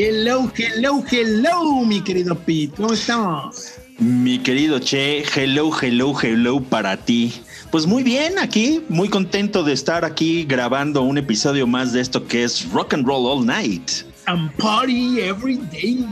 [0.00, 2.70] Hello, hello, hello, mi querido Pete.
[2.76, 3.72] ¿Cómo estamos?
[3.98, 7.32] Mi querido Che, hello, hello, hello para ti.
[7.72, 12.28] Pues muy bien, aquí, muy contento de estar aquí grabando un episodio más de esto
[12.28, 13.90] que es Rock and Roll All Night.
[14.28, 16.06] And party every day.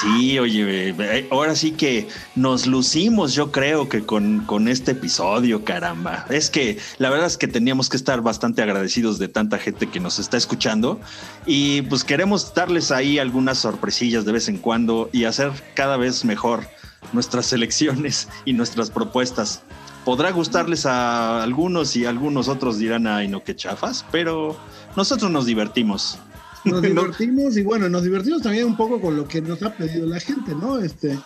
[0.00, 5.64] Sí, oye, eh, ahora sí que nos lucimos, yo creo que con, con este episodio,
[5.64, 6.26] caramba.
[6.30, 10.00] Es que la verdad es que teníamos que estar bastante agradecidos de tanta gente que
[10.00, 11.00] nos está escuchando
[11.46, 16.24] y pues queremos darles ahí algunas sorpresillas de vez en cuando y hacer cada vez
[16.24, 16.66] mejor
[17.12, 19.62] nuestras selecciones y nuestras propuestas.
[20.04, 24.58] Podrá gustarles a algunos y algunos otros dirán, ay, no, qué chafas, pero
[24.96, 26.18] nosotros nos divertimos.
[26.64, 30.06] Nos divertimos y bueno, nos divertimos también un poco con lo que nos ha pedido
[30.06, 30.78] la gente, ¿no?
[30.78, 31.18] Este,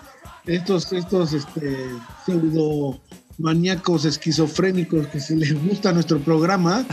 [0.46, 1.76] estos, estos, este,
[2.24, 2.98] pseudo
[3.38, 6.84] maníacos esquizofrénicos que se les gusta nuestro programa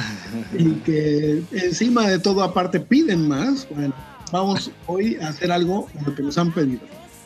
[0.57, 3.67] y que encima de todo aparte piden más.
[3.69, 3.93] Bueno,
[4.31, 6.81] vamos hoy a hacer algo lo que nos han pedido.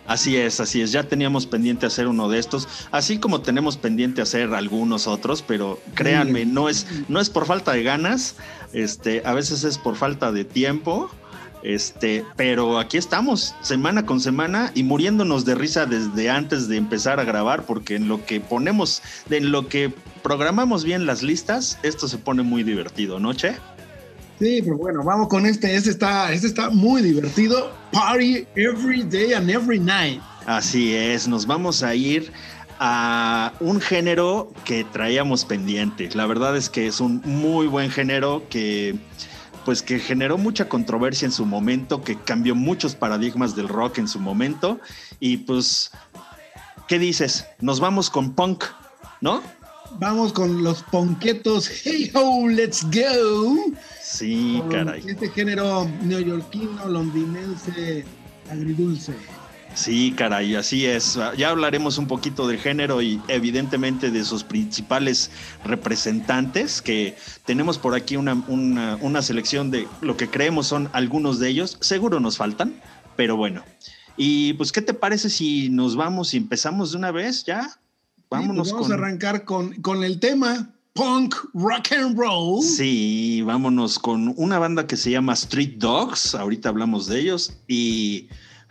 [0.10, 0.92] Así es, así es.
[0.92, 5.80] Ya teníamos pendiente hacer uno de estos, así como tenemos pendiente hacer algunos otros, pero
[5.94, 8.36] créanme, no es, no es por falta de ganas,
[8.74, 11.12] este, a veces es por falta de tiempo.
[11.62, 17.20] Este, pero aquí estamos, semana con semana y muriéndonos de risa desde antes de empezar
[17.20, 19.94] a grabar, porque en lo que ponemos, en lo que
[20.24, 23.58] programamos bien las listas, esto se pone muy divertido, ¿no, Che?
[24.40, 25.76] Sí, pero bueno, vamos con este.
[25.76, 27.74] Este está, este está muy divertido.
[27.92, 30.22] Party every day and every night.
[30.46, 32.32] Así es, nos vamos a ir
[32.80, 36.10] a un género que traíamos pendiente.
[36.16, 38.96] La verdad es que es un muy buen género que
[39.66, 44.08] pues que generó mucha controversia en su momento, que cambió muchos paradigmas del rock en
[44.08, 44.80] su momento
[45.20, 45.92] y pues
[46.88, 47.46] ¿qué dices?
[47.60, 48.64] Nos vamos con punk,
[49.20, 49.44] ¿no?
[50.00, 51.70] Vamos con los ponquetos.
[51.84, 53.74] Hey ho, let's go.
[54.12, 55.04] Sí, caray.
[55.06, 58.04] Este género neoyorquino, londinense,
[58.50, 59.14] agridulce.
[59.76, 61.20] Sí, caray, así es.
[61.38, 65.30] Ya hablaremos un poquito del género y evidentemente de sus principales
[65.64, 67.16] representantes, que
[67.46, 71.78] tenemos por aquí una, una, selección de lo que creemos son algunos de ellos.
[71.80, 72.82] Seguro nos faltan,
[73.16, 73.64] pero bueno.
[74.18, 77.80] Y pues, ¿qué te parece si nos vamos y empezamos de una vez ya?
[78.32, 78.72] Vámonos.
[78.72, 82.62] vamos a arrancar con, con el tema punk rock and roll.
[82.62, 86.36] Sí, vámonos con una banda que se llama Street Dogs.
[86.36, 88.28] Ahorita hablamos de ellos y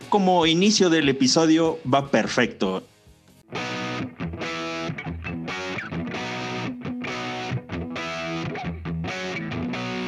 [0.09, 2.83] como inicio del episodio va perfecto.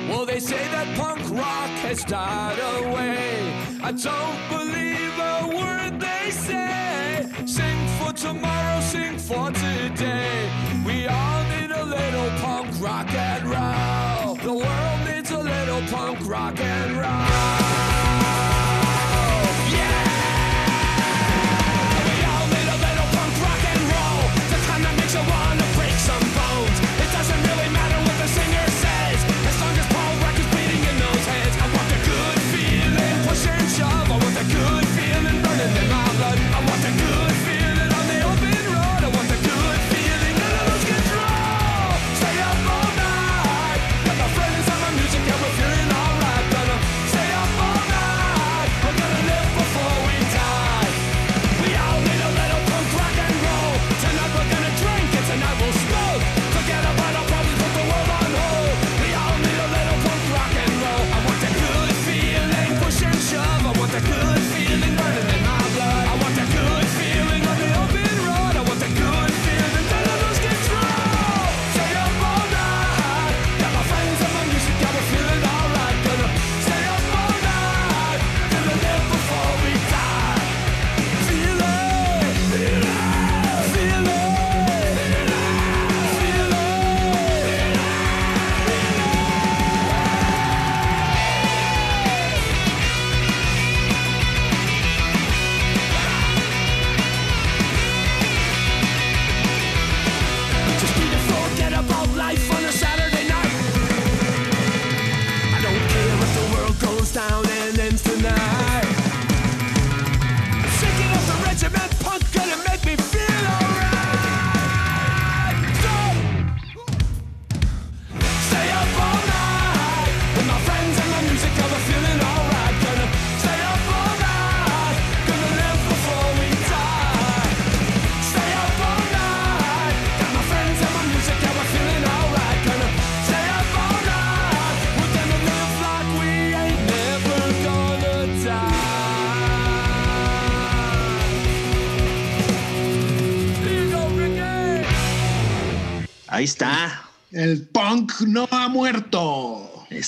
[0.07, 3.51] Well, they say that punk rock has died away.
[3.83, 7.25] I don't believe a word they say.
[7.47, 10.60] Sing for tomorrow, sing for today.
[11.01, 14.35] We all need a little punk rock and roll.
[14.35, 17.30] The world needs a little punk rock and roll.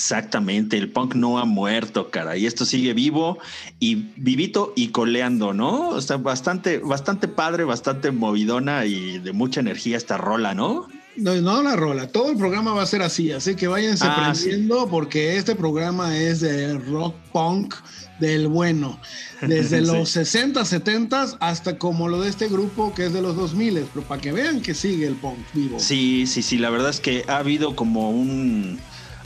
[0.04, 3.38] Exactamente, el punk no ha muerto, cara, y esto sigue vivo
[3.80, 5.96] y vivito y coleando, ¿no?
[5.96, 10.88] Está bastante, bastante padre, bastante movidona y de mucha energía esta rola, ¿no?
[11.16, 14.12] No, no la rola, todo el programa va a ser así, así que váyanse ah,
[14.12, 17.74] aprendiendo porque este programa es de rock punk
[18.20, 19.00] del bueno,
[19.40, 23.86] desde los 60, 70 hasta como lo de este grupo que es de los 2000,
[23.94, 25.80] pero para que vean que sigue el punk vivo.
[25.80, 28.78] Sí, sí, sí, la verdad es que ha habido como un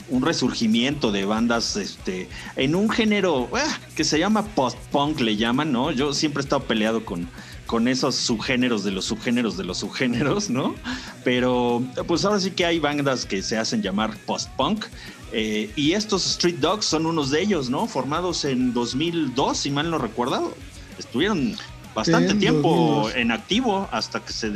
[0.09, 5.71] un resurgimiento de bandas este, en un género ah, que se llama post-punk, le llaman,
[5.71, 5.91] ¿no?
[5.91, 7.29] Yo siempre he estado peleado con,
[7.65, 10.75] con esos subgéneros de los subgéneros de los subgéneros, ¿no?
[11.23, 14.85] Pero pues ahora sí que hay bandas que se hacen llamar post-punk.
[15.31, 17.85] Eh, y estos Street Dogs son unos de ellos, ¿no?
[17.85, 20.53] Formados en 2002, si mal no recuerdo.
[20.97, 21.55] Estuvieron
[21.93, 24.51] bastante tiempo en activo hasta que se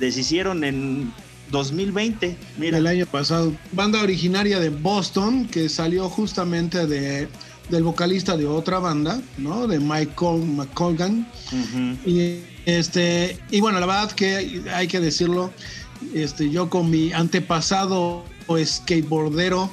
[0.00, 1.12] deshicieron en
[1.52, 2.78] 2020, mira.
[2.78, 3.52] El año pasado.
[3.70, 7.28] Banda originaria de Boston que salió justamente de,
[7.68, 9.68] del vocalista de otra banda, ¿no?
[9.68, 11.28] De Michael McColgan.
[12.04, 15.52] Y este, y bueno, la verdad que hay que decirlo,
[16.14, 18.24] este, yo con mi antepasado
[18.64, 19.70] skateboardero,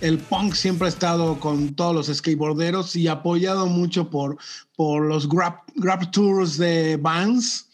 [0.00, 4.38] el punk siempre ha estado con todos los skateboarderos y apoyado mucho por,
[4.76, 7.69] por los grab, grab tours de bands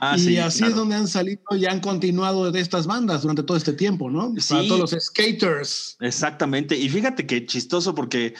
[0.00, 3.56] Ah, y así es donde han salido y han continuado de estas bandas durante todo
[3.56, 4.32] este tiempo, ¿no?
[4.38, 4.54] Sí.
[4.54, 5.96] Para todos los skaters.
[6.00, 6.76] Exactamente.
[6.76, 8.34] Y fíjate que chistoso porque,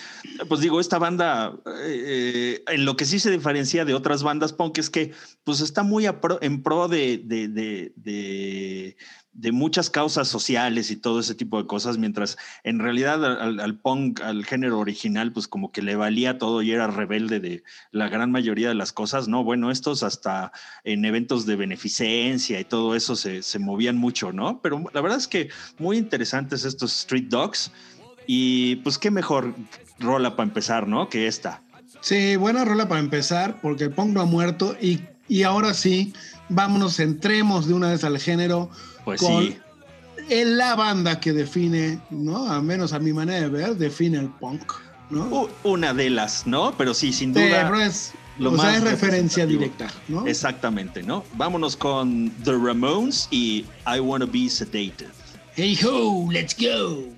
[0.49, 4.79] pues digo, esta banda, eh, en lo que sí se diferencia de otras bandas punk
[4.79, 5.13] es que,
[5.45, 6.07] pues está muy
[6.41, 8.97] en pro de, de, de de
[9.53, 14.45] muchas causas sociales y todo ese tipo de cosas, mientras en realidad al, punk, al
[14.45, 17.63] género original, pues como que le valía todo y era rebelde de
[17.93, 19.45] la gran mayoría de las cosas, ¿no?
[19.45, 20.53] Bueno, estos hasta
[20.85, 24.61] en eventos de beneficencia y todo eso se, se movían mucho, ¿no?
[24.61, 27.71] Pero la verdad es que muy interesantes estos Street Dogs
[28.27, 29.55] y pues qué mejor
[29.99, 31.09] rola para empezar, ¿no?
[31.09, 31.63] Que esta.
[32.01, 36.13] Sí, buena rola para empezar porque el punk no ha muerto y, y ahora sí,
[36.49, 38.71] vámonos, entremos de una vez al género
[39.09, 39.57] pues sí.
[40.29, 42.51] Es la banda que define, ¿no?
[42.51, 44.73] Al menos a mi manera de ver, define el punk,
[45.09, 45.49] ¿no?
[45.63, 46.75] una de las, ¿no?
[46.77, 47.87] Pero sí, sin duda.
[47.87, 50.27] es, lo o sea, es referencia directa, ¿no?
[50.27, 51.25] Exactamente, ¿no?
[51.37, 55.09] Vámonos con The Ramones y I Wanna Be Sedated.
[55.57, 57.18] Hey ho, let's go.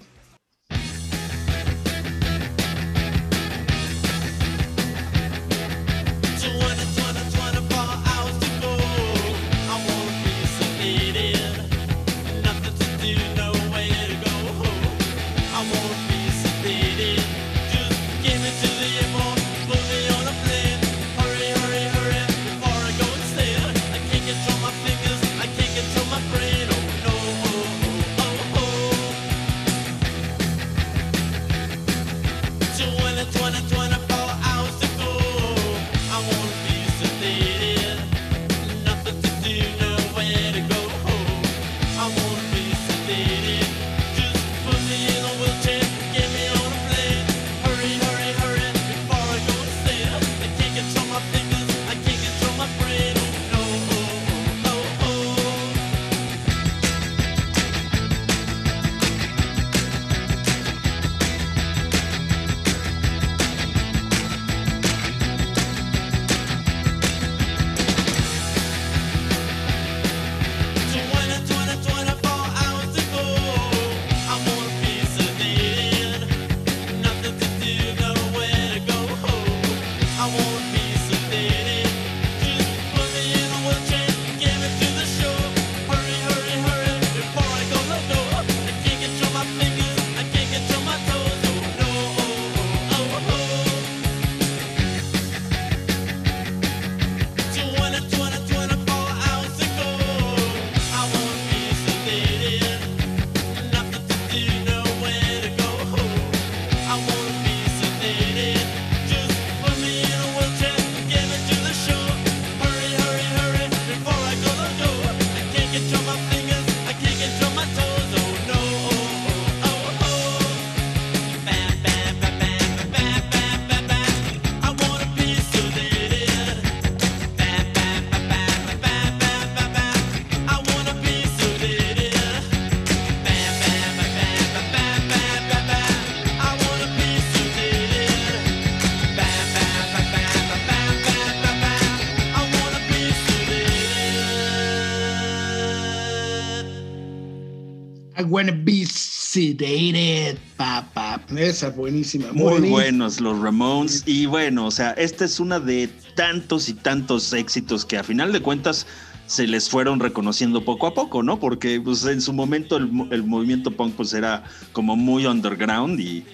[148.31, 151.21] Wanna be sedated, papá.
[151.37, 152.33] Esa buenísima.
[152.33, 154.05] Muy buenos los Ramones.
[154.07, 158.33] Y bueno, o sea, esta es una de tantos y tantos éxitos que a final
[158.33, 158.87] de cuentas
[159.27, 161.41] se les fueron reconociendo poco a poco, ¿no?
[161.41, 166.25] Porque pues, en su momento el, el movimiento punk pues era como muy underground y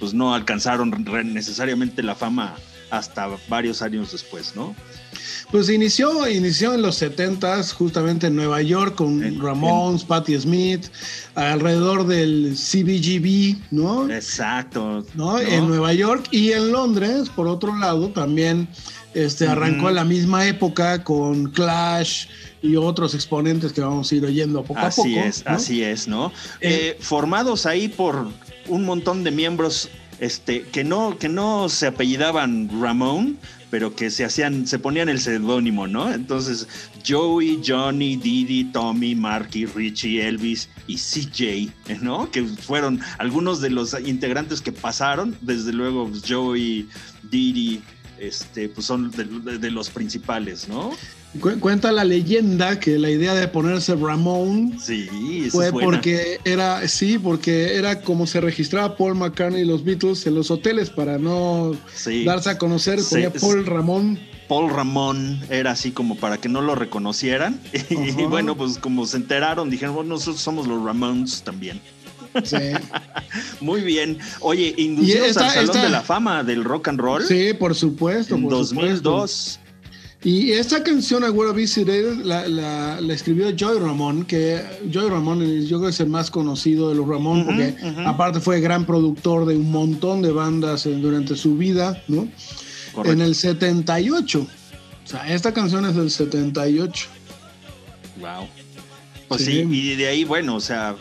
[0.00, 0.90] pues no alcanzaron
[1.34, 2.54] necesariamente la fama
[2.90, 4.74] hasta varios años después, ¿no?
[5.52, 10.86] Pues inició, inició en los 70 justamente en Nueva York con Ramones, Patti Smith,
[11.34, 14.10] alrededor del CBGB, ¿no?
[14.10, 15.04] Exacto.
[15.14, 15.38] ¿no?
[15.38, 18.66] En Nueva York y en Londres, por otro lado, también
[19.12, 22.28] este, arrancó en la misma época con Clash
[22.62, 25.20] y otros exponentes que vamos a ir oyendo poco así a poco.
[25.20, 26.32] Así es, así es, ¿no?
[26.62, 28.26] Eh, eh, formados ahí por
[28.68, 33.38] un montón de miembros este, que, no, que no se apellidaban Ramón,
[33.72, 36.12] pero que se hacían, se ponían el seudónimo, ¿no?
[36.12, 36.68] Entonces,
[37.08, 42.30] Joey, Johnny, Didi, Tommy, Marky, Richie, Elvis y CJ, ¿no?
[42.30, 46.86] Que fueron algunos de los integrantes que pasaron, desde luego pues, Joey,
[47.30, 47.80] Didi,
[48.18, 50.90] este, pues son de, los principales, ¿no?
[51.40, 57.76] Cuenta la leyenda que la idea de ponerse Ramón sí, fue porque era, sí, porque
[57.76, 61.74] era como se registraba Paul McCartney y los Beatles en los hoteles para no
[62.26, 64.18] darse a conocer, ponía Paul Ramón.
[64.46, 67.58] Paul Ramón era así como para que no lo reconocieran.
[67.90, 71.80] Y, bueno, pues como se enteraron, dijeron, bueno, nosotros somos los Ramones también.
[72.44, 72.56] Sí.
[73.60, 74.18] Muy bien.
[74.40, 77.24] Oye, inducidos al Salón de la Fama del Rock and Roll.
[77.24, 78.34] Sí, por supuesto.
[78.34, 79.60] En 2002.
[80.24, 85.78] Y esta canción, Agüero Visited, la, la, la, escribió Joy Ramón, que Joy Ramón yo
[85.78, 87.74] creo que es el más conocido de los Ramón, porque
[88.06, 92.28] aparte fue gran productor de un montón de bandas durante su vida, ¿no?
[93.04, 94.40] En el 78.
[94.40, 97.08] O sea, esta canción es del 78.
[98.20, 98.46] Wow.
[99.26, 100.94] Pues sí y de ahí, bueno, o sea,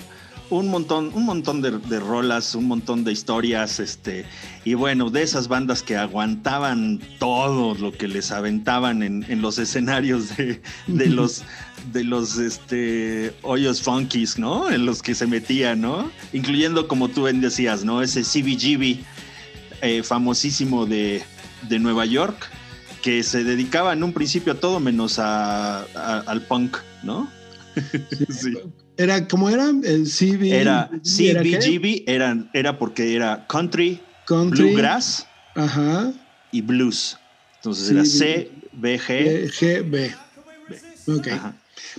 [0.51, 4.25] un montón, un montón de, rolas, un montón de historias, este,
[4.65, 10.35] y bueno, de esas bandas que aguantaban todo lo que les aventaban en, los escenarios
[10.35, 10.61] de,
[11.07, 11.43] los
[11.93, 14.69] de los este hoyos funkies, ¿no?
[14.69, 16.11] En los que se metían, ¿no?
[16.33, 18.01] Incluyendo, como tú bien decías, ¿no?
[18.01, 18.99] Ese CBGB
[19.81, 21.23] eh, famosísimo de,
[21.79, 22.49] Nueva York,
[23.01, 27.29] que se dedicaba en un principio a todo menos al punk, ¿no?
[28.29, 28.57] sí.
[29.01, 29.69] Era, ¿cómo era?
[29.69, 30.53] El CB.
[30.53, 35.25] Era CBGB, era, era porque era country, bluegrass
[36.51, 37.17] y blues.
[37.55, 39.51] Entonces era CBG.
[39.59, 40.15] GB.
[41.07, 41.27] Ok.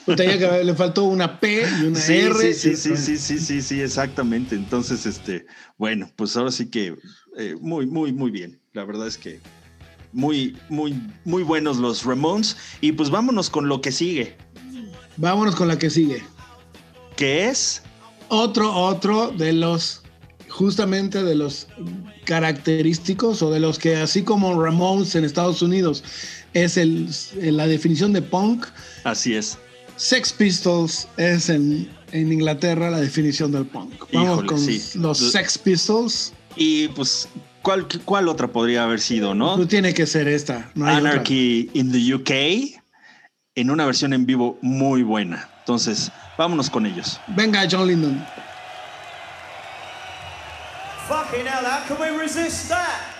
[0.07, 2.55] Pues tenía que, le faltó una P y una R.
[2.55, 4.55] Sí, sí, sí, sí, sí, sí, exactamente.
[4.55, 5.45] Entonces, este,
[5.77, 6.97] bueno, pues ahora sí que
[7.37, 8.61] eh, muy, muy, muy bien.
[8.75, 9.41] La verdad es que
[10.13, 10.95] muy, muy,
[11.25, 12.57] muy buenos los Ramones.
[12.81, 14.37] Y pues vámonos con lo que sigue.
[15.17, 16.23] Vámonos con la que sigue
[17.17, 17.83] que es
[18.29, 20.03] otro, otro de los,
[20.49, 21.69] justamente de los
[22.25, 26.05] característicos o de los que así como Ramones en Estados Unidos
[26.55, 28.67] es el, la definición de punk.
[29.05, 29.59] Así es.
[29.97, 33.93] Sex Pistols es en, Inglaterra la definición del punk.
[34.13, 34.61] Vamos con
[35.03, 36.33] los Sex Pistols.
[36.57, 37.29] Y pues,
[37.63, 39.57] ¿cuál, ¿cuál otra podría haber sido, no?
[39.57, 40.71] Pues tiene que ser esta.
[40.77, 42.81] Anarchy in the UK
[43.55, 45.49] en una versión en vivo muy buena.
[45.61, 47.21] Entonces, vámonos con ellos.
[47.29, 48.27] Venga, John Lindon.
[51.09, 53.12] Fucking hell, how can we resist that?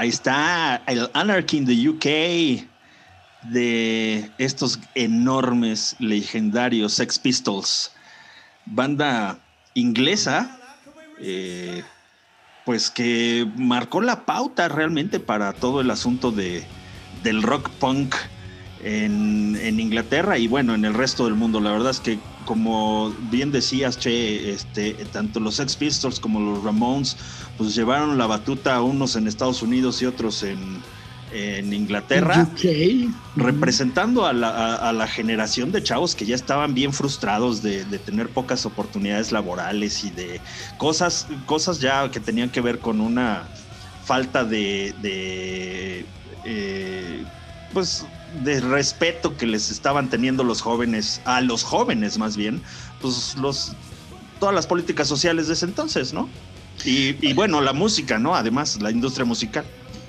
[0.00, 7.92] Ahí está el Anarchy in the UK de estos enormes, legendarios Sex Pistols,
[8.64, 9.38] banda
[9.74, 10.58] inglesa,
[11.20, 11.82] eh,
[12.64, 16.64] pues que marcó la pauta realmente para todo el asunto de,
[17.22, 18.14] del rock punk
[18.82, 21.60] en, en, Inglaterra y bueno, en el resto del mundo.
[21.60, 22.18] La verdad es que,
[22.50, 27.16] como bien decías, Che, este, tanto los Sex Pistols como los Ramones,
[27.56, 30.58] pues llevaron la batuta unos en Estados Unidos y otros en,
[31.32, 32.48] en Inglaterra,
[33.36, 39.30] representando a la, generación de chavos que ya estaban bien frustrados de, tener pocas oportunidades
[39.30, 40.40] laborales y de
[40.76, 43.44] cosas, cosas ya que tenían que ver con una
[44.04, 44.92] falta de,
[46.44, 47.24] eh,
[47.72, 48.04] pues
[48.42, 52.62] de respeto que les estaban teniendo los jóvenes, a los jóvenes más bien,
[53.00, 53.72] pues los
[54.38, 56.28] todas las políticas sociales de ese entonces, ¿no?
[56.84, 58.34] Y, y bueno, la música, ¿no?
[58.34, 59.64] Además, la industria musical.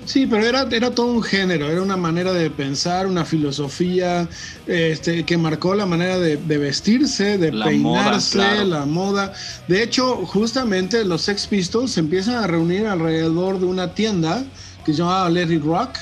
[0.06, 4.28] Sí, pero era, era todo un género, era una manera de pensar, una filosofía
[4.66, 9.34] este, que marcó la manera de, vestirse, de peinarse, la moda.
[9.68, 14.44] De hecho, justamente los Sex Pistols se empiezan a reunir alrededor de una tienda
[14.86, 15.98] que se llamaba Larry Rock,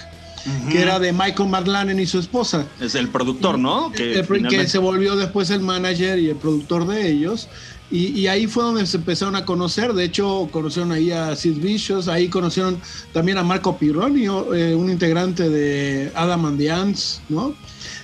[0.71, 2.67] que era de Michael McLaren y su esposa.
[2.79, 3.91] Es el productor, ¿no?
[3.91, 7.47] Que, que, se volvió después el manager y el productor de ellos.
[7.91, 9.93] Y, ahí fue donde se empezaron a conocer.
[9.93, 12.79] De hecho, conocieron ahí a Sid Vicious, ahí conocieron
[13.13, 17.55] también a Marco Pirroni, eh, un integrante de Adam and the Ants, ¿no?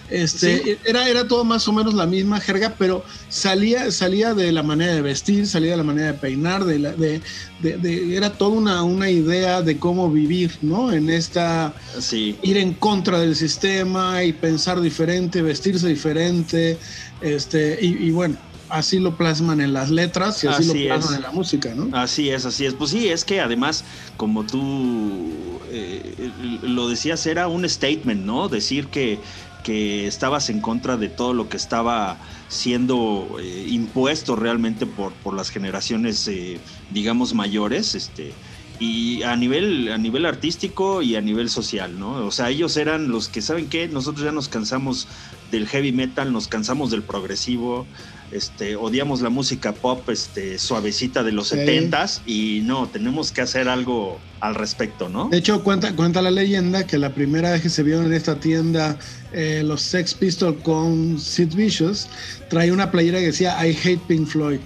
[0.10, 4.62] Este, era, era todo más o menos la misma jerga, pero salía, salía de la
[4.62, 7.22] manera de vestir, salía de la manera de peinar, de, la, de,
[7.62, 10.92] de, era toda una, una, idea de cómo vivir, ¿no?
[10.92, 12.38] En esta, sí.
[12.44, 16.78] ir en contra del sistema y pensar diferente, vestirse diferente,
[17.22, 18.38] este, y bueno,
[18.70, 21.96] así lo plasman en las letras y así, lo plasman en la música, ¿no?
[21.98, 22.74] Así es, así es.
[22.74, 23.84] Pues sí, es que además,
[24.18, 25.32] como tú
[25.72, 28.48] eh, lo decías, era un statement, ¿no?
[28.50, 29.20] Decir que,
[29.66, 35.34] que estabas en contra de todo lo que estaba siendo eh, impuesto realmente por, por
[35.34, 36.60] las generaciones, eh,
[36.92, 38.32] digamos, mayores, este
[38.78, 42.28] y a nivel a nivel artístico y a nivel social, ¿no?
[42.28, 45.08] O sea, ellos eran los que saben qué, nosotros ya nos cansamos
[45.50, 47.88] del heavy metal, nos cansamos del progresivo,
[48.32, 53.70] este, odiamos la música pop este, suavecita de los setentas y no, tenemos que hacer
[53.70, 55.30] algo al respecto, ¿no?
[55.30, 58.40] De hecho, cuenta, cuenta la leyenda que la primera vez que se vio en esta
[58.40, 58.98] tienda
[59.32, 62.08] eh, los Sex Pistols con Sid Vicious,
[62.50, 64.60] traía una playera que decía I hate Pink Floyd.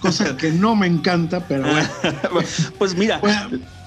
[0.00, 1.88] Cosa que no me encanta, pero bueno.
[2.78, 3.20] pues mira.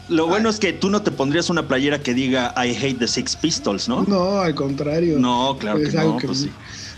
[0.09, 3.07] lo bueno es que tú no te pondrías una playera que diga I hate the
[3.07, 4.03] Six Pistols, ¿no?
[4.03, 5.17] No, al contrario.
[5.17, 6.17] No, claro que no.
[6.17, 6.51] pues sí.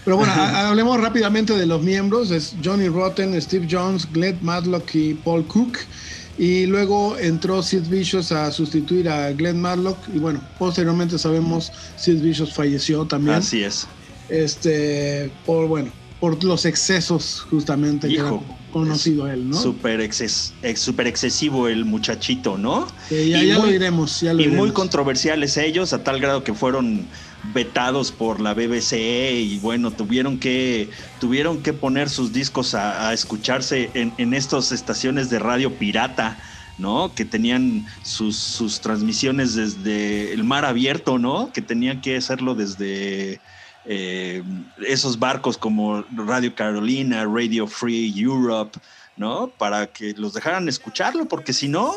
[0.05, 2.29] Pero bueno, hablemos rápidamente de los miembros.
[2.29, 5.79] Es Johnny Rotten, Steve Jones, Glenn Matlock y Paul Cook.
[6.37, 9.97] Y luego entró Sid Vicious a sustituir a Glenn Matlock.
[10.13, 13.37] Y bueno, posteriormente sabemos Sid Vicious falleció también.
[13.37, 13.87] Así es.
[14.29, 19.62] Este, por bueno, por los excesos justamente Hijo, que conocido él, ¿no?
[19.62, 22.88] Súper exces, super excesivo el muchachito, ¿no?
[23.10, 27.06] ya, ya lo diremos, ya lo Y muy controversiales ellos, a tal grado que fueron
[27.54, 33.91] vetados por la BBC y bueno, tuvieron que, tuvieron que poner sus discos a, escucharse
[33.93, 36.38] en, en estas estaciones de radio pirata.
[36.78, 37.13] ¿no?
[37.15, 41.49] Que tenían sus, sus, transmisiones desde el mar abierto, ¿no?
[41.54, 43.39] Que tenían que hacerlo desde
[43.85, 44.43] eh,
[44.87, 48.79] esos barcos como Radio Carolina, Radio Free Europe,
[49.17, 49.47] ¿no?
[49.47, 51.93] Para que los dejaran escucharlo, porque si no,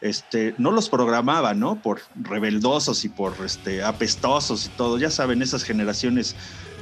[0.00, 1.80] este, no los programaba, ¿no?
[1.80, 4.98] Por rebeldosos y por este, apestosos y todo.
[4.98, 6.36] Ya saben, esas generaciones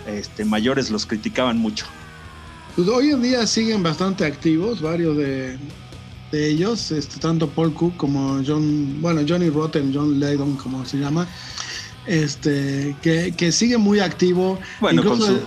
[0.06, 1.86] este, mayores los criticaban mucho.
[2.76, 5.58] Pues hoy en día siguen bastante activos, varios de,
[6.32, 11.28] ellos, este, tanto Paul Cook como John, bueno, Johnny Rotten, John Lydon, como se llama,
[12.06, 14.58] este, que, sigue muy activo.
[14.80, 15.40] Bueno, con su,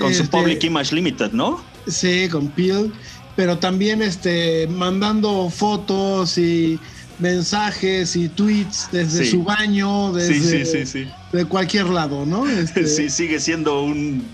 [0.00, 1.62] con su este, Public Image Limited, ¿no?
[1.86, 2.92] Sí, con Peel
[3.38, 6.76] pero también este, mandando fotos y
[7.20, 12.48] mensajes y tweets desde su baño, desde de cualquier lado, ¿no?
[12.48, 14.24] Este, sí, sigue siendo un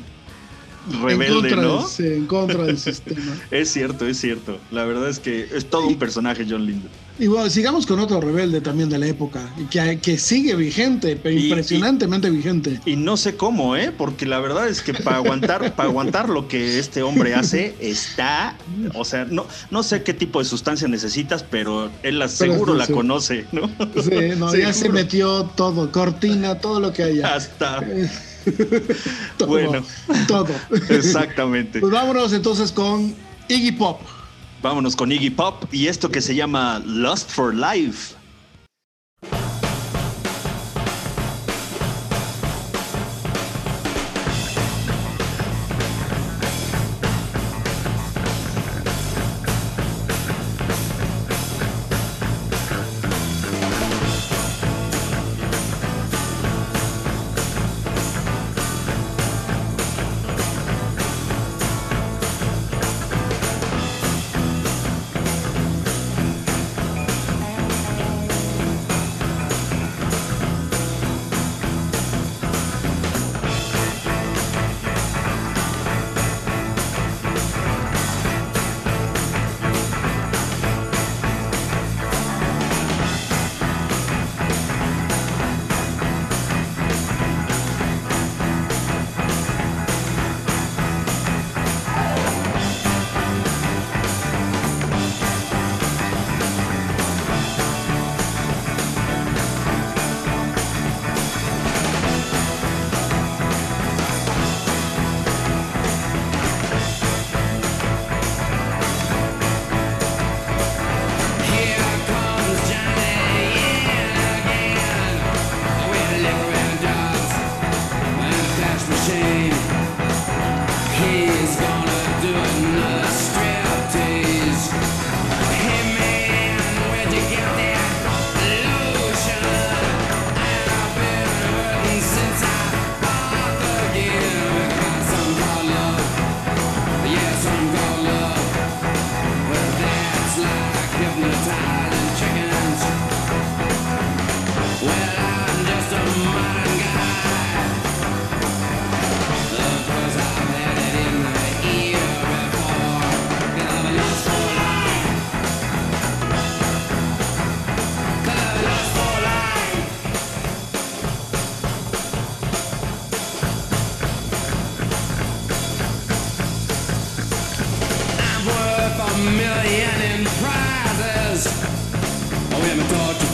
[1.02, 1.86] rebelde, ¿no?
[1.98, 3.36] en contra del sistema.
[3.50, 4.58] es cierto, es cierto.
[4.70, 6.88] La verdad es que es todo un personaje John Lindo.
[7.16, 11.38] Y bueno, sigamos con otro rebelde también de la época, que, que sigue vigente, pero
[11.38, 12.80] impresionantemente vigente.
[12.84, 13.92] Y no sé cómo, ¿eh?
[13.96, 18.56] Porque la verdad es que para aguantar, para aguantar lo que este hombre hace, está,
[18.94, 23.46] o sea, no, no sé qué tipo de sustancia necesitas, pero él seguro la conoce,
[23.52, 23.68] ¿no?
[24.02, 27.32] Sí, no, ya se metió todo, cortina, todo lo que haya.
[27.32, 27.80] Hasta.
[29.46, 29.84] bueno,
[30.26, 30.48] todo.
[30.88, 31.78] Exactamente.
[31.78, 33.14] Pues vámonos entonces con
[33.48, 34.00] Iggy Pop.
[34.64, 38.13] Vámonos con Iggy Pop y esto que se llama Lost for Life.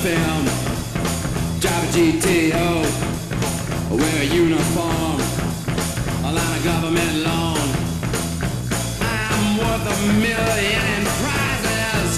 [0.01, 0.45] Film.
[1.61, 2.69] Drive a GTO,
[3.91, 5.21] wear a uniform,
[6.25, 7.61] a line of government loan.
[9.05, 12.13] I'm worth a million in prizes.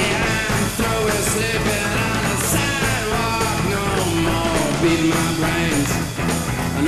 [0.00, 3.56] Yeah, I'm through with sleeping on the sidewalk.
[3.76, 3.84] No
[4.24, 5.90] more beating my brains.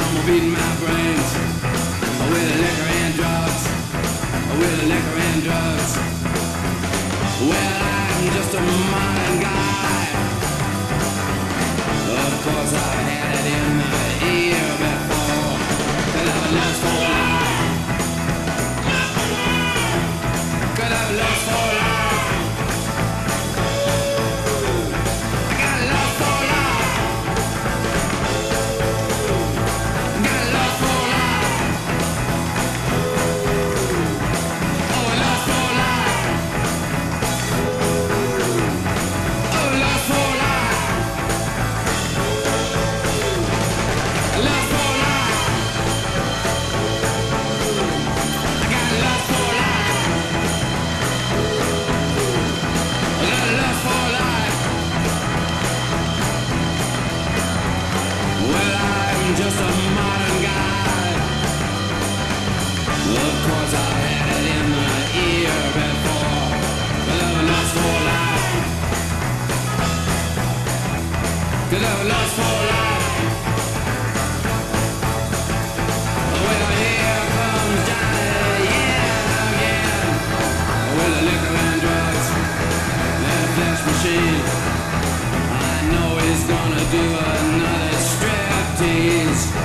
[0.01, 1.29] No more beating my brains.
[2.33, 3.63] With liquor and drugs.
[4.61, 5.18] With liquor
[8.49, 8.55] Of
[12.45, 15.57] course, I had it in my ear before.
[16.17, 17.18] Have lost for
[71.71, 73.07] Cause I'm lost for life.
[76.45, 78.73] Well, here comes Johnny,
[79.45, 80.09] again.
[80.97, 82.27] With the liquor and drugs,
[83.55, 84.45] flesh machine.
[85.61, 87.05] I know he's gonna do
[87.37, 89.58] another striptease.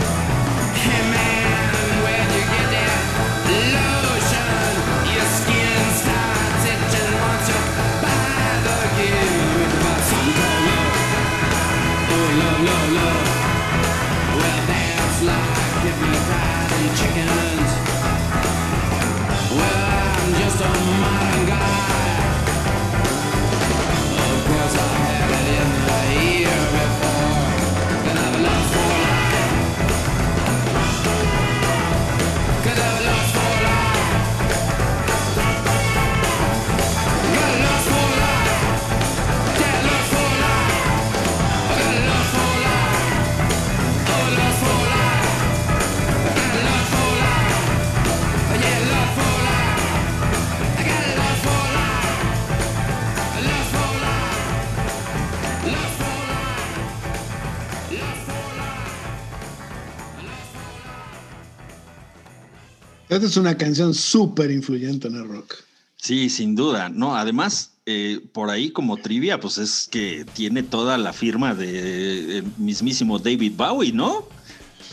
[63.13, 65.55] Esta es una canción súper influyente en el rock.
[65.97, 66.89] Sí, sin duda.
[66.89, 72.39] No, además, eh, por ahí como trivia, pues es que tiene toda la firma de
[72.39, 74.27] eh, mismísimo David Bowie, ¿no?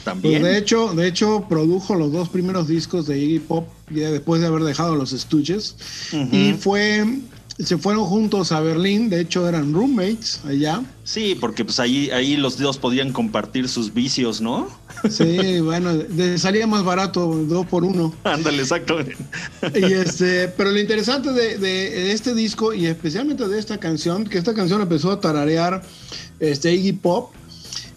[0.05, 0.41] También.
[0.41, 4.41] Pues de hecho, de hecho, produjo los dos primeros discos de Iggy Pop ya después
[4.41, 5.13] de haber dejado los.
[5.13, 6.29] Ujú.
[6.33, 7.05] Y fue,
[7.65, 10.83] se fueron juntos a Berlín, de hecho eran roommates allá.
[11.05, 14.69] Sí, porque pues ahí, ahí los dos podían compartir sus vicios, ¿no?
[15.11, 18.15] Sí, bueno, de- salía más barato, dos por uno.
[18.25, 18.99] Ándale, exacto.
[19.75, 24.39] Y este, pero lo interesante de, de este disco y especialmente de esta canción, que
[24.39, 25.83] esta canción empezó a tararear
[26.39, 27.33] este Iggy Pop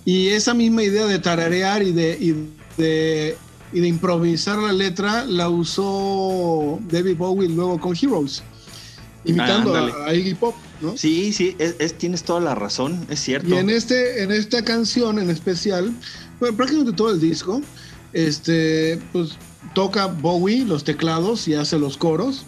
[0.05, 3.37] y esa misma idea de tararear y de, y de,
[3.71, 8.43] y de improvisar la letra la usó David Bowie luego con Heroes,
[9.25, 10.97] imitando Ah, a, Iggy Pop, ¿no?
[10.97, 13.49] Sí, sí, es, es- tienes toda la razón, es cierto.
[13.49, 15.93] Y en este, en esta canción en especial,
[16.39, 17.61] bueno, prácticamente todo el disco,
[18.11, 19.31] este, pues
[19.73, 22.45] toca Bowie los teclados y hace los coros,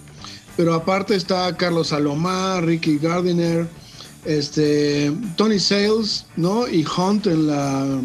[0.58, 3.68] pero aparte está Carlos Salomar, Ricky Gardiner,
[4.26, 6.68] este, Tony Sales, ¿no?
[6.68, 8.02] Y Hunt en la,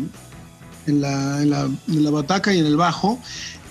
[0.86, 3.18] en la, en la, en la bataca y en el bajo,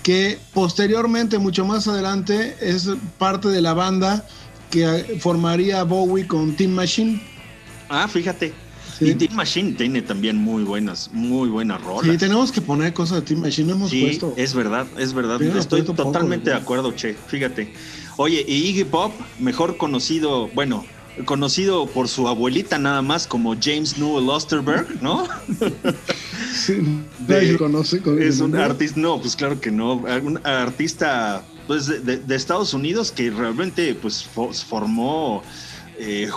[0.02, 4.26] que posteriormente, mucho más adelante, es parte de la banda
[4.70, 7.20] que formaría Bowie con Team Machine.
[7.88, 8.52] Ah, fíjate.
[8.98, 9.06] Sí.
[9.10, 12.10] Y Team Machine tiene también muy buenas, muy buenas rolas.
[12.10, 14.34] Sí, tenemos que poner cosas de Team Machine, no hemos Sí, puesto.
[14.36, 15.40] es verdad, es verdad.
[15.42, 17.14] Estoy poco, totalmente de acuerdo, Che.
[17.26, 17.72] Fíjate.
[18.16, 20.84] Oye, y Iggy Pop, mejor conocido, bueno,
[21.24, 25.26] conocido por su abuelita nada más como James Newell Osterberg, ¿no?
[26.54, 26.74] Sí,
[27.26, 28.00] de- conoce.
[28.00, 33.12] con es un artista, no, pues claro que no, un artista pues de, Estados Unidos
[33.12, 35.40] que realmente pues fo- formó
[36.00, 36.28] eh,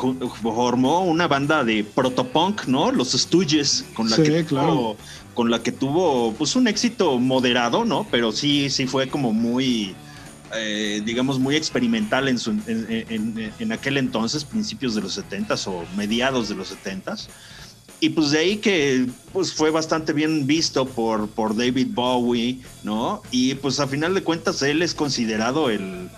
[0.43, 2.91] formó una banda de protopunk, ¿no?
[2.91, 4.67] Los Stooges con la Sí, que claro.
[4.73, 4.97] tuvo,
[5.33, 8.05] con la que tuvo pues un éxito moderado, ¿no?
[8.11, 9.95] Pero sí sí fue como muy
[10.55, 15.65] eh, digamos, muy experimental en, su- en, en- en aquel entonces, principios de los 70s
[15.65, 17.27] o mediados de los 70s.
[17.99, 23.21] Y pues de ahí que pues fue bastante bien visto por, por David Bowie, ¿no?
[23.31, 26.09] Y pues a final de cuentas él es considerado el,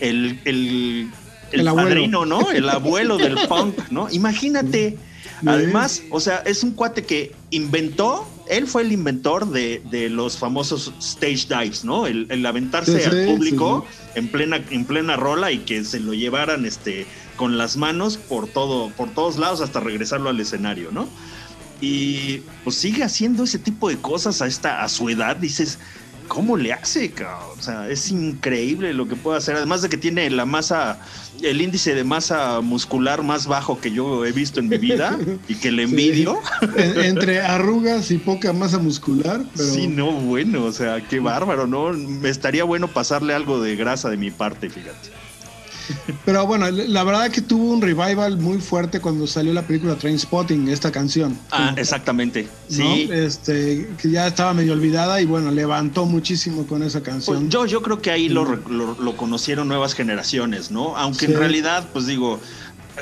[0.00, 1.10] el, el,
[1.52, 2.50] el El padrino, ¿no?
[2.50, 4.08] El abuelo del punk, ¿no?
[4.10, 4.98] Imagínate.
[5.44, 10.38] Además, o sea, es un cuate que inventó, él fue el inventor de, de los
[10.38, 12.06] famosos stage dives, ¿no?
[12.06, 15.84] El, el aventarse Sí, sí, al público sí, en plena en plena rola y que
[15.84, 20.40] se lo llevaran este con las manos por todo por todos lados hasta regresarlo al
[20.40, 21.08] escenario, ¿no?
[21.80, 25.78] Y pues sigue haciendo ese tipo de cosas a esta a su edad, dices,
[26.26, 27.10] ¿cómo le hace?
[27.10, 27.58] cabrón?
[27.58, 30.98] O sea, es increíble lo que puede hacer, además de que tiene la masa
[31.42, 35.18] el índice de masa muscular más bajo que yo he visto en mi vida
[35.48, 35.90] y que le Sí.
[35.90, 36.38] envidio.
[36.78, 41.66] En- entre arrugas y poca masa muscular, pero Sí, no, bueno, o sea, qué bárbaro,
[41.66, 41.90] ¿no?
[41.92, 45.10] Me estaría bueno pasarle algo de grasa de mi parte, fíjate.
[46.24, 50.68] Pero bueno, la verdad que tuvo un revival muy fuerte cuando salió la película Trainspotting,
[50.68, 51.38] esta canción.
[51.50, 52.48] Ah, exactamente.
[52.68, 53.08] Sí.
[53.12, 57.50] Este, que ya estaba medio olvidada y bueno, levantó muchísimo con esa Pues canción.
[57.50, 60.96] yo, yo creo que ahí lo, re- lo- lo conocieron nuevas generaciones, ¿no?
[60.96, 61.32] Aunque Sí.
[61.32, 62.40] en realidad, pues digo,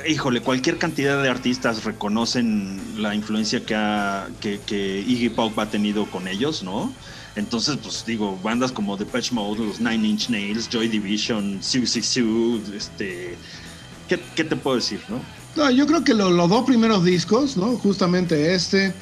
[0.08, 5.70] híjole, cualquier cantidad de artistas reconocen la influencia que, ha, que, que Iggy Pop ha
[5.70, 6.92] tenido con ellos, ¿no?
[7.36, 13.34] Entonces, pues digo, bandas como Depeche Mode, los Nine Inch Nails, Joy Division, Sioux, este...
[14.08, 15.20] ¿qué, qué te puedo decir, no?
[15.56, 17.76] No, yo creo que lo- los dos primeros discos, ¿no?
[17.76, 18.92] Justamente este,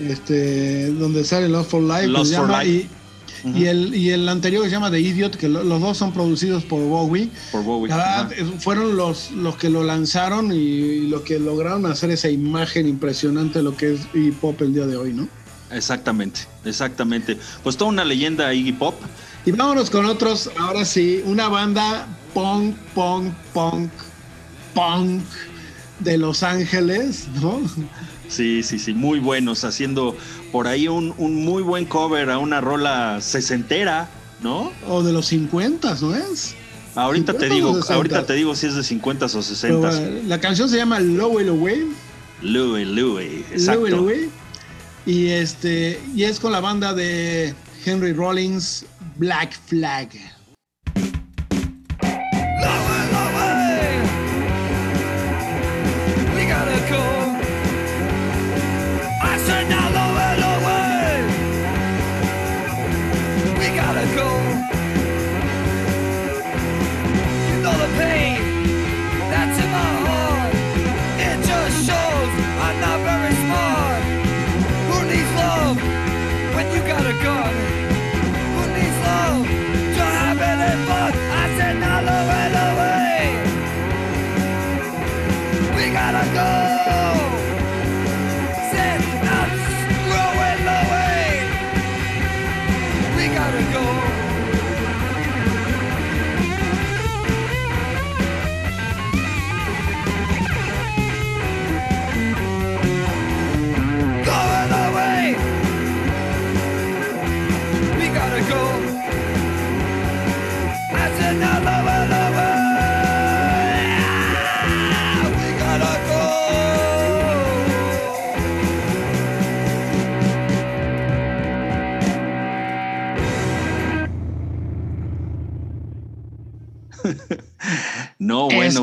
[0.00, 2.88] este, donde sale Lost for Life, Lost se for llama, Life.
[3.54, 6.12] y, el, y el anterior que se llama The Idiot, que lo- los dos son
[6.12, 7.30] producidos por Bowie.
[7.52, 7.88] Por Bowie.
[7.90, 8.28] La
[8.60, 13.58] fueron los, los que lo lanzaron y, y lo que lograron hacer esa imagen impresionante
[13.58, 15.28] de lo que es hip hop el día de hoy, ¿no?
[15.70, 17.38] Exactamente, exactamente.
[17.62, 18.94] Pues toda una leyenda Iggy Pop.
[19.44, 23.90] Y vámonos con otros, ahora sí, una banda punk, punk, punk,
[24.74, 25.22] punk
[26.00, 27.60] de Los Ángeles, ¿no?
[28.28, 30.16] Sí, sí, sí, muy buenos, haciendo
[30.50, 34.08] por ahí un, un muy buen cover a una rola sesentera,
[34.42, 34.72] ¿no?
[34.88, 36.54] O de los 50, ¿no es?
[36.96, 37.94] Ahorita te 50 o digo, 60.
[37.94, 39.78] ahorita te digo si es de 50 o 60.
[39.78, 41.86] bueno, la canción se llama Low Away.
[42.42, 43.86] Louis, Louis, exacto.
[43.88, 44.30] Low Away.
[45.06, 48.84] Y este y es con la banda de Henry Rollins
[49.16, 50.08] Black Flag.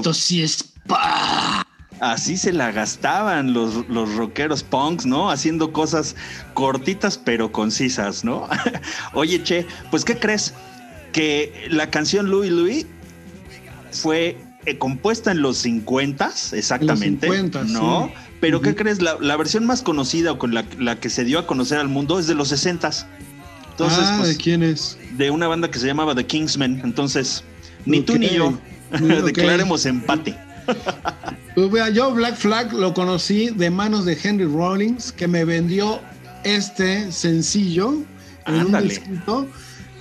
[0.04, 1.66] Esto sí es pa.
[2.02, 5.32] así se la gastaban los, los rockeros punks, ¿no?
[5.32, 6.18] Haciendo cosas
[6.54, 8.50] cortitas pero concisas, ¿no?
[9.14, 10.54] Oye, Che, pues ¿qué crees?
[11.14, 12.86] Que la canción Louis Louis
[13.92, 18.08] fue eh, compuesta en los 50 exactamente, 50s, ¿no?
[18.08, 18.14] sí.
[18.42, 19.02] Pero ¿qué crees?
[19.02, 21.88] La, la versión más conocida o con la, la que se dio a conocer al
[21.88, 22.90] mundo es de los 60
[23.72, 24.98] Entonces, ah, pues, ¿de quién es?
[25.14, 26.82] de una banda que se llamaba The Kingsmen.
[26.84, 27.46] Entonces,
[27.86, 28.60] ni tú ni yo
[29.26, 30.36] Declaremos empate.
[31.56, 36.00] Pues vea, yo Black Flag lo conocí de manos de Henry Rollins, que me vendió
[36.44, 38.04] este sencillo
[38.46, 39.48] en un disquito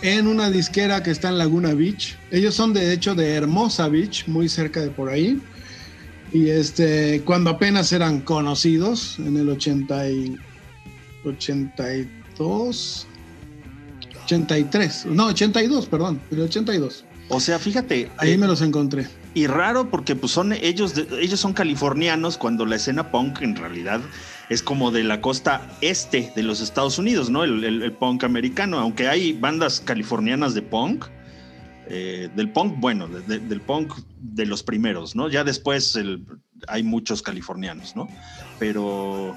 [0.02, 2.16] en una disquera que está en Laguna Beach.
[2.30, 5.40] Ellos son de hecho de Hermosa Beach, muy cerca de por ahí.
[6.32, 10.36] Y este, cuando apenas eran conocidos, en el 80 y
[11.24, 13.06] 82,
[14.24, 17.04] 83, no, 82, perdón, el 82.
[17.34, 19.06] O sea, fíjate, Ahí eh, me los encontré.
[19.34, 23.56] y raro porque pues son ellos, de- ellos son californianos cuando la escena punk en
[23.56, 24.00] realidad
[24.50, 27.42] es como de la costa este de los Estados Unidos, ¿no?
[27.42, 31.06] El, el- el punk americano, aunque hay bandas californianas de punk,
[31.88, 35.30] eh, del punk, bueno, de- de- del punk de los primeros, ¿no?
[35.30, 36.24] Ya después el-
[36.68, 38.08] hay muchos californianos, ¿no?
[38.58, 39.34] Pero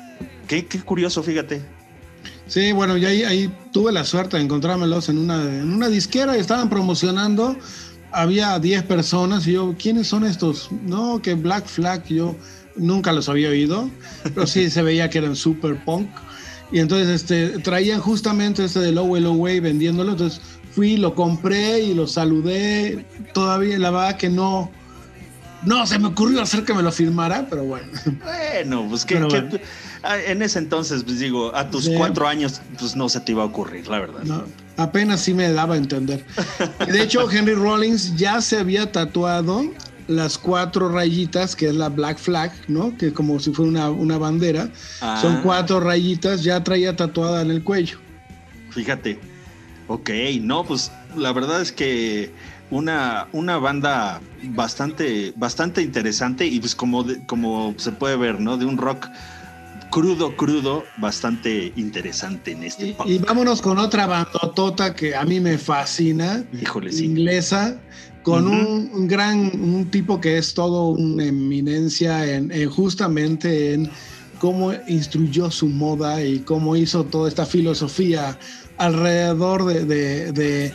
[0.50, 1.62] qué, qué curioso, fíjate.
[2.48, 6.38] Sí, bueno, y ahí, ahí tuve la suerte de encontrármelos en una, en una disquera
[6.38, 7.56] y estaban promocionando.
[8.16, 10.70] Había 10 personas y yo, ¿quiénes son estos?
[10.86, 12.36] No, que Black Flag, yo
[12.78, 13.90] nunca los había oído,
[14.34, 16.08] pero sí se veía que eran super punk.
[16.72, 20.14] Y entonces este, traían justamente este de Low Low Way vendiéndolo.
[20.14, 20.42] Entonces
[20.72, 23.06] fui, lo compré y lo saludé.
[23.34, 24.72] Todavía la verdad que no,
[25.66, 27.88] no se me ocurrió hacer que me lo firmara, pero bueno.
[28.24, 29.50] Bueno, pues que, bueno.
[30.04, 31.94] ah, en ese entonces, pues digo, a tus Sí.
[31.98, 34.24] cuatro años, pues no se te iba a ocurrir, la verdad.
[34.24, 34.44] No,
[34.78, 36.24] apenas sí me daba a entender.
[36.88, 39.64] De hecho, Henry Rollins ya se había tatuado
[40.08, 42.96] las cuatro rayitas, que es la Black Flag, ¿no?
[42.98, 44.70] Que como si fuera una, una bandera.
[45.02, 45.18] Ah.
[45.22, 47.98] Son cuatro rayitas, ya traía tatuada en el cuello.
[48.72, 49.20] Fíjate.
[49.88, 50.10] Ok,
[50.42, 52.32] no, pues la verdad es que
[52.72, 58.58] una, una banda bastante, bastante interesante y pues como, de- como se puede ver, ¿no?
[58.58, 59.08] De un rock
[59.96, 65.40] crudo, crudo, bastante interesante en este Y, y vámonos con otra bandotota que a mí
[65.40, 67.06] me fascina, Híjole, sí.
[67.06, 67.80] inglesa,
[68.22, 73.90] con un, un gran, un tipo que es todo una eminencia en, en justamente en
[74.40, 78.38] cómo instruyó su moda y cómo hizo toda esta filosofía
[78.78, 80.74] alrededor de, de, de-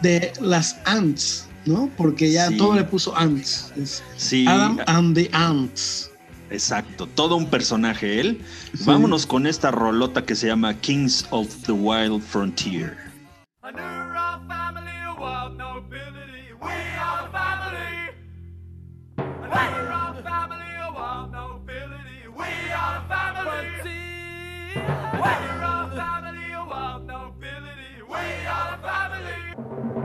[0.00, 1.90] de las ants, ¿no?
[1.98, 2.56] Porque ya Sí.
[2.56, 3.72] todo le puso ants.
[3.76, 6.07] Es Sí, Adam and the Ants.
[6.50, 7.06] Exacto.
[7.06, 8.40] Todo un personaje él.
[8.74, 8.84] Sí.
[8.86, 12.96] Vámonos con esta rolota que se llama Kings of the Wild Frontier.
[13.62, 13.80] A new
[14.12, 16.52] rock family of wild nobility.
[16.60, 18.10] We are the family.
[19.18, 22.28] A family of wild nobility.
[22.36, 23.78] We are the family.
[24.76, 28.02] A new rock family of wild nobility.
[28.08, 29.97] We are the family.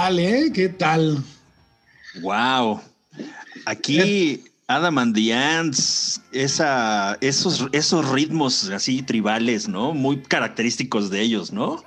[0.00, 0.50] Tal, eh?
[0.54, 1.22] ¿Qué tal?
[2.22, 2.80] Wow.
[3.66, 9.92] Aquí Adam and the Ants, esa, esos, esos ritmos así tribales, ¿no?
[9.92, 11.84] Muy característicos de ellos, ¿no?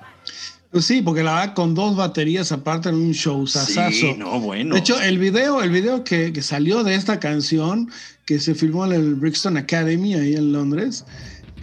[0.70, 3.90] Pues sí, porque la verdad con dos baterías aparte en un show sasazo.
[3.90, 4.74] Sí, no, bueno.
[4.74, 7.90] De hecho, el video, el video que, que salió de esta canción,
[8.26, 11.04] que se filmó en el Brixton Academy ahí en Londres,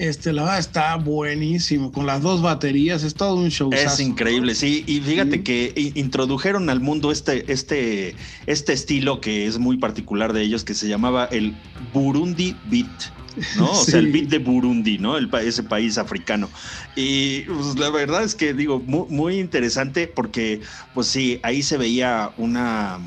[0.01, 1.91] este, la verdad está buenísimo.
[1.91, 3.69] Con las dos baterías, es todo un show.
[3.71, 4.83] Es increíble, sí.
[4.87, 5.43] Y fíjate Sí.
[5.43, 8.15] que introdujeron al mundo este, este,
[8.47, 11.55] este estilo que es muy particular de ellos, que se llamaba el
[11.93, 13.13] Burundi Beat.
[13.57, 13.71] ¿no?
[13.71, 15.17] O sea, el beat de Burundi, ¿no?
[15.17, 16.49] El, ese país africano.
[16.95, 20.61] Y pues, la verdad es que digo, muy, muy interesante porque,
[20.93, 22.99] pues sí, ahí se veía una,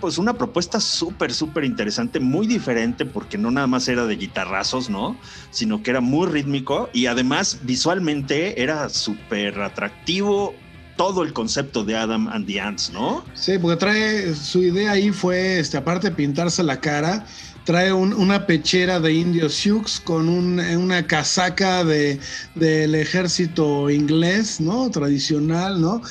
[0.00, 4.88] pues una propuesta súper, súper interesante, muy diferente porque no nada más era de guitarrazos,
[4.90, 5.18] ¿no?
[5.50, 10.54] Sino que era muy rítmico y además visualmente era súper atractivo
[10.96, 13.24] todo el concepto de Adam and the Ants, ¿no?
[13.34, 17.24] Sí, porque trae, su idea ahí fue, este, aparte de pintarse la cara,
[17.64, 22.20] trae un- una pechera de indios Sioux con un- una casaca de,
[22.54, 24.90] del ejército inglés, ¿no?
[24.90, 26.02] Tradicional, ¿no?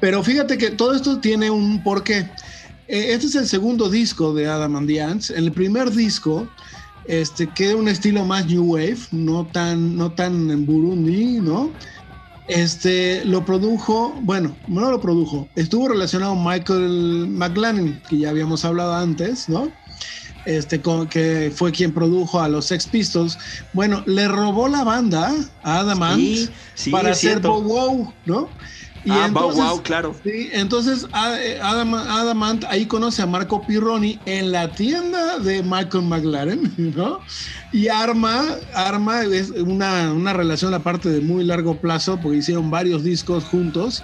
[0.00, 2.30] Pero fíjate que todo esto tiene un porqué.
[2.86, 5.30] Eh, Este es el segundo disco de Adam and the Ants.
[5.30, 6.48] En el primer disco,
[7.04, 11.72] este, queda un estilo más New Wave, no tan, no tan en Burundi, ¿no?
[12.46, 18.94] Este lo produjo, bueno, no lo produjo, estuvo relacionado Michael McLaren, que ya habíamos hablado
[18.94, 19.72] antes, ¿no?
[20.44, 23.38] Este, con- que fue quien produjo a los Sex Pistols.
[23.72, 27.40] Bueno, le robó la banda a Adam Ant Sí, sí, para hacer.
[27.40, 28.50] Bow Wow, ¿no?
[29.04, 30.16] Y ah, entonces- wow, wow, claro.
[30.24, 31.06] Sí, entonces
[31.38, 37.20] eh, Adam, Adamant ahí conoce a Marco Pirroni en la tienda de Michael McLaren, ¿no?
[37.70, 38.42] Y arma,
[38.74, 44.02] arma es una, una relación aparte de muy largo plazo, porque hicieron varios discos juntos.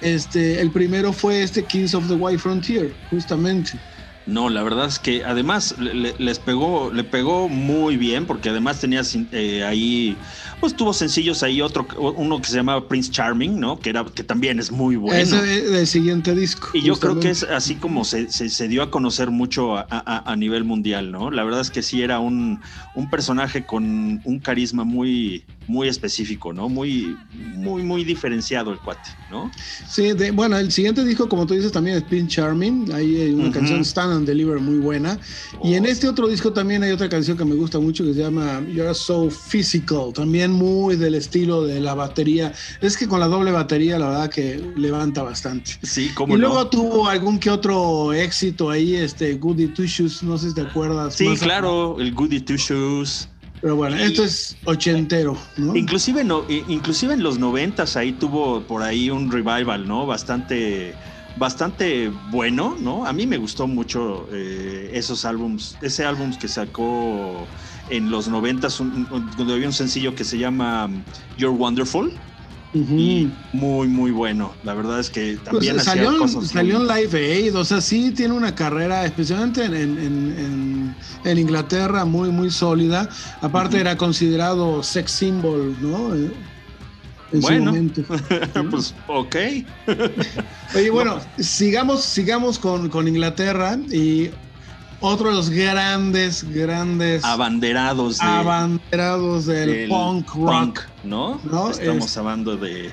[0.00, 3.78] Este, el primero fue este Kings of the White Frontier, justamente.
[4.26, 8.50] No, la verdad es que además le- le- les pegó, le pegó muy bien, porque
[8.50, 10.16] además tenías eh, ahí,
[10.60, 13.80] pues tuvo sencillos ahí otro, uno que se llamaba Prince Charming, ¿no?
[13.80, 15.18] Que era, que también es muy bueno.
[15.18, 16.68] Ese es el siguiente disco.
[16.74, 19.86] Y yo creo que es así como se, se- se dio a conocer mucho a,
[19.90, 21.30] a- a nivel mundial, ¿no?
[21.30, 22.60] La verdad es que sí era un,
[22.94, 26.68] un personaje con un carisma muy, muy específico, ¿no?
[26.68, 27.16] Muy,
[27.54, 29.50] muy, muy diferenciado el cuate, ¿no?
[29.88, 32.92] Sí, de- bueno, el siguiente disco, como tú dices, también es Pin Charming.
[32.92, 33.52] Ahí hay una Ujú.
[33.52, 35.18] canción Stand and Deliver muy buena.
[35.62, 35.88] Y en Oh.
[35.88, 38.94] este otro disco también hay otra canción que me gusta mucho que se llama You're
[38.94, 40.12] So Physical.
[40.12, 42.52] También muy del estilo de la batería.
[42.80, 45.72] Es que con la doble batería, la verdad que levanta bastante.
[45.84, 46.48] Sí, como Y no.
[46.48, 50.62] luego tuvo algún que otro éxito ahí, este Goody Two Shoes, no sé si te
[50.62, 51.14] acuerdas.
[51.14, 53.28] Sí, claro, el Goody Two Shoes.
[53.60, 55.76] Pero bueno, esto es ochentero, ¿no?
[55.76, 60.06] Inclusive, no, inclusive en los noventas ahí tuvo por ahí un revival, ¿no?
[60.06, 60.94] Bastante,
[61.36, 63.04] bastante bueno, ¿no?
[63.04, 67.46] A mí me gustó mucho eh, esos álbums, ese álbum que sacó
[67.90, 71.02] en los noventas, donde había un sencillo que se llama um,
[71.36, 72.12] You're Wonderful
[72.72, 74.54] Y muy, muy bueno.
[74.62, 76.46] La verdad es que Pues, también hacía salió, cosas.
[76.48, 80.94] salió en Live Aid, o sea, sí tiene una carrera, especialmente en, en-
[81.24, 83.08] en- Inglaterra, muy, muy sólida.
[83.40, 86.14] Aparte era considerado sex symbol, ¿no?
[86.14, 86.30] Eh,
[87.32, 87.58] En Bueno.
[87.58, 88.02] su momento.
[88.70, 89.36] pues, ok.
[90.76, 94.30] Oye, bueno, sigamos, sigamos con, con Inglaterra y
[95.00, 100.46] otro de los grandes, grandes Abanderados de, abanderados del, del punk rock.
[100.46, 101.40] punk, ¿no?
[101.44, 101.70] ¿no?
[101.70, 102.90] Estamos Es- hablando de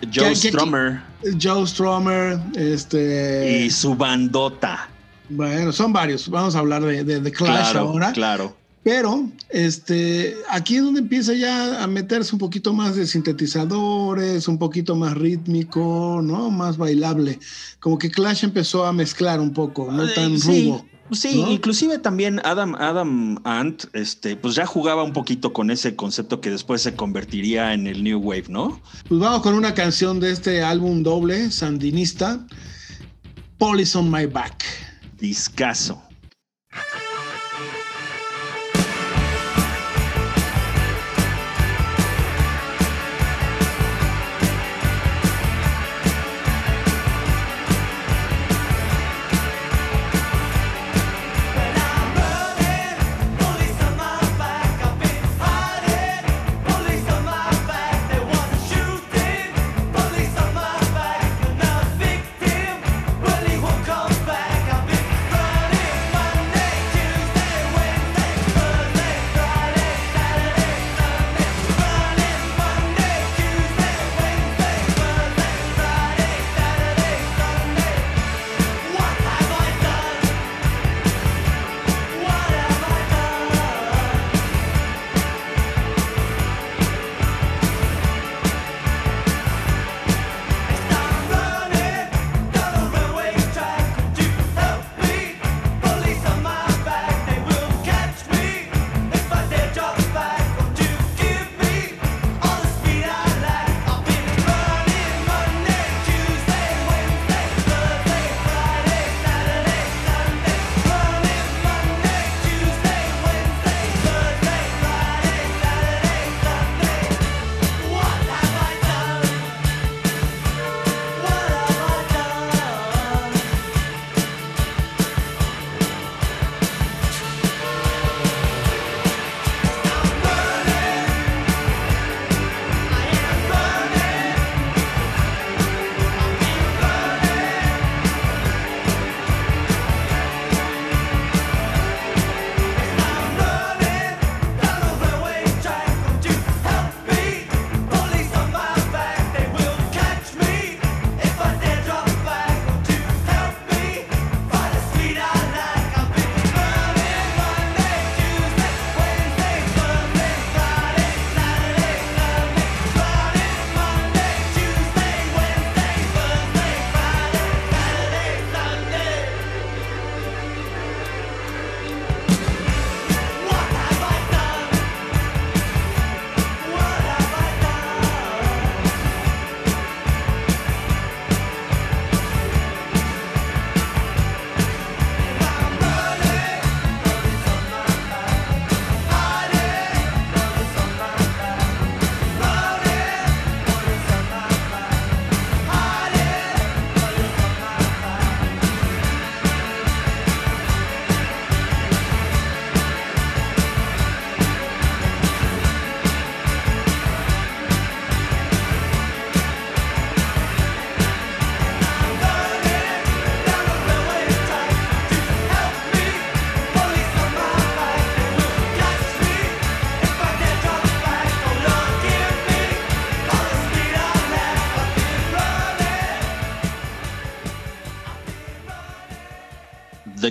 [0.00, 1.00] ¿Qué- Joe Strummer
[1.40, 3.64] Joe Strummer, este...
[3.66, 4.88] y su bandota.
[5.28, 6.28] Bueno, son varios.
[6.28, 8.12] Vamos a hablar de, de, de Clash claro, ahora.
[8.12, 8.56] claro.
[8.82, 14.58] Pero este, aquí es donde empieza ya a meterse un poquito más de sintetizadores, un
[14.58, 16.50] poquito más rítmico, ¿no?
[16.50, 17.38] Más bailable.
[17.78, 20.74] Como que Clash empezó a mezclar un poco, no tan sí.
[21.12, 21.50] Sí, ¿no?
[21.50, 26.50] inclusive también Adam, Adam Ant, este, pues ya jugaba un poquito con ese concepto que
[26.50, 28.80] después se convertiría en el New Wave, ¿no?
[29.08, 32.46] Pues vamos con una canción de este álbum doble, sandinista,
[33.58, 34.64] Police on My Back.
[35.18, 36.02] Discaso.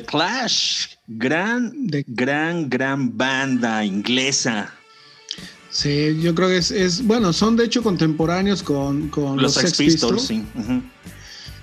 [0.09, 4.73] Clash, gran, The- gran, gran banda inglesa.
[5.69, 9.77] Sí, yo creo que es, es- bueno, son de hecho contemporáneos con, con Los, Sex
[9.77, 10.43] Pistols, sí.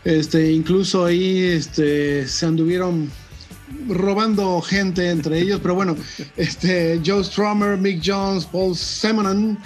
[0.05, 3.11] Este, incluso ahí este, se anduvieron
[3.89, 5.97] robando gente entre ellos, pero bueno,
[6.37, 9.59] este, Joe Strummer, Mick Jones, Paul Simonon,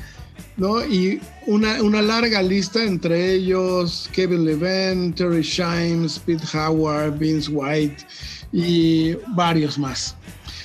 [0.56, 0.82] ¿no?
[0.86, 8.06] Y una, una larga lista entre ellos, Kevin Levin, Terry Shimes, Pete Howard, Vince White
[8.52, 10.16] y varios más.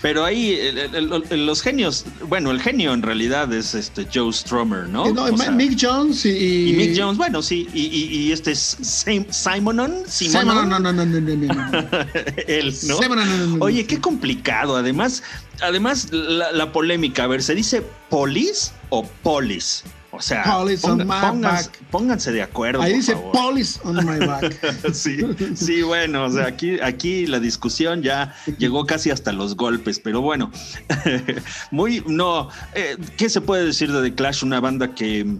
[0.01, 4.31] Pero ahí el- el- el- los genios, bueno, el genio en realidad es este Joe
[4.31, 5.07] Strummer, ¿no?
[5.07, 8.15] Eh, no, O Ma- sea, Mick Jones y, y Mick Jones, bueno, sí, y, y-
[8.27, 12.07] y este es Sim- Simonon, Simonon, Simonon, no, no, no, no, no, no,
[12.47, 12.97] él, ¿no?
[13.01, 13.65] Simonon, no, no, no.
[13.65, 14.75] Oye, qué complicado.
[14.75, 15.23] Además,
[15.61, 17.23] además la, la polémica.
[17.23, 19.83] A ver, ¿se dice polis o polis?
[20.15, 21.79] O sea, Police on my pónganse, back.
[21.91, 22.81] pónganse de acuerdo.
[22.81, 23.31] Ahí por dice favor.
[23.31, 24.55] Police on my back.
[24.93, 25.17] Sí,
[25.55, 30.21] sí, bueno, o sea, aquí, aquí la discusión ya llegó casi hasta los golpes, pero
[30.21, 30.51] bueno,
[31.71, 34.43] muy, no, eh, ¿qué se puede decir de The Clash?
[34.43, 35.37] Una banda que,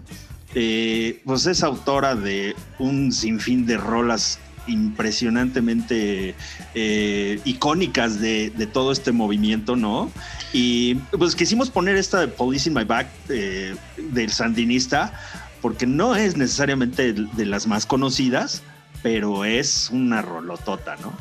[0.54, 6.34] eh, pues es autora de un sinfín de rolas impresionantemente
[6.74, 10.10] eh, icónicas de, todo este movimiento, ¿no?
[10.52, 15.12] Y pues quisimos poner esta de Police in My Back eh, del sandinista,
[15.60, 18.62] porque no es necesariamente de las más conocidas,
[19.02, 21.12] pero es una rolotota, ¿no?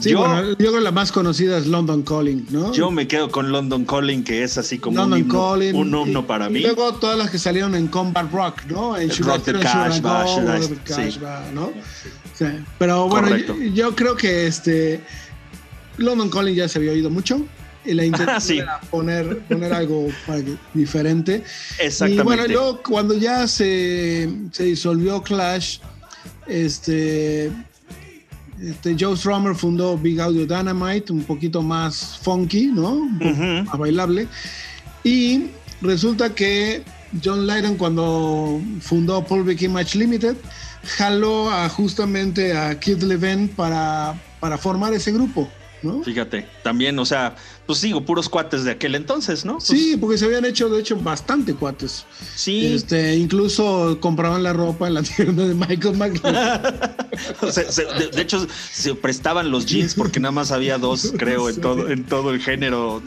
[0.00, 2.72] Sí, yo, bueno, yo creo que la más conocida es London Calling, ¿no?
[2.72, 5.74] yo me quedo con London Calling, que es así como London un himno, Calling.
[5.76, 6.60] un himno y- para y mí.
[6.60, 8.96] luego todas las que salieron en Combat Rock, ¿no?
[8.96, 9.52] En Should I Rock the
[10.84, 11.18] Cash,
[11.54, 11.72] ¿no?
[12.34, 12.46] Sí.
[12.78, 15.00] Pero bueno, yo, yo creo que este
[15.98, 17.40] London Calling ya se había oído mucho.
[17.86, 18.58] Y la intención Ah, sí.
[18.58, 21.44] era poner, poner algo para que- diferente.
[21.78, 22.20] Exactamente.
[22.22, 25.78] Y bueno, luego cuando ya se, se disolvió Clash,
[26.46, 27.52] este,
[28.60, 32.90] este Joe Strummer fundó Big Audio Dynamite, un poquito más funky, ¿no?
[32.90, 33.64] Un poco Ujú.
[33.64, 34.28] más bailable.
[35.02, 35.46] Y
[35.80, 36.82] resulta que
[37.22, 40.36] John Lydon cuando fundó Paul Vic Image Limited,
[40.96, 45.48] jaló a, justamente a Kid Levin para, para formar ese grupo,
[45.82, 46.02] ¿no?
[46.02, 47.36] Fíjate, también, o sea,
[47.66, 49.54] pues digo, puros cuates de aquel entonces, ¿no?
[49.54, 52.04] Pues, Sí, porque se habían hecho, de hecho, bastante cuates.
[52.36, 52.66] sí.
[52.74, 56.94] Este, incluso compraban la ropa en la tienda de Michael McLaren.
[57.40, 61.12] O sea, se- de, de hecho, se prestaban los jeans porque nada más había dos,
[61.16, 63.00] creo, en todo, en todo el género.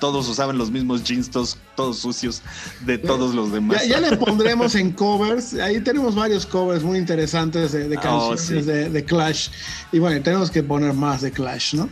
[0.00, 2.40] Todos usaban los mismos jeans, todos, todos sucios
[2.86, 3.82] de todos los demás.
[3.86, 5.52] Ya, ya le pondremos en covers.
[5.54, 8.70] Ahí tenemos varios covers muy interesantes de, de Oh, canciones sí.
[8.72, 9.48] de, de Clash.
[9.92, 11.88] Y bueno, tenemos que poner más de Clash, ¿no?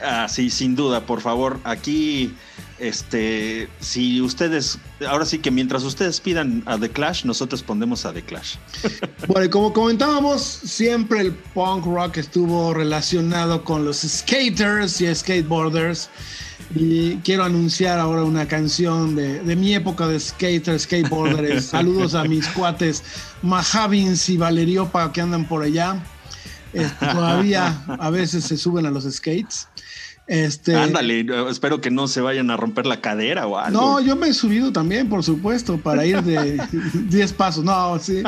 [0.00, 1.60] Ah, sí, sin duda, por favor.
[1.64, 2.34] Aquí,
[2.78, 8.12] este, si ustedes, ahora sí que mientras ustedes pidan a The Clash, nosotros pondremos a
[8.12, 8.56] The Clash.
[9.26, 16.10] Bueno, y como comentábamos, siempre el punk rock estuvo relacionado con los skaters y skateboarders.
[16.74, 21.62] Y quiero anunciar ahora una canción de, de mi época de skater, skateboarder.
[21.62, 23.02] Saludos a mis cuates
[23.42, 26.02] Mahavins y Valeriopa que andan por allá.
[26.74, 29.68] Este, todavía a veces se suben a los skates.
[30.26, 33.78] Este, Ándale, eh, espero que no se vayan a romper la cadera o algo.
[33.78, 36.62] No, yo me he subido también, por supuesto, para ir de
[37.10, 37.62] 10 pasos.
[37.62, 38.22] No, sí.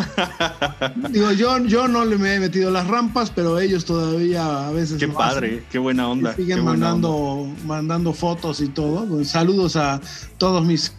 [1.11, 4.99] Digo, yo, yo no le me he metido las rampas, pero ellos todavía a veces.
[4.99, 6.33] Qué padre, qué buena onda.
[6.37, 7.63] Y Siguen buena mandando, onda.
[7.65, 9.07] mandando fotos y todo.
[9.07, 9.99] Pues, Saludos a
[10.39, 10.93] todos mis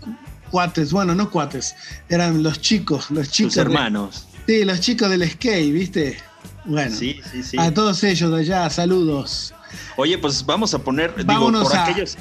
[0.50, 0.92] cuates.
[0.92, 1.76] Bueno, no cuates,
[2.10, 3.54] eran los chicos, los chicos.
[3.54, 4.28] Tus de- hermanos.
[4.48, 6.18] sí, los chicos del skate, ¿viste?
[6.66, 7.58] Bueno, Sí, sí, sí.
[7.60, 9.54] a todos ellos de allá, saludos.
[9.96, 12.18] Oye, pues vamos a poner, digo, por a- aquellos.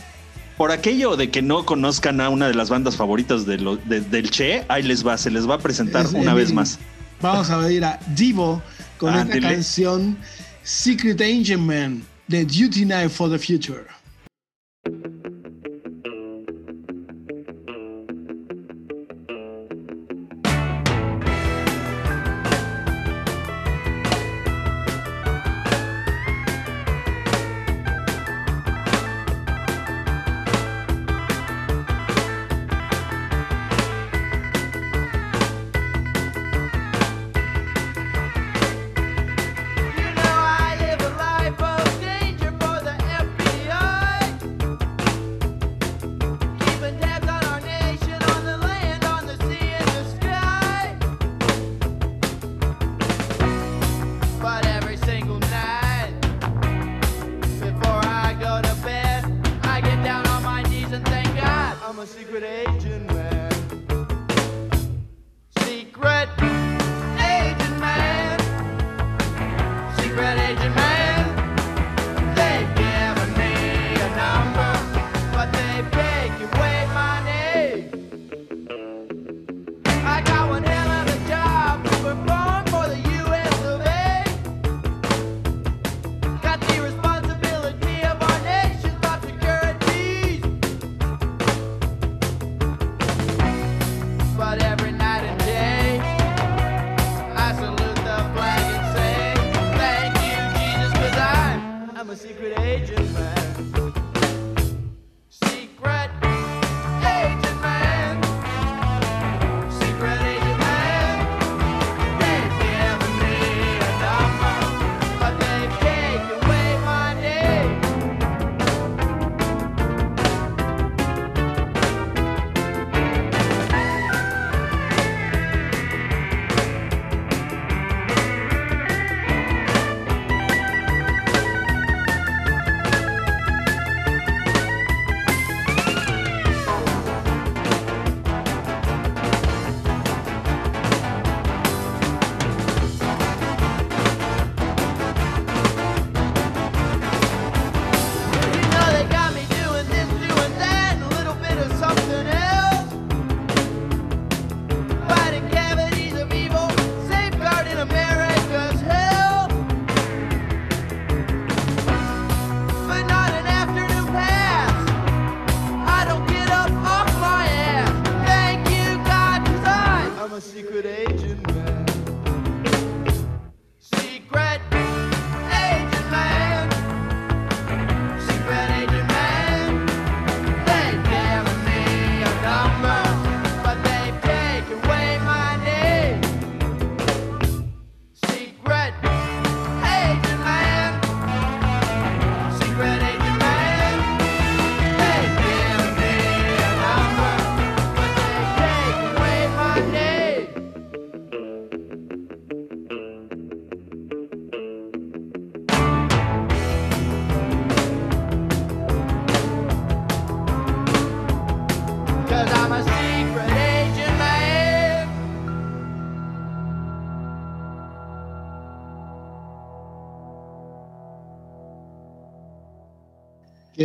[0.57, 4.01] Por aquello de que no conozcan a una de las bandas favoritas de lo- de-
[4.01, 6.79] del Che, ahí les va, se les va a presentar Es- una vez más.
[7.21, 8.63] Vamos a ir a Divo
[8.99, 9.49] con esta Ándele.
[9.55, 10.17] canción
[10.63, 13.85] Secret Angel Man de Duty Night for the Future.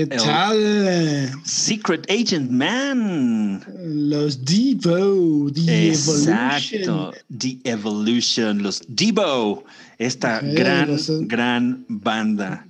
[0.09, 1.31] ¿Qué tal?
[1.45, 3.63] Secret Agent Man.
[3.83, 6.75] Los Devo, The Exacto.
[6.75, 7.11] Evolution.
[7.37, 9.63] The Evolution, los Devo.
[9.99, 10.97] Esta gran,
[11.27, 12.65] gran banda.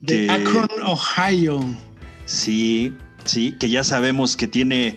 [0.00, 1.64] De que- Akron, Ohio.
[2.26, 2.92] Sí,
[3.24, 4.96] sí, que ya sabemos que tiene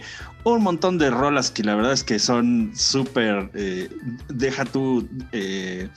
[0.54, 3.90] un montón de rolas que la verdad es que son súper, eh,
[4.30, 5.90] deja tú eh,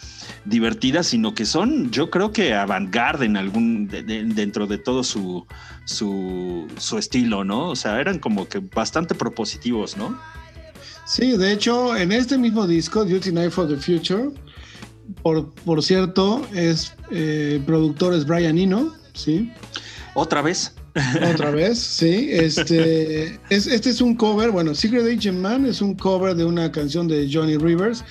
[0.44, 5.04] divertidas, sino que son, yo creo que avant-garde en algún, de- de- dentro de todo
[5.04, 5.46] su,
[5.84, 7.68] su, su estilo, ¿no?
[7.70, 10.18] O sea, eran como que bastante propositivos, ¿no?
[11.06, 14.30] Sí, de hecho, en este mismo disco, Duty Night for the Future,
[15.22, 19.52] por, por cierto, es eh, productor es Brian Eno, ¿sí?
[20.14, 20.74] Otra vez.
[21.32, 22.28] Otra vez, sí.
[22.30, 26.70] Este es, este es un cover, bueno, Secret Agent Man es un cover de una
[26.72, 28.04] canción de Johnny Rivers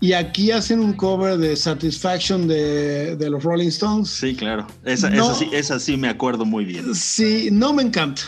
[0.00, 4.08] y aquí hacen un cover de Satisfaction de, de los Rolling Stones.
[4.08, 4.66] Sí, claro.
[4.84, 5.24] Esa, No.
[5.30, 6.94] esa, sí, esa sí me acuerdo muy bien.
[6.94, 8.22] Sí, no me encanta.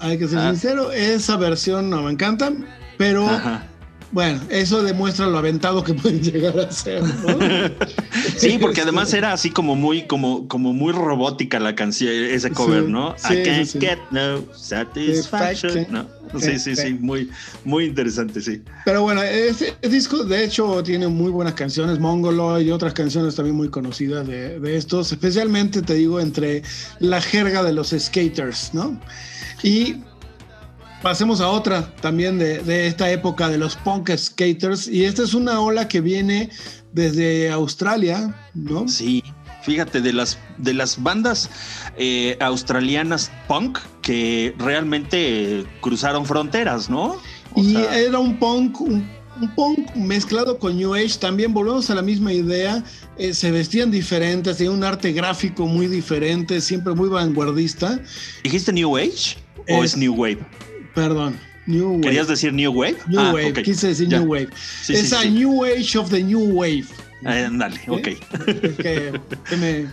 [0.00, 0.50] Hay que ser Ah.
[0.52, 2.52] sincero, esa versión no me encanta,
[2.96, 3.66] pero Ajá.
[4.10, 7.38] Bueno, eso demuestra lo aventado que pueden llegar a ser, ¿no?
[8.36, 12.84] Sí, porque además era así como muy, como, como muy robótica la canción, ese cover,
[12.84, 13.14] Sí, ¿no?
[13.16, 15.86] sí, I can't sí, get no satisfaction.
[15.90, 16.06] ¿no?
[16.38, 17.30] Sí, sí, sí, muy,
[17.64, 18.62] muy interesante, sí.
[18.84, 23.56] Pero bueno, este disco de hecho tiene muy buenas canciones, Mongoloid y otras canciones también
[23.56, 26.62] muy conocidas de, de estos, especialmente te digo entre
[27.00, 29.00] la jerga de los skaters, ¿no?
[29.62, 29.96] Y
[31.02, 35.34] pasemos a otra también de, de esta época de los punk skaters y esta es
[35.34, 36.50] una ola que viene
[36.92, 38.88] desde Australia, ¿no?
[38.88, 39.22] Sí,
[39.62, 41.50] fíjate, de las, de las bandas
[41.96, 47.16] eh, australianas punk que realmente cruzaron fronteras, ¿no?
[47.52, 49.06] O Y sea, era un punk, un,
[49.40, 51.18] un punk mezclado con New Age.
[51.20, 52.82] También volvemos a la misma idea.
[53.18, 58.00] eh, se vestían diferentes, tenían un arte gráfico muy diferente, siempre muy vanguardista.
[58.42, 59.36] ¿Dijiste New Age
[59.68, 60.38] o Es- es New Wave?
[60.94, 62.00] Perdón, New Wave.
[62.00, 62.96] ¿Querías decir New Wave?
[63.08, 64.18] New Ah, Wave, quise decir Ya.
[64.20, 64.48] New Wave.
[64.82, 65.30] Sí, sí, Esa sí.
[65.30, 66.84] New Age of the New Wave.
[67.24, 68.06] Ah, Dale, ok.
[68.08, 69.86] Es que, que me,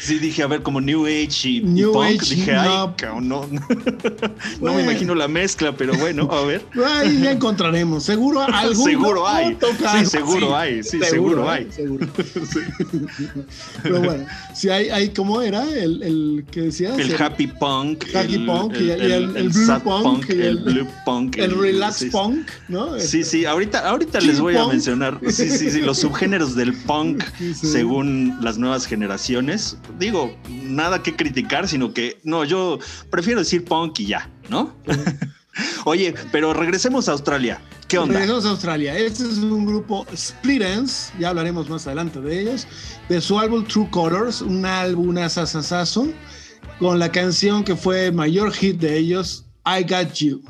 [0.00, 2.04] Sí, dije, a ver, como New Age y, y New punk.
[2.22, 2.94] Age, dije, ay, no.
[2.96, 3.46] cabrón, no.
[3.50, 3.60] no
[4.60, 4.76] Bueno.
[4.76, 6.64] me imagino la mezcla, pero bueno, a ver.
[6.84, 8.04] Ahí ya encontraremos.
[8.04, 9.56] Seguro algún Seguro hay.
[10.00, 10.82] Sí, seguro hay.
[10.82, 11.68] Sí, seguro hay.
[11.70, 12.06] Seguro.
[13.82, 15.62] Pero bueno, si hay, hay ¿cómo era?
[15.68, 16.98] El, el que decías.
[16.98, 18.04] El happy punk.
[18.14, 21.36] Happy el, punk y el- el- el blue punk y el, el- blue punk.
[21.38, 22.98] el relax punk, ¿no?
[22.98, 27.22] Sí, sí, ahorita, ahorita les voy a mencionar sí, sí, sí, los subgéneros del punk
[27.54, 29.61] según las nuevas generaciones.
[29.98, 32.78] Digo, nada que criticar, sino que no, yo
[33.10, 34.74] prefiero decir punk y ya, ¿no?
[35.84, 37.60] Oye, pero regresemos a Australia.
[37.88, 38.14] ¿Qué onda?
[38.14, 38.96] Regresamos a Australia.
[38.96, 42.66] Este es un grupo Split Ends, ya hablaremos más adelante de ellos,
[43.08, 46.08] de su álbum True Colors, un álbum asasasazo,
[46.78, 50.42] con la canción que fue el mayor hit de ellos, I Got You.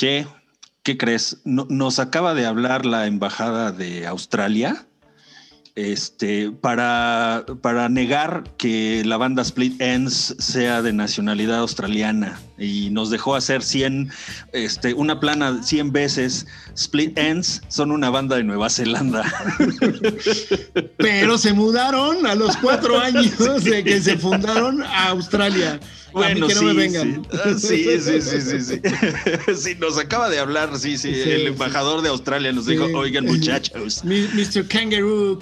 [0.00, 0.26] Che,
[0.82, 1.42] ¿qué crees?
[1.44, 4.86] No- nos acaba de hablar la embajada de Australia
[5.74, 13.10] este, para, para negar que la banda Split Ends sea de nacionalidad australiana y nos
[13.10, 14.10] dejó hacer 100,
[14.54, 16.46] este, una plana 100 veces.
[16.74, 19.22] Split Ends son una banda de Nueva Zelanda.
[20.96, 25.78] Pero se mudaron a los cuatro años de que se fundaron a Australia.
[26.14, 27.22] A mí que no me vengan.
[27.24, 27.30] Sí.
[27.32, 28.80] Ah, sí, sí, sí, sí, sí.
[29.56, 31.08] Sí, nos acaba de hablar, sí, sí.
[31.08, 34.02] El embajador de Australia nos dijo, oigan muchachos.
[34.04, 34.66] Mr.
[34.68, 35.38] Kangaroo,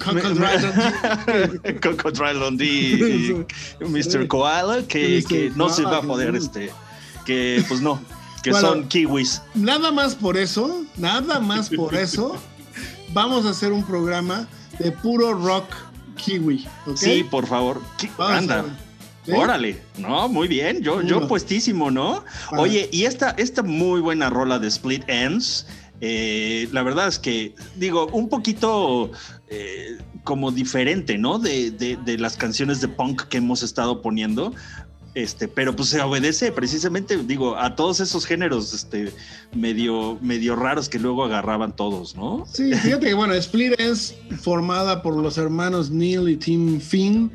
[1.81, 2.33] Crocodile.
[2.39, 3.45] Dundee
[3.81, 4.27] Mr.
[4.27, 6.71] Koala, que, no se va a Koala, poder, este,
[7.25, 8.01] que pues no,
[8.43, 8.67] que Bueno.
[8.67, 9.41] son kiwis.
[9.55, 12.35] Nada más por eso, nada más por eso,
[13.13, 14.47] vamos a hacer un programa
[14.79, 15.73] de puro rock
[16.15, 16.67] kiwi.
[16.95, 17.81] Sí, por favor.
[17.97, 18.65] ¿Qué- Vamos a Anda.
[19.37, 22.23] Órale, no, muy bien, yo, yo puestísimo, ¿no?
[22.57, 25.65] Oye, y esta, esta muy buena rola de Split Ends,
[26.01, 29.11] eh, la verdad es que, digo, un poquito
[29.49, 31.39] eh, como diferente, ¿no?
[31.39, 34.53] De, de- de las canciones de punk que hemos estado poniendo,
[35.15, 39.11] Este, pero pues se obedece precisamente, digo, a todos esos géneros este,
[39.55, 42.45] medio, medio raros que luego agarraban todos, ¿no?
[42.53, 47.31] Sí, fíjate que bueno, Split es formada por los hermanos Neil y Tim Finn,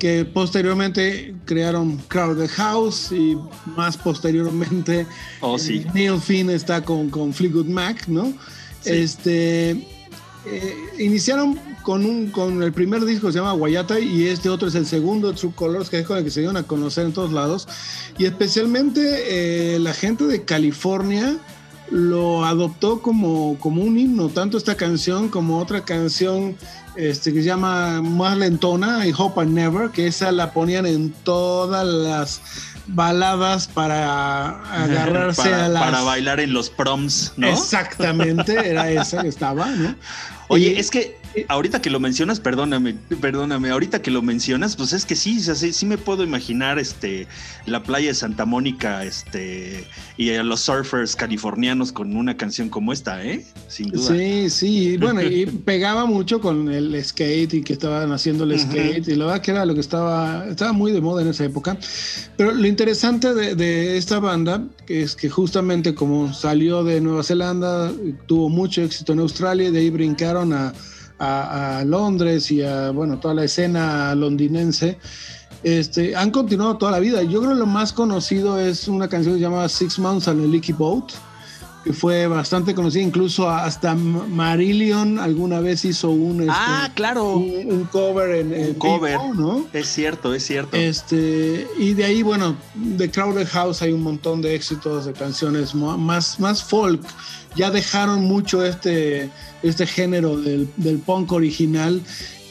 [0.00, 3.36] que posteriormente crearon Crowded House y
[3.76, 5.06] más posteriormente
[5.40, 5.84] Oh, sí.
[5.94, 8.32] Neil Finn está con, con Fleetwood Mac, ¿no?
[8.80, 8.90] Sí.
[8.90, 9.70] Este
[10.46, 14.68] eh, iniciaron con un con el primer disco que se llama Guayata y este otro
[14.68, 17.12] es el segundo True Colors que es con el que se dieron a conocer en
[17.12, 17.68] todos lados
[18.18, 21.38] y especialmente eh, la gente de California
[21.90, 26.56] lo adoptó como, como un himno, tanto esta canción como otra canción
[26.96, 31.10] este, que se llama más lentona, I Hope I Never, que esa la ponían en
[31.10, 32.40] todas las
[32.86, 35.82] baladas para agarrarse para, a las...
[35.82, 37.46] para bailar en los proms, ¿no?
[37.48, 39.94] Exactamente, era esa que estaba, ¿no?
[40.48, 44.92] Oye, Y- es que ahorita que lo mencionas, perdóname, perdóname, ahorita que lo mencionas, pues
[44.92, 47.26] es que sí, sí, sí me puedo imaginar este
[47.66, 49.84] la playa de Santa Mónica, este,
[50.16, 53.44] y a los surfers californianos con una canción como esta, ¿eh?
[53.68, 54.14] Sin duda.
[54.14, 59.06] Sí, sí, bueno, y pegaba mucho con el skate y que estaban haciendo el skate,
[59.08, 61.76] y la verdad que era lo que estaba, estaba muy de moda en esa época.
[62.36, 67.92] Pero lo interesante de, de esta banda es que justamente como salió de Nueva Zelanda,
[68.26, 70.72] tuvo mucho éxito en Australia, y de ahí brincaron a,
[71.20, 74.98] a- a Londres y a, bueno, toda la escena londinense.
[75.62, 77.22] Este, han continuado toda la vida.
[77.22, 80.40] Yo creo que lo más conocido es una canción que se llama Six Months on
[80.42, 81.12] a Leaky Boat,
[81.84, 87.36] que fue bastante conocida, incluso hasta Marillion alguna vez hizo un, este, Ah, claro.
[87.36, 89.18] un, un cover en, en cover.
[89.18, 89.66] vivo, ¿no?
[89.72, 90.76] Es cierto, es cierto.
[90.76, 95.74] Este, y de ahí, bueno, de Crowded House hay un montón de éxitos de canciones
[95.74, 97.02] más, más folk.
[97.56, 99.30] Ya dejaron mucho este,
[99.62, 102.00] este género del, del punk original,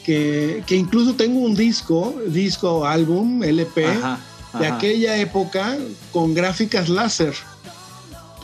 [0.06, 4.20] que, que incluso tengo un disco, disco, álbum, LP, Ajá,
[4.58, 5.78] de aquella época
[6.12, 7.34] con gráficas láser.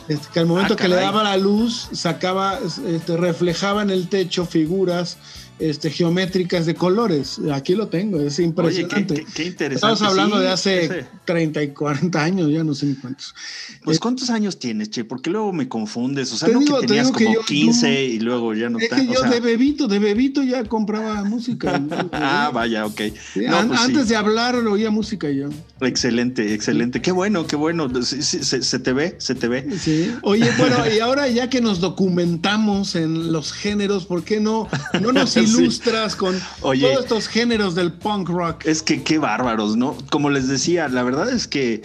[0.08, 4.08] Este, que al momento Ah, que le daba la luz, sacaba, este, reflejaba en el
[4.08, 5.16] techo figuras
[5.58, 7.40] este, geométricas de colores.
[7.52, 9.14] Aquí lo tengo, es Oye, impresionante.
[9.14, 9.94] qué, qué- qué interesante.
[9.94, 11.06] Estamos hablando Sí, de hace ese.
[11.24, 13.34] 30 y 40 años, ya no sé ni cuántos.
[13.84, 15.04] Pues ¿cuántos años tienes, Che?
[15.04, 16.32] Porque luego me confundes.
[16.32, 18.78] O sea, no digo- que te tenías que como yo- 15 y luego ya no
[18.78, 21.80] Es que o yo sea- de bebito, de bebito ya compraba música.
[22.12, 23.00] Ah, vaya, ok.
[23.34, 23.86] Sí, No, an- pues sí.
[23.86, 25.48] antes de hablar oía música yo.
[25.80, 27.00] Excelente, excelente.
[27.00, 27.88] Qué bueno, qué bueno.
[28.02, 28.22] Se,
[28.62, 29.66] se te ve, se te ve.
[29.78, 30.12] Sí.
[30.22, 34.68] Oye, bueno, y ahora ya que nos documentamos en los géneros, ¿por qué no,
[35.00, 35.62] no nos Sí.
[35.62, 36.82] ilustras con Oye.
[36.88, 38.64] todos estos géneros del punk rock?
[38.66, 39.96] Es que qué bárbaros, ¿no?
[40.10, 41.82] Como les decía, la verdad es que,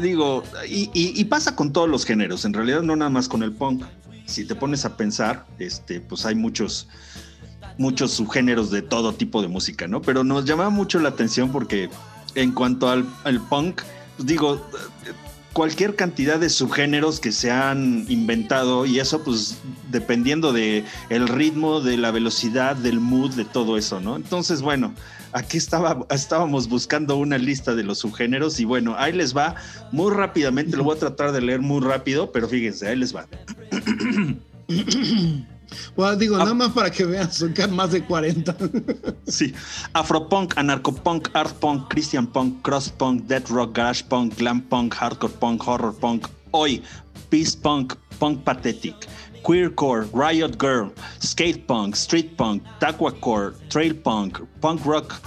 [0.00, 3.42] digo, y, y- y pasa con todos los géneros, en realidad no nada más con
[3.42, 3.84] el punk.
[4.26, 6.86] Si te pones a pensar, este, pues hay muchos,
[7.78, 10.02] muchos subgéneros de todo tipo de música, ¿no?
[10.02, 11.90] Pero nos llama mucho la atención porque
[12.36, 13.80] en cuanto al, al punk,
[14.16, 14.64] pues digo,
[15.52, 19.58] cualquier cantidad de subgéneros que se han inventado y eso pues
[19.90, 24.16] dependiendo de el ritmo, de la velocidad, del mood, de todo eso, ¿no?
[24.16, 24.94] Entonces, bueno,
[25.32, 29.54] aquí estaba, estábamos buscando una lista de los subgéneros y bueno, ahí les va
[29.92, 33.26] muy rápidamente, lo voy a tratar de leer muy rápido, pero fíjense, ahí les va.
[35.96, 36.40] Bueno, digo, Ah.
[36.40, 38.56] nada más para que vean, son más de 40.
[39.26, 39.54] Sí.
[39.92, 45.32] Afropunk, anarcopunk, art punk, christian punk, cross punk, death rock, garage punk, glam punk, hardcore
[45.38, 46.82] punk, horror punk, hoy,
[47.28, 48.94] peace punk, punk pathetic,
[49.44, 55.20] queercore, riot girl, skate punk, street punk, taquacore, trail punk, punk rock,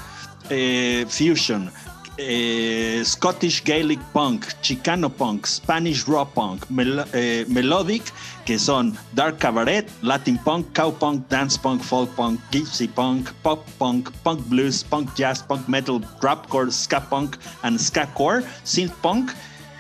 [0.50, 1.72] eh, fusion,
[2.18, 6.66] eh, Scottish Gaelic Punk, Chicano Punk, Spanish Raw Punk,
[7.14, 8.04] eh, Melodic,
[8.46, 14.12] que son Dark Cabaret, Latin Punk, Cowpunk, Dance Punk, Folk Punk, Gypsy Punk, Pop Punk,
[14.24, 19.32] Punk Blues, Punk Jazz, Punk Metal, Rapcore, Ska Punk, and Skacore, Synth Punk,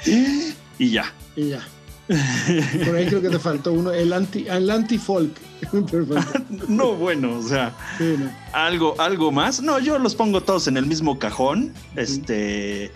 [0.05, 1.63] y y ya.
[2.85, 5.31] Por ahí creo que te faltó uno, el anti, el anti-folk.
[5.71, 6.39] Perfecto.
[6.67, 8.29] No, bueno, o sea, Sí, no.
[8.51, 9.61] algo, algo más.
[9.61, 11.71] No, yo los pongo todos en el mismo cajón.
[11.95, 12.91] Este.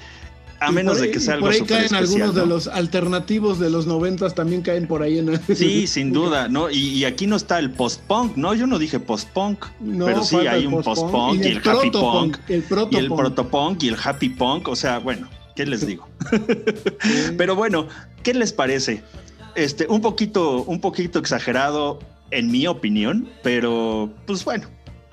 [0.59, 2.67] A Y menos de que sea y algo Por ahí caen especial, algunos de los
[2.67, 6.71] alternativos de los noventas, también caen por ahí en el- Sí, sin duda, ¿no?
[6.71, 8.55] Y, y aquí no está el post-punk, ¿no?
[8.55, 12.37] Yo no dije post-punk, No, pero sí hay un post-punk post-punk y, el, happy punk,
[12.47, 13.17] el y el protopunk.
[13.19, 16.07] protopunk y el happy punk, o sea, bueno, ¿qué les digo?
[17.37, 17.87] Pero bueno,
[18.23, 19.03] ¿qué les parece?
[19.55, 21.99] Este, un poquito, un poquito exagerado
[22.31, 24.67] en mi opinión, pero pues bueno,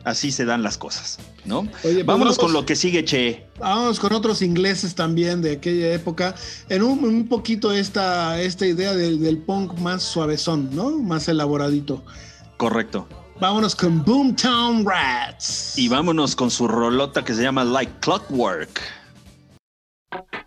[0.05, 1.61] así se dan las cosas, ¿no?
[1.61, 3.47] Oye, pues Vámonos con vamos- lo que sigue, Che.
[3.59, 6.34] Vamos con otros ingleses también de aquella época.
[6.68, 10.90] En un, un poquito esta, esta idea del, del punk más suavezón, ¿no?
[10.99, 12.05] Más elaboradito.
[12.59, 13.09] Correcto.
[13.40, 15.78] Vámonos con Boomtown Rats.
[15.78, 18.80] Y vámonos con su rolota que se llama Like Clockwork.
[20.14, 20.43] Thank you.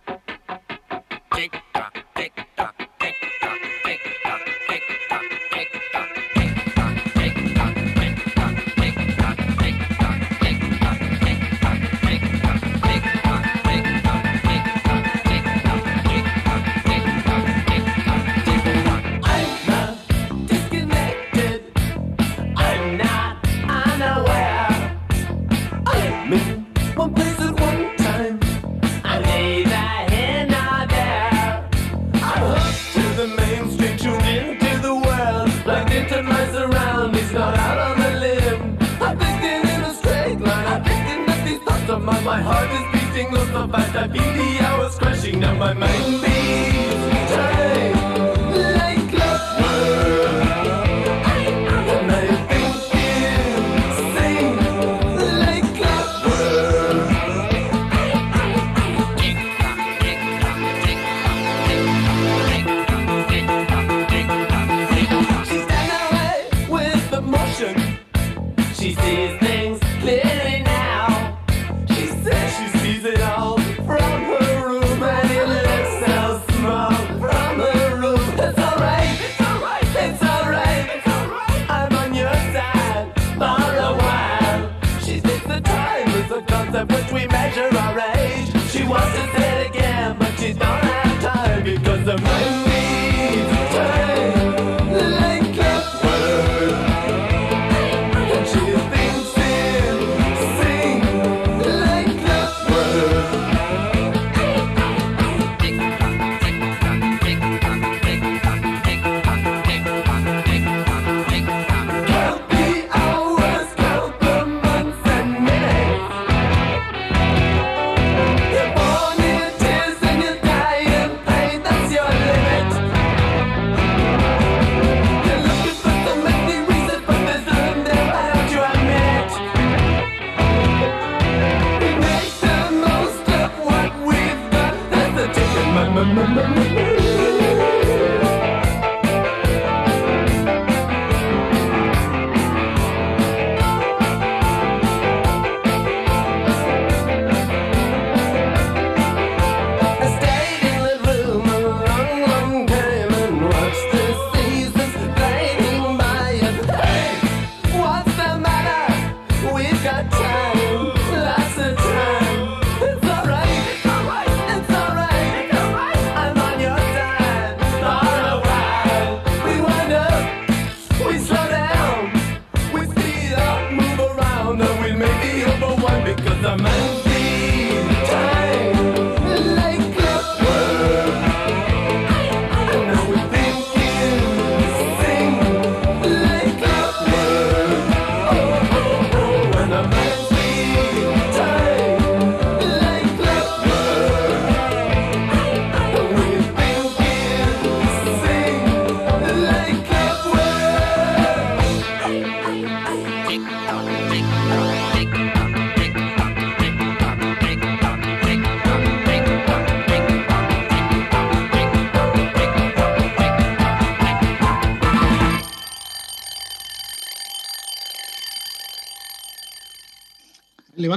[43.18, 46.37] Beating oh so fast I feel the hours crashing Now my mind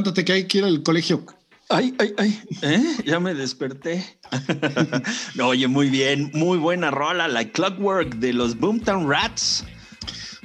[0.01, 1.27] Levántate que hay que ir al colegio.
[1.69, 2.97] Ay, ay, ay, ¿eh?
[3.05, 4.03] ya me desperté.
[5.35, 9.65] No, Oye, muy bien, muy buena rola, la Clockwork de los Boomtown Rats.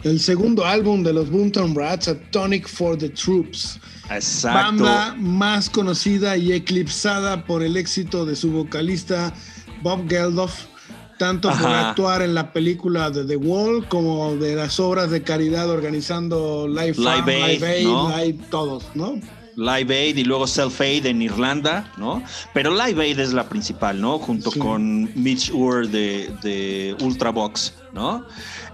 [0.04, 3.80] El segundo álbum de los Boomtown Rats, A Tonic for the Troops.
[4.12, 4.84] Exacto.
[4.84, 9.34] Banda más conocida y eclipsada por el éxito de su vocalista
[9.82, 10.66] Bob Geldof,
[11.18, 15.70] tanto por actuar en la película de The Wall como de las obras de caridad
[15.70, 18.18] organizando Live, Farm, Aid, Live Aid, ¿no?
[18.18, 19.18] Live todos, ¿no?
[19.56, 22.22] Live Aid y luego Self Aid en Irlanda, ¿no?
[22.54, 24.20] Pero Live Aid es la principal, ¿no?
[24.20, 24.60] Junto Sí.
[24.60, 28.26] con Mitch Ure de, de Ultravox, ¿no?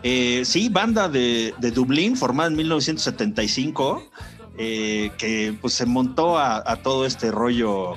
[0.03, 4.03] Eh, sí, banda de, de Dublín, formada en 1975,
[4.57, 7.93] eh, que pues se montó a, a todo este rollo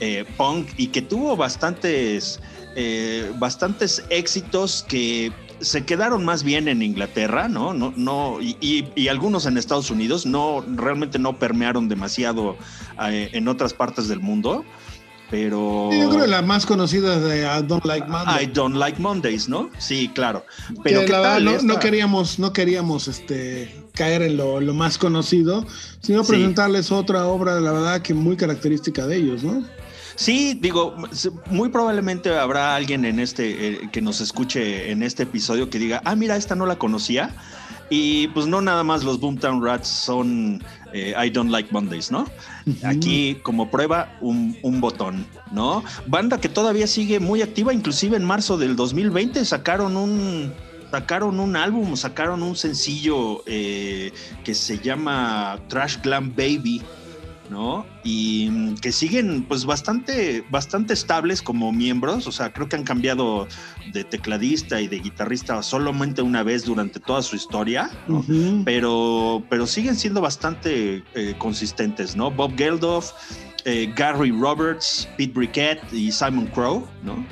[0.00, 2.40] eh, punk y que tuvo bastantes,
[3.38, 5.30] bastantes éxitos que
[5.62, 7.72] se quedaron más bien en Inglaterra, ¿no?
[7.74, 12.56] no, no y, y- y algunos en Estados Unidos, no, realmente no permearon demasiado
[13.08, 14.64] eh, en otras partes del mundo,
[15.30, 15.88] pero...
[15.92, 18.44] Yo creo que la más conocida es de I Don't Like Monday.
[18.44, 19.70] I don't like Mondays, ¿no?
[19.78, 20.44] Sí, claro.
[20.68, 24.60] que Pero ¿qué la verdad tal no, no queríamos, no queríamos este, caer en lo,
[24.60, 25.66] lo más conocido,
[26.02, 26.32] sino Sí.
[26.32, 29.64] presentarles otra obra, la verdad, que muy característica de ellos, ¿no?
[30.14, 30.94] Sí, digo,
[31.50, 36.02] muy probablemente habrá alguien en este eh, que nos escuche en este episodio que diga,
[36.04, 37.34] ah, mira, esta no la conocía.
[37.90, 40.64] Y pues no nada más los Boomtown Rats son
[40.94, 42.26] eh, I Don't Like Mondays, ¿no?
[42.84, 45.84] Aquí como prueba un, un botón, ¿no?
[46.06, 50.54] Banda que todavía sigue muy activa, inclusive en marzo del 2020 sacaron un
[50.92, 54.12] sacaron un álbum, sacaron un sencillo eh,
[54.44, 56.82] que se llama Trash Glam Baby,
[57.52, 57.86] ¿no?
[58.02, 62.84] Y mm, que siguen pues bastante, bastante estables como miembros, o sea, creo que han
[62.84, 63.46] cambiado
[63.92, 67.90] de tecladista y de guitarrista solamente una vez durante toda su historia,
[68.64, 72.30] pero, pero siguen siendo bastante eh, consistentes, ¿no?
[72.30, 73.12] Bob Geldof,
[73.64, 77.24] eh, Gary Roberts, Pete Briquette y Simon Crow, ¿no?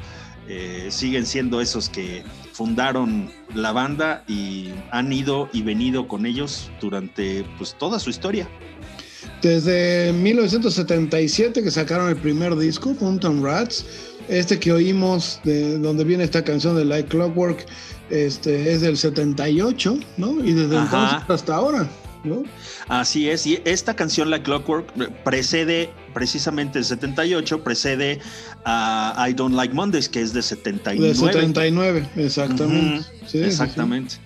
[0.47, 6.71] Eh, siguen siendo esos que fundaron la banda y han ido y venido con ellos
[6.81, 8.49] durante pues toda su historia.
[9.43, 13.87] Desde 1977 que sacaron el primer disco, Fountain Rats,
[14.29, 17.65] este que oímos de donde viene esta canción de Like Clockwork,
[18.11, 20.45] este es del 78, ¿no?
[20.45, 20.85] Y desde Ajá.
[20.85, 21.89] entonces hasta ahora,
[22.23, 22.43] ¿no?
[22.89, 24.93] Así es, y esta canción, La Clockwork,
[25.25, 28.21] precede precisamente el 78, precede
[28.67, 31.09] a I Don't Like Mondays, que es de 79.
[31.09, 33.01] De 79, exactamente.
[33.01, 34.19] Ujú, Sí, sí, sí.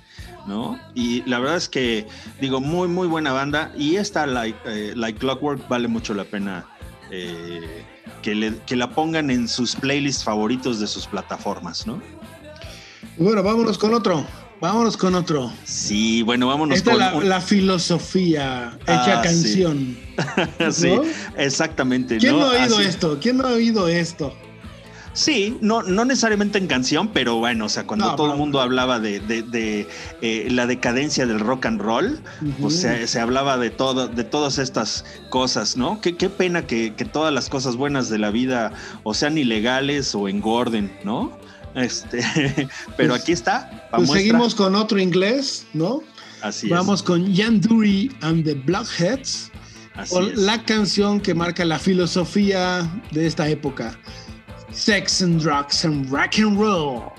[0.47, 0.79] ¿No?
[0.95, 2.07] Y la verdad es que,
[2.41, 3.73] digo, muy, muy buena banda.
[3.77, 6.67] Y esta, Like, eh, Like Clockwork, vale mucho la pena
[7.11, 7.83] eh,
[8.23, 12.03] que, le- que la pongan en sus playlists favoritos de sus plataformas, ¿no?
[13.17, 14.27] Bueno, vámonos con otro.
[14.61, 15.53] Vámonos con otro.
[15.65, 19.97] Sí, bueno, vámonos Esta con la, un- la filosofía hecha Ah, canción.
[20.73, 21.03] sí, ¿no?
[21.37, 22.19] exactamente.
[22.19, 23.19] ¿Quién no, ha oído Así- esto?
[23.21, 24.35] ¿Quién no ha oído esto?
[25.15, 28.61] Sí, no, no necesariamente en canción, pero bueno, o sea, cuando No, todo el mundo
[28.61, 29.89] hablaba de, de- de,
[30.23, 32.21] eh, la decadencia del rock and roll,
[32.61, 36.01] pues se, se hablaba de todo, de todas estas cosas, ¿no?
[36.01, 38.73] Qué, qué pena que, que todas las cosas buenas de la vida
[39.05, 41.39] o sean ilegales o engorden, ¿no?
[41.77, 42.19] Este,
[42.97, 43.89] pero Pues- aquí está.
[43.93, 44.19] Pues muestra.
[44.19, 46.03] seguimos con otro inglés, ¿no?
[46.43, 49.51] Así Vamos con Jan Dury and the Blockheads.
[49.95, 50.37] Así es.
[50.39, 53.97] la canción que marca la filosofía de esta época.
[54.75, 57.13] Sex and drugs and rock and roll.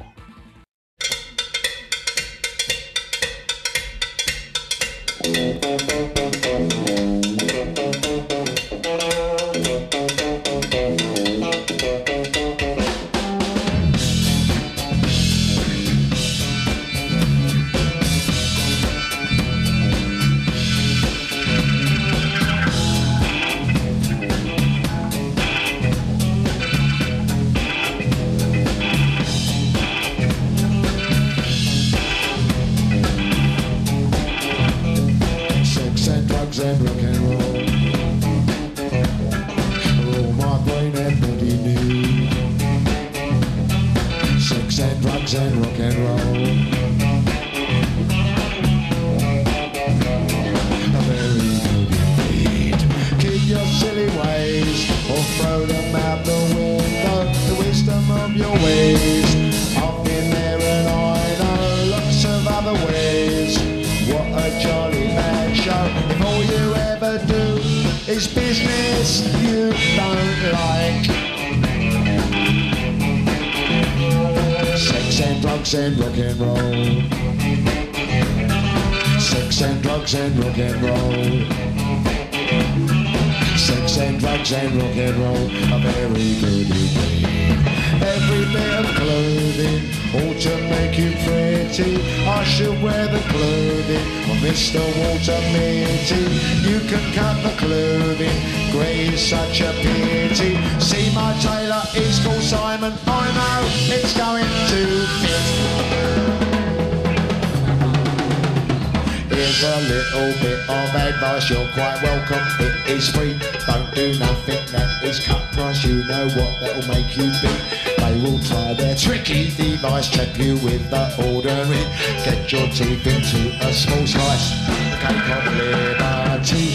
[111.25, 112.45] Advice, you're quite welcome.
[112.59, 115.83] It is free, don't do nothing that is cut price.
[115.83, 117.53] You know what that'll make you be.
[117.97, 121.03] They will try their tricky device, trap you with the
[121.33, 121.83] ordinary.
[122.23, 124.51] Get your teeth into a small slice.
[124.67, 126.74] The cake of liberty.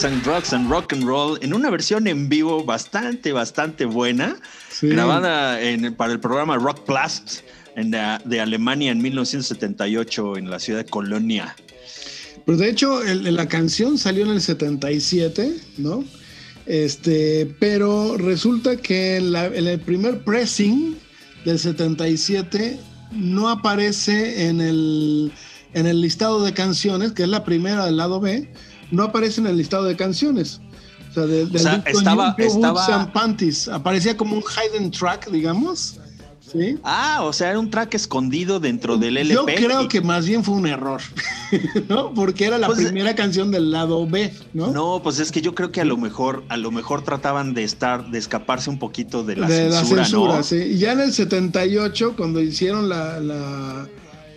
[0.00, 4.34] Sex and Drugs and Rock and Roll en una versión en vivo bastante, bastante buena,
[4.72, 4.88] Sí.
[4.88, 7.40] grabada en- para el programa Rock Blast
[7.76, 11.54] en la- de Alemania en 1978 en la ciudad de Colonia.
[12.46, 16.02] Pues de hecho, el- la canción salió en el 77, ¿no?
[16.64, 20.96] Este, pero resulta que la- en el primer pressing
[21.44, 22.80] del 77
[23.12, 25.30] no aparece en el,
[25.74, 28.50] en el listado de canciones, que es la primera del lado B,
[28.90, 30.60] no aparece en el listado de canciones.
[31.10, 33.68] O sea, de- del sea, disco estaba- New Boots estaba- and Panties.
[33.68, 35.96] Aparecía como un hidden track, digamos.
[36.52, 36.78] ¿Sí?
[36.82, 39.34] Ah, o sea, era un track escondido dentro del LP.
[39.34, 41.00] Yo creo y- que más bien fue un error,
[41.88, 42.12] ¿no?
[42.12, 44.72] Porque era la Pues, primera canción del lado B, ¿no?
[44.72, 47.62] No, pues es que yo creo que a lo mejor, a lo mejor trataban de
[47.62, 50.42] estar, de escaparse un poquito de la de censura, la censura, ¿no?
[50.42, 50.56] sí.
[50.56, 53.88] Y ya en el 78, cuando hicieron la, la-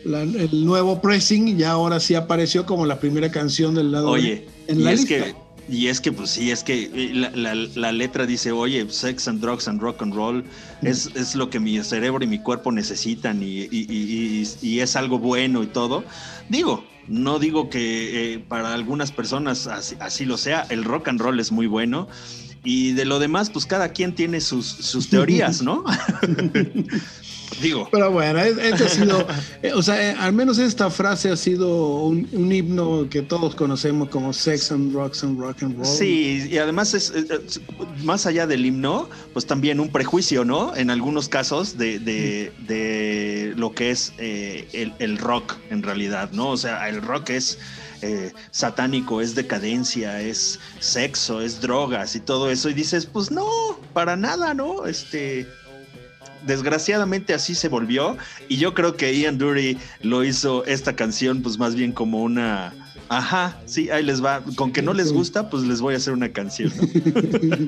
[0.06, 4.46] la- el nuevo pressing, ya ahora sí apareció como la primera canción del lado Oye,
[4.68, 5.16] B en y la es lista.
[5.26, 5.36] que,
[5.70, 9.28] y es que, pues sí, es que eh, la, la- la letra dice, oye, sex
[9.28, 10.44] and drugs and rock and roll
[10.82, 14.80] es, es lo que mi cerebro y mi cuerpo necesitan y, y- y- y- y
[14.82, 16.04] es algo bueno y todo.
[16.50, 21.22] Digo, no digo que eh, para algunas personas así, así lo sea, el rock and
[21.22, 22.08] roll es muy bueno.
[22.66, 25.84] Y de lo demás, pues cada quien tiene sus, sus teorías, ¿no?
[27.62, 29.28] Digo, Pero bueno, es- este ha sido,
[29.62, 33.56] eh, o sea, eh, al menos esta frase ha sido un, un himno que todos
[33.56, 35.86] conocemos como Sex and Rocks and Rock and Roll.
[35.86, 37.62] Sí, y además es, es- es-
[38.04, 40.76] más allá del himno, pues también un prejuicio, ¿no?
[40.76, 46.32] En algunos casos de, de- de lo que es eh, el, el rock en realidad,
[46.32, 46.50] ¿no?
[46.50, 47.58] O sea, el rock es
[48.02, 52.70] eh, satánico, es decadencia, es sexo, es drogas y todo eso.
[52.70, 53.46] Y dices, pues no,
[53.94, 54.86] para nada, ¿no?
[54.88, 55.48] Este.
[56.46, 58.18] Desgraciadamente así se volvió
[58.50, 62.74] y yo creo que Ian Dury lo hizo esta canción pues más bien como una
[63.10, 64.42] Ajá, sí, ahí les va.
[64.56, 66.72] Con que no les gusta, pues les voy a hacer una canción.
[66.76, 67.68] ¿no?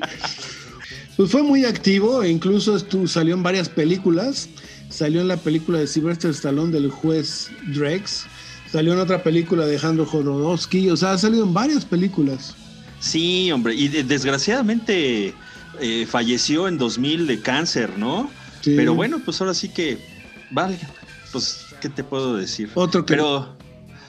[1.16, 4.48] Pues fue muy activo, e incluso estu- salió en varias películas.
[4.90, 8.26] Salió en la película de Sylvester Stallone del juez Drex.
[8.70, 10.90] Salió en otra película de Alejandro Jodorowsky.
[10.90, 12.54] O sea, ha salido en varias películas.
[13.00, 15.32] Sí, hombre, y de- desgraciadamente
[15.80, 18.30] eh, falleció en 2000 de cáncer, ¿no?
[18.66, 18.74] Sí.
[18.76, 19.96] Pero bueno, pues ahora sí que,
[20.50, 20.76] vale,
[21.32, 22.68] pues, ¿qué te puedo decir?
[22.74, 23.56] Otro que- Pero,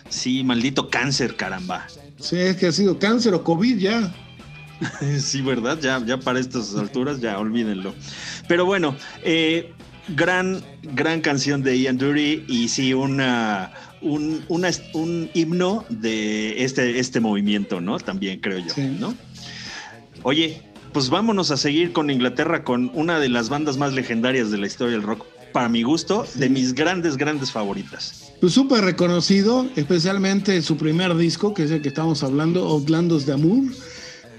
[0.09, 1.85] sí, maldito cáncer, caramba.
[2.19, 4.11] Sí, es que ha sido cáncer o COVID ya.
[5.19, 5.77] Sí, ¿verdad?
[5.79, 7.93] Ya, ya para estas alturas, ya olvídenlo.
[8.47, 9.73] Pero bueno, eh,
[10.15, 13.71] gran, gran canción de Ian Dury y sí, una,
[14.01, 17.99] un, una- un himno de este, este movimiento, ¿no?
[17.99, 18.97] También creo yo, Sí.
[18.99, 19.13] ¿no?
[20.23, 20.61] Oye,
[20.93, 24.67] pues vámonos a seguir con Inglaterra, con una de las bandas más legendarias de la
[24.67, 28.31] historia del rock, para mi gusto, de mis grandes, grandes favoritas.
[28.39, 33.33] Pues súper reconocido, especialmente su primer disco, que es el que estamos hablando, Outlandos de
[33.33, 33.71] Amour,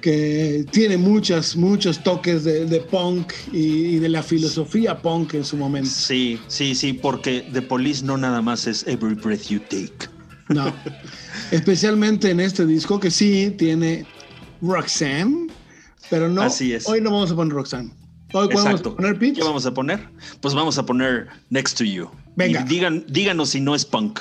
[0.01, 5.45] que tiene muchas, muchos toques de, de punk y, y de la filosofía punk en
[5.45, 5.91] su momento.
[5.91, 10.09] Sí, sí, sí, porque The Police no nada más es Every Breath You Take.
[10.49, 10.73] No.
[11.51, 14.07] Especialmente en este disco que sí tiene
[14.63, 15.48] Roxanne,
[16.11, 16.43] pero no.
[16.43, 16.89] Así es.
[16.89, 17.93] Hoy no vamos a poner Roxanne.
[18.33, 19.37] Hoy vamos a poner Pitch.
[19.37, 20.07] ¿Qué vamos a poner?
[20.41, 22.11] Pues vamos a poner Next to You.
[22.37, 22.61] Venga.
[22.61, 24.21] Y digan, díganos si no es punk.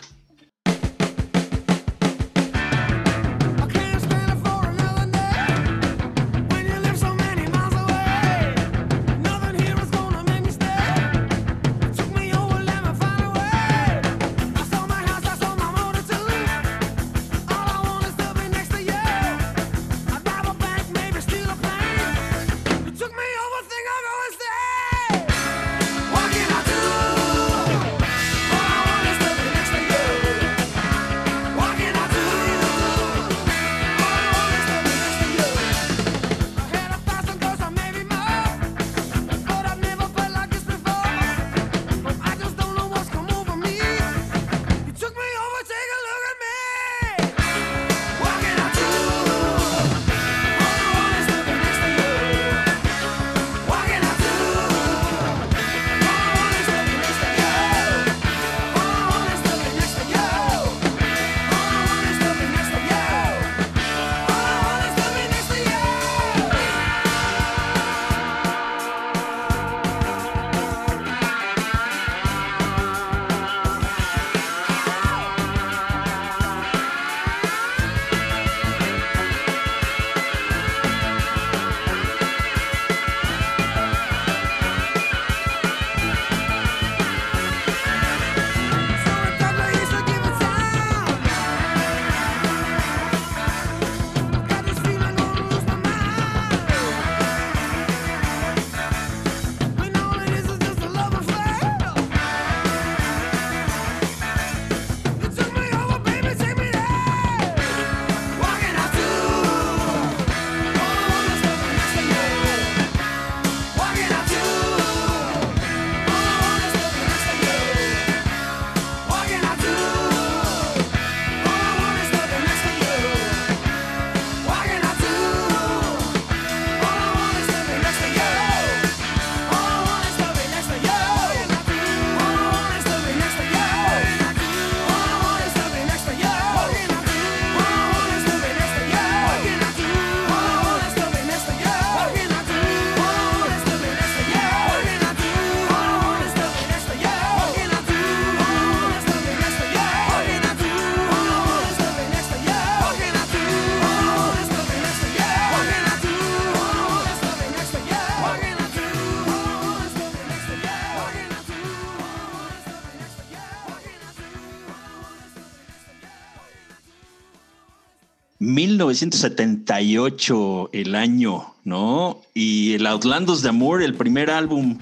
[168.93, 172.21] 1978 el año, ¿no?
[172.33, 174.77] Y el Outlandos de Amor, el primer álbum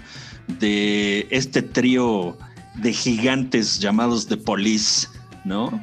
[0.59, 2.37] de este trío
[2.75, 5.07] de gigantes llamados The Police,
[5.43, 5.81] ¿no?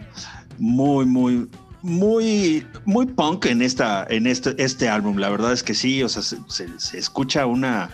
[0.59, 1.49] Muy, muy,
[1.82, 5.16] muy, muy punk en esta, en este, este álbum.
[5.19, 7.90] La verdad es que sí, o sea, se, escucha una,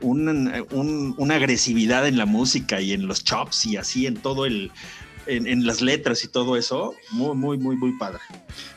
[0.00, 4.46] una, un- una agresividad en la música y en los chops y así en todo
[4.46, 4.70] el,
[5.26, 6.94] en, las letras y todo eso.
[7.12, 8.18] Muy, muy, muy, muy padre.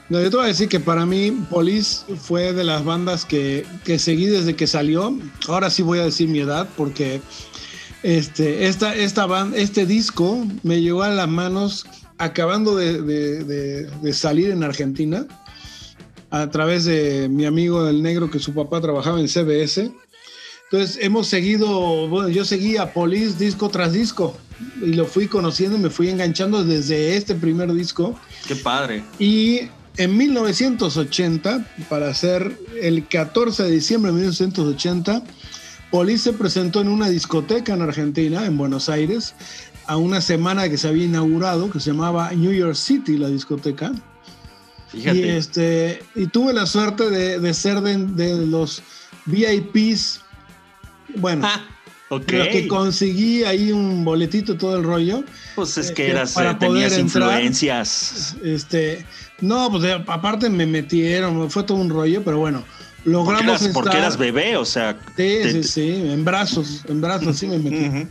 [0.09, 3.65] No, yo te voy a decir que para mí Police fue de las bandas que,
[3.83, 5.17] que seguí desde que salió.
[5.47, 7.21] Ahora sí voy a decir mi edad porque
[8.03, 11.85] este, esta, esta banda, este disco me llegó a las manos
[12.17, 13.43] acabando de- de-
[13.87, 15.25] de salir en Argentina
[16.29, 19.91] a través de mi amigo el negro que su papá trabajaba en CBS.
[20.71, 24.35] Entonces hemos seguido, bueno, yo seguí a Police disco tras disco
[24.81, 28.19] y lo fui conociendo y me fui enganchando desde este primer disco.
[28.47, 29.03] Qué padre.
[29.19, 35.23] Y en 1980, para ser el 14 de diciembre de 1980,
[35.91, 39.35] Police se presentó en una discoteca en Argentina, en Buenos Aires,
[39.85, 43.93] a una semana que se había inaugurado, que se llamaba New York City, la discoteca.
[44.89, 45.17] Fíjate.
[45.17, 48.81] Y, este, y tuve la suerte de, de ser de, de los
[49.25, 50.21] VIPs,
[51.17, 51.61] bueno, Ah,
[52.09, 52.25] ok.
[52.25, 55.23] de los que conseguí ahí un boletito y todo el rollo.
[55.55, 57.31] Pues es que eras, para eh, tenías poder entrar.
[57.31, 58.35] influencias.
[58.43, 59.05] Este,
[59.41, 62.63] no, pues eh, aparte me metieron, fue todo un rollo, pero bueno,
[63.03, 64.97] Porque logramos porque eras bebé, o sea.
[65.07, 68.07] Sí, te- sí, sí, en brazos, en brazos sí me metí.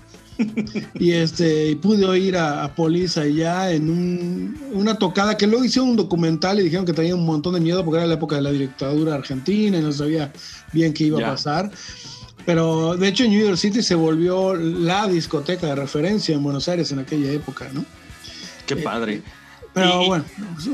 [0.99, 5.65] Y este, y pude ir a, a Police allá en un- una tocada que luego
[5.65, 8.35] hicieron un documental y dijeron que tenía un montón de miedo porque era la época
[8.37, 10.33] de la dictadura argentina y no sabía
[10.73, 11.29] bien qué iba Ya.
[11.29, 11.71] a pasar.
[12.47, 16.69] Pero de hecho en New York City se volvió la discoteca de referencia en Buenos
[16.69, 17.85] Aires en aquella época, ¿no?
[18.67, 19.23] Qué padre.
[19.73, 20.25] Pero Y- bueno,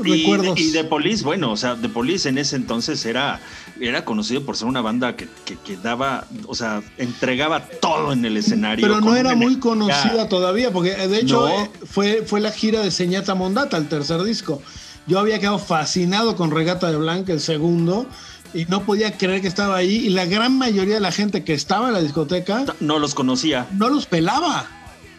[0.05, 0.59] Y, recuerdos.
[0.59, 3.39] y The Police, bueno, o sea, The Police en ese entonces era,
[3.79, 8.23] era conocido por ser una banda que, que- que daba, o sea, entregaba todo en
[8.25, 8.85] el escenario.
[8.87, 11.49] Pero no era muy conocida todavía, porque eh, de hecho No.
[11.49, 14.61] eh, fue, fue la gira de Señata Mondata, el tercer disco.
[15.07, 18.05] Yo había quedado fascinado con Regata de Blanca, el segundo,
[18.53, 19.95] y no podía creer que estaba ahí.
[20.07, 23.67] Y la gran mayoría de la gente que estaba en la discoteca No los conocía.
[23.71, 24.65] no los pelaba.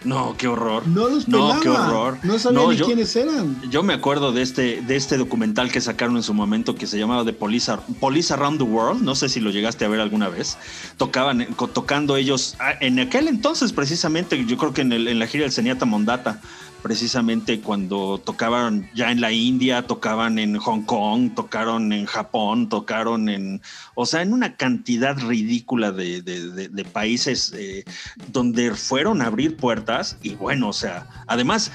[0.04, 0.84] No, qué horror.
[0.88, 1.54] No los pelaba.
[1.54, 2.18] No, qué horror.
[2.24, 3.62] No sabía No, ni yo- quiénes eran.
[3.70, 6.98] Yo me acuerdo de este, de este documental que sacaron en su momento que se
[6.98, 9.02] llamaba The Police, Ar- Police Around the World.
[9.02, 10.58] No sé si lo llegaste a ver alguna vez.
[10.96, 15.20] Tocaban, co- tocando ellos ah, en aquel entonces, precisamente, yo creo que en, el- en
[15.20, 16.40] la gira del Zenyatta Mondata,
[16.82, 23.28] precisamente cuando tocaban ya en la India, tocaban en Hong Kong, tocaron en Japón, tocaron
[23.28, 23.62] en,
[23.94, 27.84] o sea, en una cantidad ridícula de, países eh,
[28.32, 31.70] donde fueron a abrir puertas y bueno, o sea, además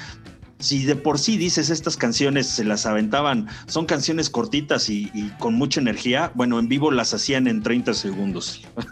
[0.59, 5.53] si de por sí dices estas canciones se las aventaban, son canciones cortitas y, con
[5.53, 8.61] mucha energía, bueno, en vivo las hacían en 30 segundos.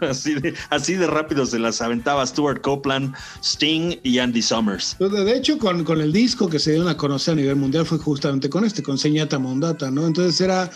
[0.70, 4.96] Así de, rápido se las aventaba Stuart Copeland, Sting y Andy Summers.
[4.98, 8.48] De hecho, con, el disco que se dieron a conocer a nivel mundial fue justamente
[8.48, 10.06] con este, con Señata Mondata, ¿no?
[10.06, 10.70] Entonces era,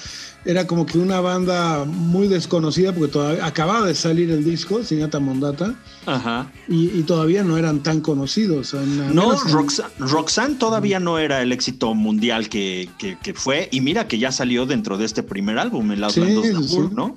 [0.44, 5.18] era como que una banda muy desconocida porque todavía acababa de salir el disco, Señata
[5.20, 5.74] Mondata,
[6.06, 6.50] Ajá.
[6.68, 8.72] y, y todavía no eran tan conocidos.
[8.74, 13.68] en- No, en- Roxanne, Roxanne todavía no era el éxito mundial que, que- que fue,
[13.70, 16.78] y mira que ya salió dentro de este primer álbum, el Outlandos sí, sí.
[16.92, 17.16] ¿no?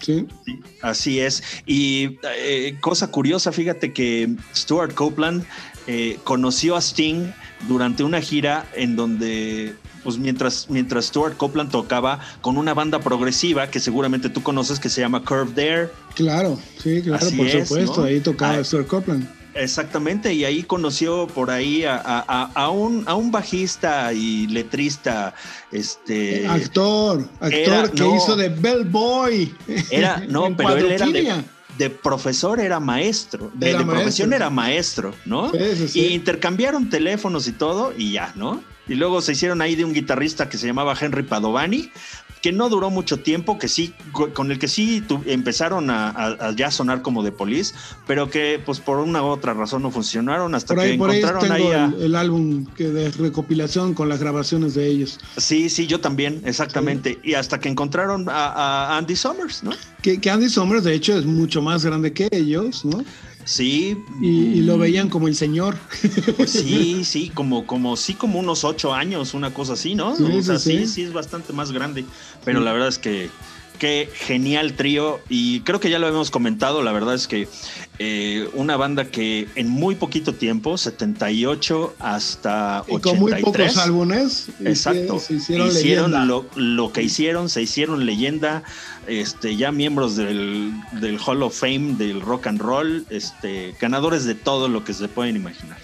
[0.00, 0.26] Sí.
[0.44, 1.42] Sí, Así es.
[1.64, 5.44] Y eh, cosa curiosa, fíjate que Stuart Copeland
[5.86, 7.26] eh, conoció a Sting
[7.68, 9.74] durante una gira en donde,
[10.04, 14.88] pues mientras, mientras Stuart Copeland tocaba con una banda progresiva que seguramente tú conoces que
[14.90, 15.92] se llama Curved Air.
[16.14, 18.00] Claro, sí, claro, Así por es, supuesto.
[18.02, 18.06] ¿no?
[18.06, 19.28] Ahí tocaba Ah, Stuart Copeland.
[19.56, 25.32] Exactamente, y ahí conoció por ahí a, a- a- un, a un bajista y letrista,
[25.70, 26.46] este...
[26.48, 28.16] actor, actor era- que no.
[28.16, 29.54] hizo de Bellboy.
[29.90, 31.32] Era, no, pero él era de,
[31.78, 33.50] de profesor, era maestro.
[33.54, 34.36] De, Era de profesión maestro.
[34.46, 35.50] era maestro, ¿no?
[35.52, 36.00] Sí, sí, sí.
[36.00, 38.60] Y intercambiaron teléfonos y todo, y ya, ¿no?
[38.88, 41.90] Y luego se hicieron ahí de un guitarrista que se llamaba Henry Padovani,
[42.42, 46.10] que no duró mucho tiempo, que sí, co- con el que sí tu- empezaron a,
[46.10, 47.74] a- a ya sonar como de Police,
[48.06, 51.66] pero que pues por una u otra razón no funcionaron hasta que ahí encontraron ahí
[51.68, 51.86] a...
[51.86, 55.18] el, el álbum que de recopilación con las grabaciones de ellos.
[55.38, 57.18] Sí, sí, yo también, exactamente.
[57.22, 58.52] Y hasta que encontraron a,
[58.92, 59.70] a Andy Summers, ¿no?
[60.02, 63.02] Que, que Andy Summers, de hecho, es mucho más grande que ellos, ¿no?
[63.44, 64.02] Sí.
[64.20, 65.76] Y, y lo veían como el señor.
[66.36, 70.16] Pues sí, sí, como, como, sí, como unos ocho años, una cosa así, ¿no?
[70.16, 70.86] Sí, o sea, sí.
[70.86, 72.04] sí, es bastante más grande.
[72.44, 73.30] Pero la verdad es que,
[73.84, 75.20] qué genial trío.
[75.28, 76.82] Y creo que ya lo habíamos comentado.
[76.82, 77.46] La verdad es que
[77.98, 83.02] eh, una banda que en muy poquito tiempo, 78 hasta Y 83.
[83.02, 84.48] con muy pocos álbumes.
[84.64, 85.18] Exacto.
[85.18, 88.62] Se hicieron, lo, lo que hicieron, se hicieron leyenda,
[89.06, 94.34] este, ya miembros del, del Hall of Fame, del rock and roll, este, ganadores de
[94.34, 95.76] todo lo que se pueden imaginar.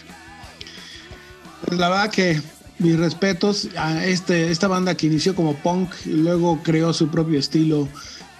[1.66, 2.40] Pues la verdad que
[2.80, 7.38] mis respetos a este, esta banda que inició como punk y luego creó su propio
[7.38, 7.88] estilo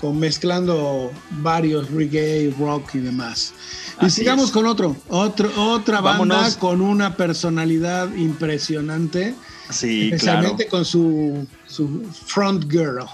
[0.01, 1.13] con mezclando
[1.43, 3.53] varios reggae, rock y demás.
[4.01, 4.51] Y sigamos es.
[4.53, 6.57] con otro, otro otra banda Vámonos.
[6.57, 9.35] con una personalidad impresionante,
[9.71, 10.17] Sí, claro.
[10.17, 13.05] especialmente con su, su front girl.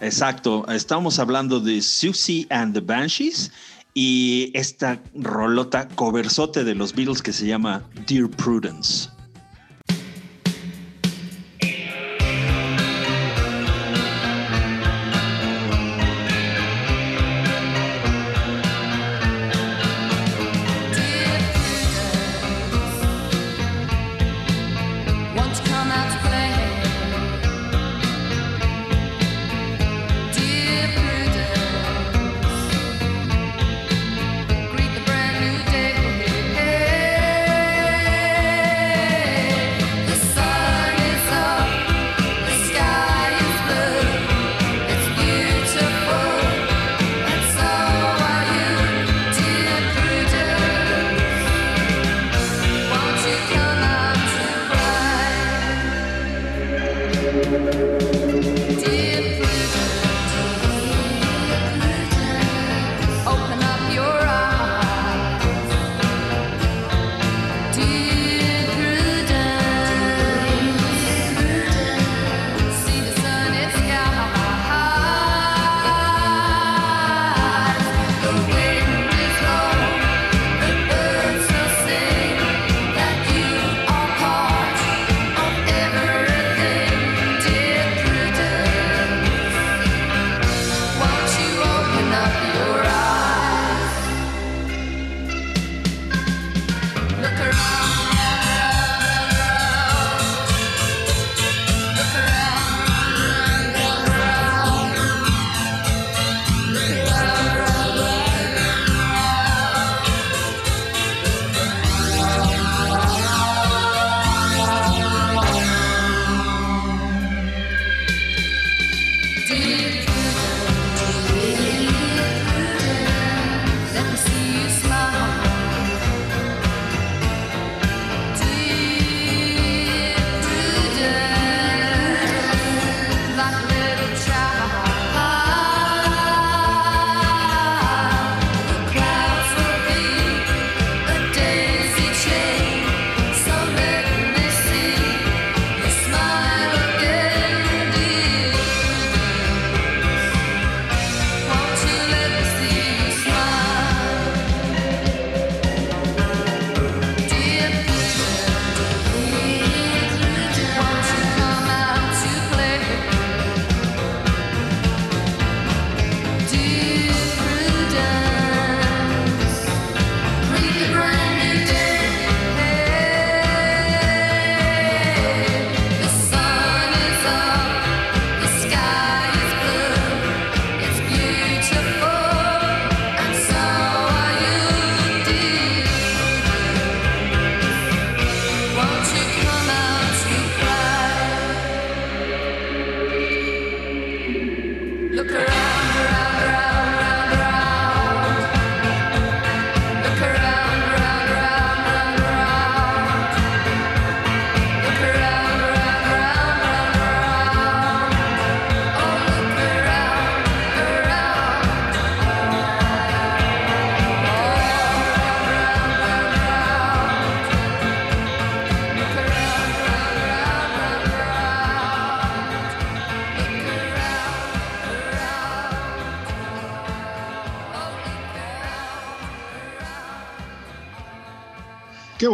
[0.00, 0.66] Exacto.
[0.68, 3.50] Estamos hablando de Susie and the Banshees
[3.94, 9.08] y esta rolota coversote de los Beatles que se llama Dear Prudence.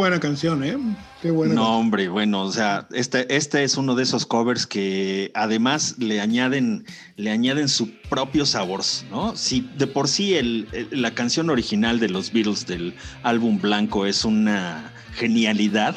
[0.02, 0.76] Buena canción, ¿eh?
[1.20, 1.76] Qué buena No, canción.
[1.80, 6.84] hombre, bueno, o sea, este, este es uno de esos covers que además le añaden,
[7.16, 9.36] le añaden su propio sabor, ¿no?
[9.36, 14.04] Si de por sí el- el- la canción original de los Beatles del álbum blanco
[14.04, 15.94] es una genialidad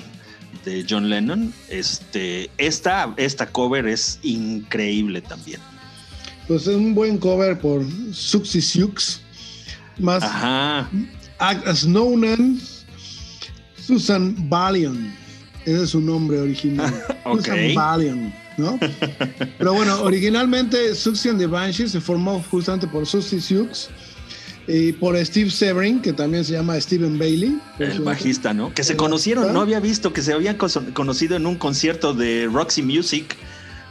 [0.64, 5.60] de John Lennon, este, esta, esta cover es increíble también.
[6.48, 7.84] pues es un buen cover por
[8.14, 9.20] Suxy Sux,
[9.98, 10.88] más Ajá.
[11.40, 11.86] as as
[13.86, 15.14] Susan Valion.
[15.66, 16.94] Ese es su nombre original.
[17.24, 18.80] Susan Valion, ¿no?
[19.58, 23.90] Pero bueno, originalmente Suxy and the Banshee se formó justamente por Susie Sux
[24.68, 27.60] y por Steve Severin, que también se llama Steven Bailey.
[27.80, 28.74] El bajista, ¿no?
[28.74, 32.50] Que se El conocieron, no había visto que se habían conocido en un concierto de
[32.52, 33.36] Roxy Music.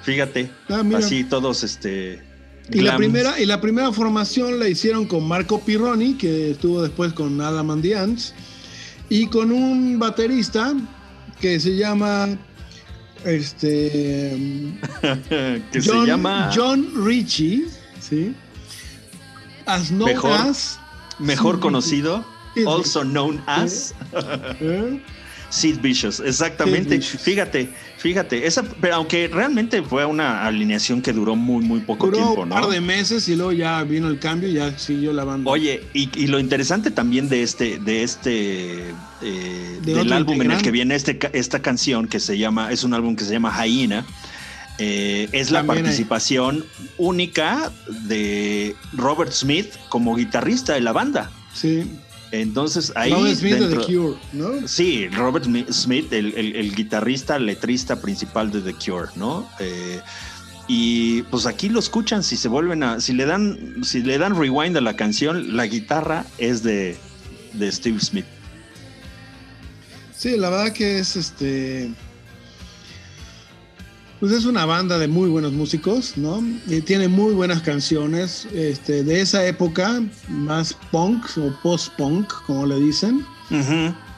[0.03, 2.23] Fíjate, Ah, así todos este.
[2.71, 7.13] Y la, primera, y la primera formación la hicieron con Marco Pirroni, que estuvo después
[7.13, 8.35] con Adam and the Ants,
[9.09, 10.75] y con un baterista
[11.41, 12.29] que se llama
[13.25, 14.37] este
[15.73, 17.67] que John, se llama John Ritchie,
[18.01, 18.35] ¿sí?
[19.67, 20.33] As known Mejor.
[20.33, 20.79] as,
[21.19, 22.25] mejor Sí, conocido,
[22.55, 23.95] sí, also known as
[24.61, 25.01] ¿eh?
[25.55, 26.19] Sid Vicious.
[26.21, 27.01] Exactamente.
[27.01, 27.19] Sid.
[27.21, 27.69] Fíjate,
[27.99, 28.47] fíjate.
[28.47, 32.49] Esa, pero aunque realmente fue una alineación que duró muy, muy poco Duró tiempo, un
[32.49, 32.55] ¿no?
[32.57, 35.49] par de meses y luego ya vino el cambio y ya siguió la banda.
[35.51, 38.89] Oye, y, y lo interesante también de este, de este,
[39.23, 42.83] eh, De del álbum en el que viene este, esta canción que se llama, es
[42.83, 44.05] un álbum que se llama Hyena,
[44.79, 46.65] eh, es la También hay- participación
[46.99, 47.71] única
[48.09, 51.31] de Robert Smith como guitarrista de la banda.
[51.55, 51.85] sí.
[52.41, 54.67] Entonces ahí Robert Smith de The Cure, ¿no?
[54.69, 59.49] Sí, Robert Mi- Smith, el, el- el guitarrista, letrista principal de The Cure, ¿no?
[59.61, 60.01] Eh,
[60.67, 64.35] y pues aquí lo escuchan, si se vuelven a, si le dan, si le dan
[64.39, 66.97] rewind a la canción, la guitarra es de,
[67.53, 68.25] de Steve Smith.
[70.17, 71.91] Sí, la verdad que es este.
[74.25, 76.43] Pues es una banda de muy buenos músicos, ¿no?
[76.67, 82.81] Y tiene muy buenas canciones este, de esa época, más punk o post-punk, como le
[82.81, 83.23] dicen.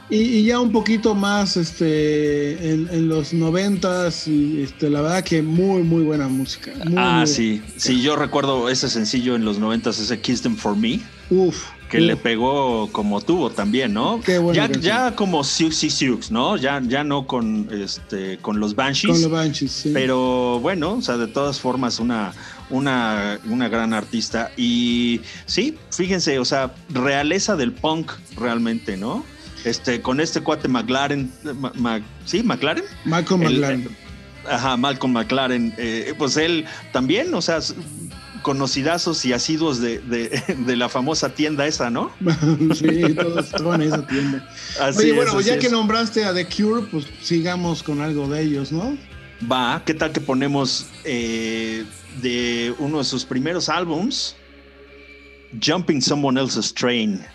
[0.08, 5.24] Y, y ya un poquito más este, en, en los noventas, y este, la verdad
[5.24, 6.70] que muy, muy buena música.
[6.84, 10.54] Muy, ah, muy- sí, sí, yo recuerdo ese sencillo en los noventas, ese Kiss Them
[10.54, 11.00] For Me,
[11.30, 11.64] Uf.
[11.97, 14.20] Que le pegó como tuvo también, ¿no?
[14.24, 16.56] Qué buena ya, como Siouxsie Sioux, ¿no?
[16.56, 19.12] Ya, ya no con, este, con los Banshees.
[19.12, 19.90] Con los Banshees, sí.
[19.93, 22.32] Pero bueno, o sea, de todas formas, una,
[22.70, 24.51] una, una gran artista.
[24.56, 29.24] Y sí, fíjense, o sea, realeza del punk realmente, ¿no?
[29.64, 32.43] Este, con este cuate McLaren, Ma- Ma- ¿sí?
[32.43, 32.85] McLaren.
[33.05, 33.89] Malcolm El- McLaren.
[34.48, 35.74] Ajá, Malcolm McLaren.
[35.77, 37.59] eh, pues él también, o sea,
[38.47, 40.28] conocidazos y asiduos de, de,
[40.66, 42.12] de la famosa tienda esa, ¿no?
[42.77, 44.48] sí, todos estaban en esa tienda.
[44.81, 48.28] Así Oye, es, bueno, así ya que nombraste a The Cure, pues sigamos con algo
[48.28, 48.97] de ellos, ¿no?
[49.51, 51.85] Va, ¿qué tal que ponemos eh,
[52.23, 54.36] de uno de sus primeros álbums,
[55.60, 57.27] Jumping Someone Else's Train?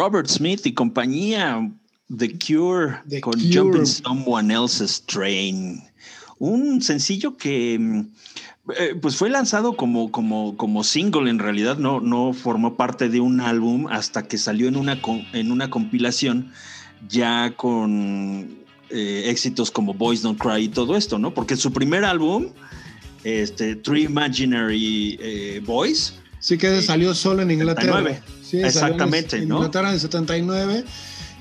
[0.00, 1.70] Robert Smith y compañía,
[2.08, 3.52] The Cure, The con Cure.
[3.52, 5.82] Jumping Someone Else's Train.
[6.38, 8.00] Un sencillo que mm,
[8.78, 13.20] eh, pues fue lanzado como, como, como single, en realidad no, no formó parte de
[13.20, 14.98] un álbum hasta que salió en una,
[15.34, 16.50] en una compilación
[17.06, 18.56] ya con
[18.88, 21.34] eh, éxitos como Boys Don't Cry y todo esto, ¿no?
[21.34, 22.46] Porque su primer álbum,
[23.22, 27.98] este, Three Imaginary eh, Boys, Sí que salió solo en Inglaterra.
[27.98, 28.39] 79.
[28.50, 29.56] Sí, Exactamente, en ¿no?
[29.56, 30.84] Inglaterra en el 79.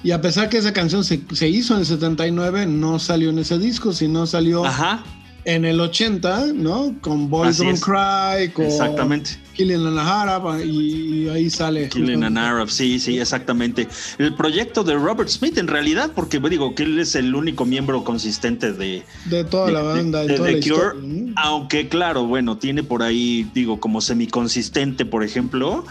[0.04, 3.40] Y a pesar que esa canción se, se hizo en el 79, no salió en
[3.40, 5.04] ese disco, sino salió ajá,
[5.46, 6.96] en el 80, ¿no?
[7.02, 7.82] Con Boys Don't es.
[7.84, 9.32] Cry, con exactamente.
[9.56, 11.90] Killing an Arab, y, y ahí sale.
[11.90, 13.90] Killing an Arab, sí, sí, exactamente.
[14.18, 18.06] El proyecto de Robert Smith, en realidad, porque digo que él es el único miembro
[18.06, 21.26] consistente de, De toda la de- banda, de, de toda The la Cure, historia.
[21.26, 21.34] ¿no?
[21.36, 25.84] aunque claro, bueno, tiene por ahí, digo, como semiconsistente, por ejemplo,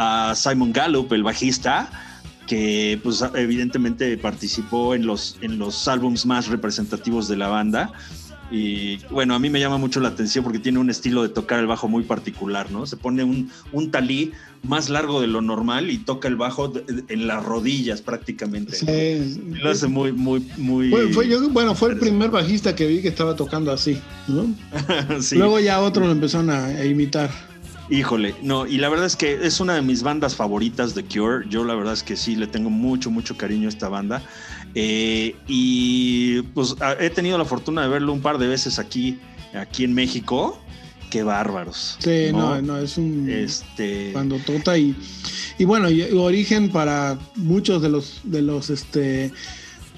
[0.00, 1.90] a Simon Gallup, el bajista,
[2.46, 7.92] que pues evidentemente participó en los, en los álbums más representativos de la banda.
[8.52, 11.60] Y bueno, a mí me llama mucho la atención porque tiene un estilo de tocar
[11.60, 12.84] el bajo muy particular, ¿no?
[12.84, 14.32] Se pone un, un talí
[14.64, 18.72] más largo de lo normal y toca el bajo de- de- en las rodillas prácticamente.
[18.82, 18.92] ¿no?
[18.92, 19.40] Sí.
[19.62, 20.90] Lo hace muy, muy, muy.
[20.90, 24.52] Fue, fue- yo- bueno, fue el primer bajista que vi que estaba tocando así, ¿no?
[25.20, 25.36] Sí.
[25.36, 27.30] Luego ya otros lo empezaron a, a imitar.
[27.90, 31.44] Híjole, no, y la verdad es que es una de mis bandas favoritas de Cure.
[31.48, 34.22] Yo la verdad es que sí, le tengo mucho, mucho cariño a esta banda.
[34.76, 39.18] Eh, y pues he tenido la fortuna de verlo un par de veces aquí,
[39.54, 40.60] aquí en México.
[41.10, 41.96] Qué bárbaros.
[41.98, 44.10] Sí, no, no, es un Este.
[44.12, 44.94] cuando tota y
[45.58, 49.32] y bueno, y- y origen para muchos de los de los este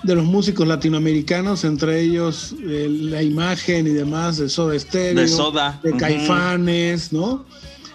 [0.03, 5.29] de los músicos latinoamericanos, entre ellos eh, la imagen y demás de Soda Stereo, De
[5.29, 5.95] Soda, de.
[5.99, 7.45] Caifanes, ¿no?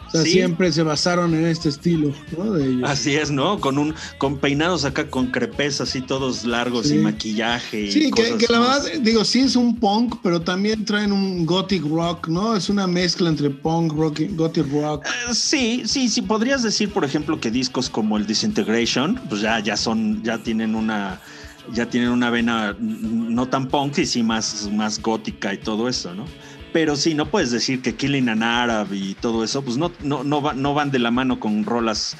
[0.07, 0.31] O sea, Sí.
[0.31, 2.53] siempre se basaron en este estilo, ¿no?
[2.53, 2.89] De ellos.
[2.89, 3.59] Así es, ¿no?
[3.59, 6.95] Con un, con peinados acá con crepes así todos largos Sí.
[6.95, 7.81] y maquillaje.
[7.85, 8.83] y Sí, que, cosas que la más.
[8.85, 12.55] verdad, digo, sí es un punk, pero también traen un gothic rock, ¿no?
[12.55, 15.05] Es una mezcla entre punk, rock, y- gothic rock.
[15.05, 16.21] Eh, Sí, sí, sí.
[16.21, 20.73] Podrías decir, por ejemplo, que discos como el Disintegration, pues ya, ya son, ya tienen
[20.75, 21.19] una,
[21.73, 26.13] ya tienen una vena no tan punk y sí más, más gótica y todo eso,
[26.15, 26.25] ¿no?
[26.77, 30.23] Pero sí, no puedes decir que Killing an Arab y todo eso, pues no, no,
[30.23, 32.15] no, va- no van de la mano con rolas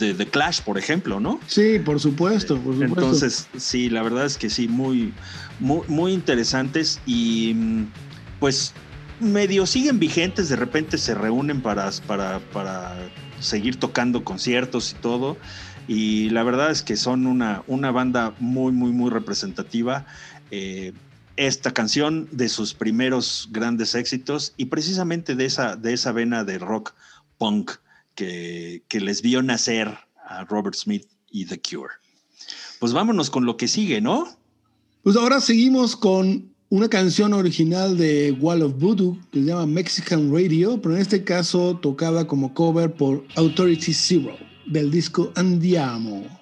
[0.00, 1.38] de The Clash, por ejemplo, ¿no?
[1.46, 2.86] Sí, por supuesto, por supuesto.
[3.04, 5.14] Entonces, sí, la verdad es que sí, muy,
[5.60, 7.84] muy, muy interesantes y mm,
[8.40, 8.72] pues
[9.20, 12.96] medio siguen vigentes, de repente se reúnen para, para, para
[13.38, 15.36] seguir tocando conciertos y todo.
[15.86, 20.04] Y la verdad es que son una, una banda muy, muy, muy representativa.
[20.50, 20.92] Eh,
[21.46, 26.58] esta canción de sus primeros grandes éxitos y precisamente de esa, de esa vena de
[26.58, 26.92] rock
[27.38, 27.72] punk
[28.14, 29.96] que, que les vio nacer
[30.26, 31.94] a Robert Smith y The Cure.
[32.78, 34.28] Pues vámonos con lo que sigue, ¿no?
[35.02, 40.30] Pues ahora seguimos con una canción original de Wall of Voodoo que se llama Mexican
[40.32, 44.36] Radio, pero en este caso tocada como cover por Authority Zero
[44.66, 46.39] del disco Andiamo.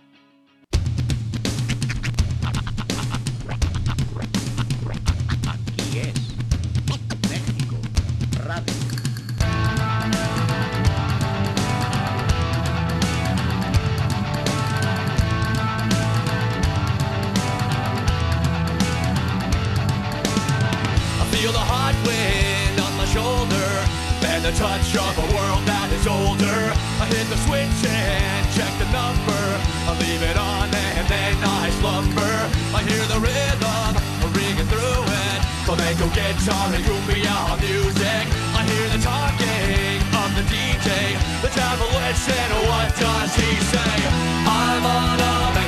[35.98, 38.26] Flamenco guitar and cumbia music.
[38.54, 41.18] I hear the talking of the DJ.
[41.42, 43.98] The devil listen, what does he say?
[44.46, 45.67] I'm on a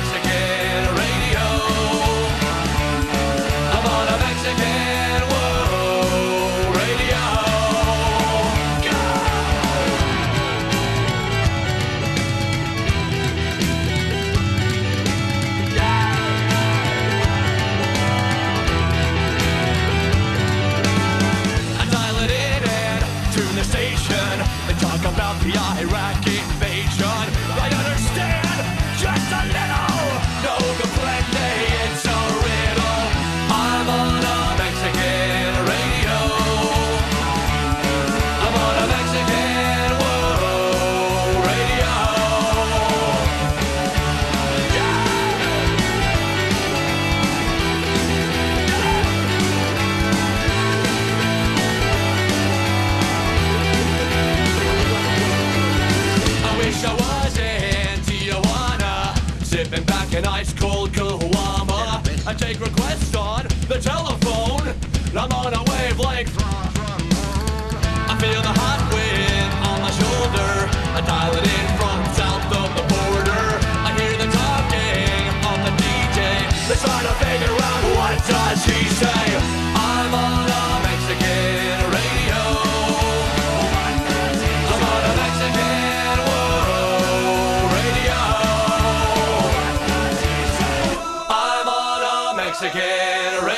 [92.63, 93.50] a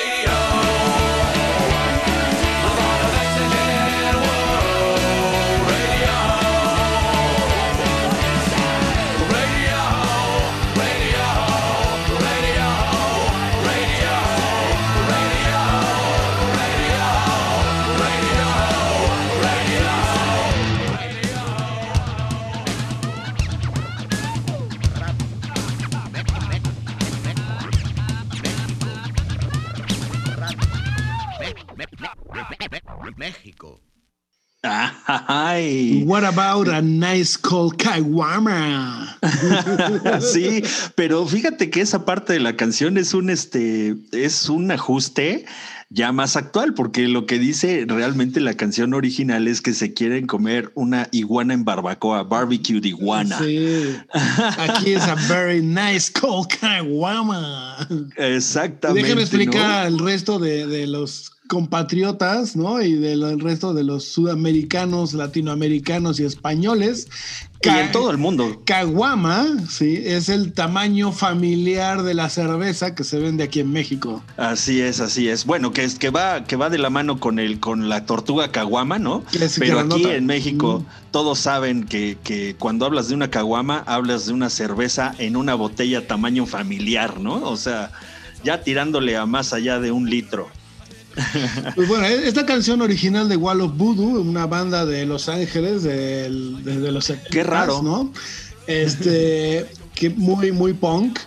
[35.06, 36.04] Ay.
[36.06, 39.18] What about a nice cold caguama?
[40.22, 40.64] sí,
[40.96, 45.46] pero fíjate que esa parte de la canción es un este es un ajuste
[45.94, 50.26] ya más actual, porque lo que dice realmente la canción original es que se quieren
[50.26, 53.38] comer una iguana en barbacoa, barbecue de iguana.
[53.38, 53.96] Sí.
[54.58, 57.88] Aquí es a very nice cold caguama.
[58.18, 59.04] Exactamente.
[59.04, 59.22] Déjame ¿no?
[59.22, 62.82] explicar al resto de, de los compatriotas, ¿no?
[62.82, 67.08] Y del resto de los sudamericanos, latinoamericanos y españoles.
[67.62, 68.62] Y en todo el mundo.
[68.66, 74.22] Caguama, sí, es el tamaño familiar de la cerveza que se vende aquí en México.
[74.36, 75.46] Así es, así es.
[75.46, 78.52] Bueno, que es que va, que va de la mano con el, con la tortuga
[78.52, 79.24] caguama, ¿no?
[79.40, 81.12] Es Pero aquí en México Mm.
[81.12, 85.56] todos saben que, que cuando hablas de una caguama, hablas de una cerveza en una
[85.56, 87.36] botella tamaño familiar, ¿no?
[87.50, 87.92] O sea,
[88.44, 90.50] ya tirándole a más allá de un litro.
[91.76, 96.64] Pues bueno, esta canción original de Wall of Voodoo, una banda de Los Ángeles del-
[96.64, 97.82] desde los 70s, Qué raro.
[97.82, 98.12] ¿no?
[98.68, 101.20] Este, que muy, muy punk.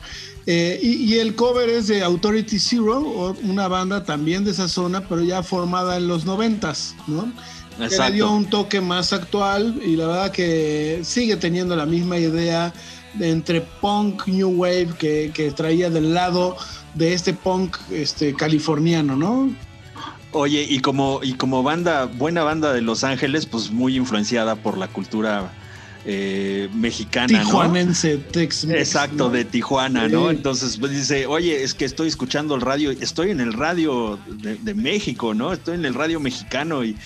[0.49, 5.01] Eh, y, y el cover es de Authority Zero, una banda también de esa zona,
[5.09, 7.33] pero ya formada en los noventas, ¿no?
[7.89, 12.17] Que le dio un toque más actual y la verdad que sigue teniendo la misma
[12.17, 12.73] idea
[13.15, 16.57] de entre punk, new wave que, que traía del lado
[16.95, 19.51] de este punk este, californiano, ¿no?
[20.37, 24.77] Oye, y como, y como banda, buena banda de Los Ángeles, pues muy influenciada por
[24.77, 25.51] la cultura
[26.05, 27.45] eh, mexicana, ¿no?
[27.45, 30.31] Tijuanense, tex Exacto, de Tijuana, ¿no?
[30.31, 34.57] Entonces pues, dice, oye, es que estoy escuchando el radio, estoy en el radio de,
[34.57, 35.53] de México, ¿no?
[35.55, 36.97] Estoy en el radio mexicano y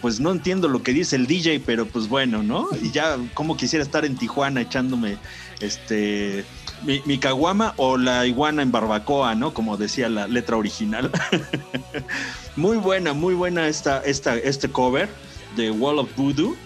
[0.00, 2.68] pues no entiendo lo que dice el DJ, pero pues bueno, ¿no?
[2.82, 5.18] Y ya como quisiera estar en Tijuana echándome
[5.60, 6.44] este
[6.84, 9.52] mi, mi caguama o la iguana en barbacoa, ¿no?
[9.52, 11.10] Como decía la letra original.
[12.58, 15.08] muy buena, muy buena esta, esta, este cover
[15.56, 16.56] de Wall of Voodoo.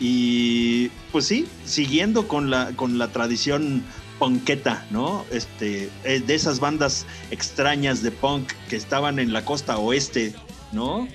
[0.00, 3.82] Y pues sí, siguiendo con la, con la tradición
[4.18, 5.24] punketa, ¿no?
[5.30, 10.34] Este, eh, de esas bandas extrañas de punk que estaban en la costa oeste,
[10.72, 11.08] ¿no?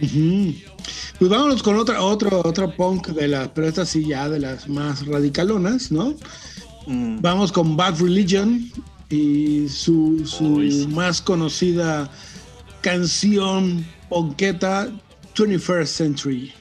[1.20, 4.70] Pues vámonos con otra, otro, otro punk de las, pero esta sí ya de las
[4.70, 6.16] más radicalonas, ¿no?
[6.86, 8.72] Mm, Vamos con Bad Religion
[9.10, 10.88] y su, su sí.
[10.88, 12.10] más conocida
[12.82, 14.92] canción punketa
[15.34, 16.57] 21st Century.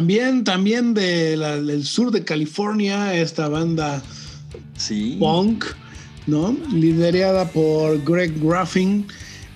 [0.00, 4.02] También, también de la- del sur de California, esta banda
[4.76, 5.16] Sí.
[5.18, 5.64] punk,
[6.26, 6.54] ¿no?
[6.70, 9.06] Liderada por Greg Graffin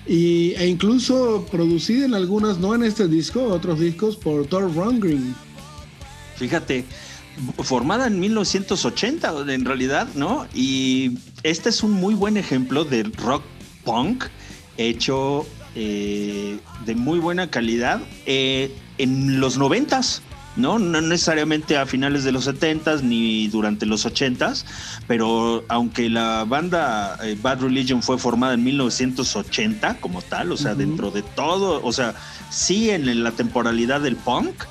[0.07, 5.35] y, e incluso producida en algunas, no en este disco, otros discos por Thor Rundgren.
[6.37, 6.85] Fíjate,
[7.61, 10.47] formada en 1980 en realidad, ¿no?
[10.55, 13.43] Y este es un muy buen ejemplo de rock
[13.85, 14.23] punk
[14.77, 15.45] hecho
[15.75, 20.23] eh, de muy buena calidad eh, en los noventas.
[20.55, 20.79] ¿No?
[20.79, 24.65] no necesariamente a finales de los 70s ni durante los 80s,
[25.07, 30.75] pero aunque la banda eh, Bad Religion fue formada en 1980 como tal, o sea,
[30.75, 32.15] dentro de todo, o sea,
[32.49, 34.63] sí en la temporalidad del punk,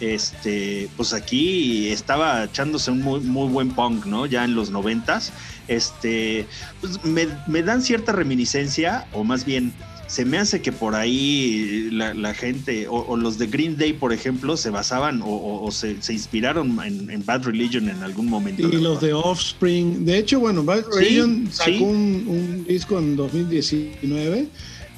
[0.00, 4.26] este, pues aquí estaba echándose un muy, muy buen punk, ¿no?
[4.26, 5.32] Ya en los noventas.
[5.68, 6.48] Este,
[6.80, 9.72] pues me, me dan cierta reminiscencia, o más bien,
[10.12, 13.94] se me hace que por ahí la, la gente, o, o los de Green Day,
[13.94, 18.02] por ejemplo, se basaban o, o- o se, se inspiraron en, en Bad Religion en
[18.02, 18.68] algún momento.
[18.68, 20.04] Y los de Offspring.
[20.04, 21.78] De hecho, bueno, Bad Sí, Religion sacó sí.
[21.82, 24.48] un, un disco en 2019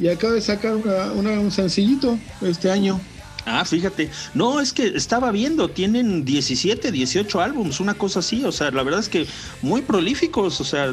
[0.01, 3.01] y acaba de sacar una- una- un sencillito este año.
[3.47, 4.11] Ah, fíjate.
[4.35, 8.43] No, es que estaba viendo, tienen 17, 18 álbums, una cosa así.
[8.45, 9.27] O sea, la verdad es que
[9.63, 10.61] muy prolíficos.
[10.61, 10.93] O sea,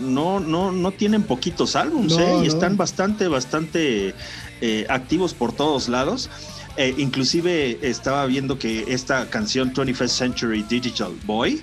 [0.00, 2.34] no, no, no tienen poquitos álbums, No, ¿eh?
[2.36, 2.54] Y no.
[2.54, 4.14] están bastante, bastante
[4.60, 6.30] eh, activos por todos lados.
[6.76, 11.62] Eh, inclusive estaba viendo que esta canción 21st Century Digital Boy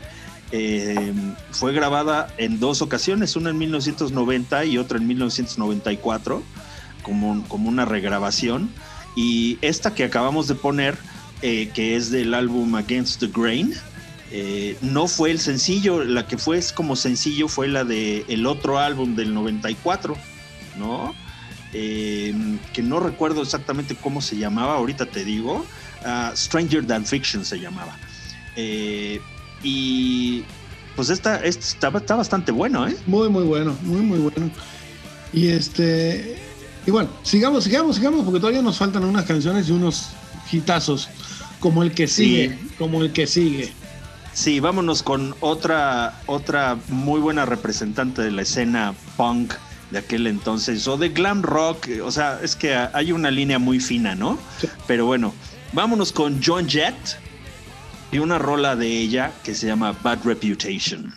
[0.52, 1.14] eh,
[1.52, 6.44] fue grabada en dos ocasiones, una en 1990 y otra en 1994,
[7.03, 8.69] como, como una regrabación.
[9.15, 10.98] Y esta que acabamos de poner,
[11.41, 13.73] eh, que es del álbum Against the Grain,
[14.32, 18.80] eh, no fue el sencillo, la que fue como sencillo fue la de el otro
[18.80, 20.16] álbum del 94,
[20.78, 21.14] ¿no?
[21.74, 22.34] Eh,
[22.74, 25.66] que no recuerdo exactamente cómo se llamaba, ahorita te digo,
[26.06, 27.98] ah, Stranger Than Fiction se llamaba.
[28.56, 29.20] Eh,
[29.64, 30.44] y
[30.95, 32.95] pues esta, esta está, está bastante bueno, ¿eh?
[33.06, 34.49] Muy, muy bueno, muy, muy bueno.
[35.34, 36.38] Y este.
[36.88, 40.12] Bueno, sigamos, sigamos, sigamos, porque todavía nos faltan unas canciones y unos
[40.52, 41.10] hitazos.
[41.60, 42.24] Como el que Sí.
[42.24, 43.74] sigue, como el que sigue.
[44.38, 49.55] Sí, vámonos con otra, otra muy buena representante de la escena punk
[49.89, 53.80] de aquel entonces, o de glam rock, o sea, es que hay una línea muy
[53.80, 54.38] fina, ¿no?
[54.61, 54.68] Sí.
[54.85, 55.34] Pero bueno,
[55.73, 57.18] vámonos con John Jett
[58.11, 61.11] y una rola de ella que se llama Bad Reputation.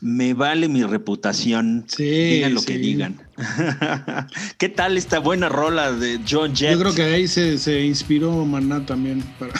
[0.00, 1.84] Me vale mi reputación.
[1.86, 3.20] Sí, digan lo que digan.
[4.58, 6.72] ¿Qué tal esta buena rola de John Jett?
[6.72, 9.22] Yo creo que ahí se, se inspiró Maná también.
[9.38, 9.52] Para...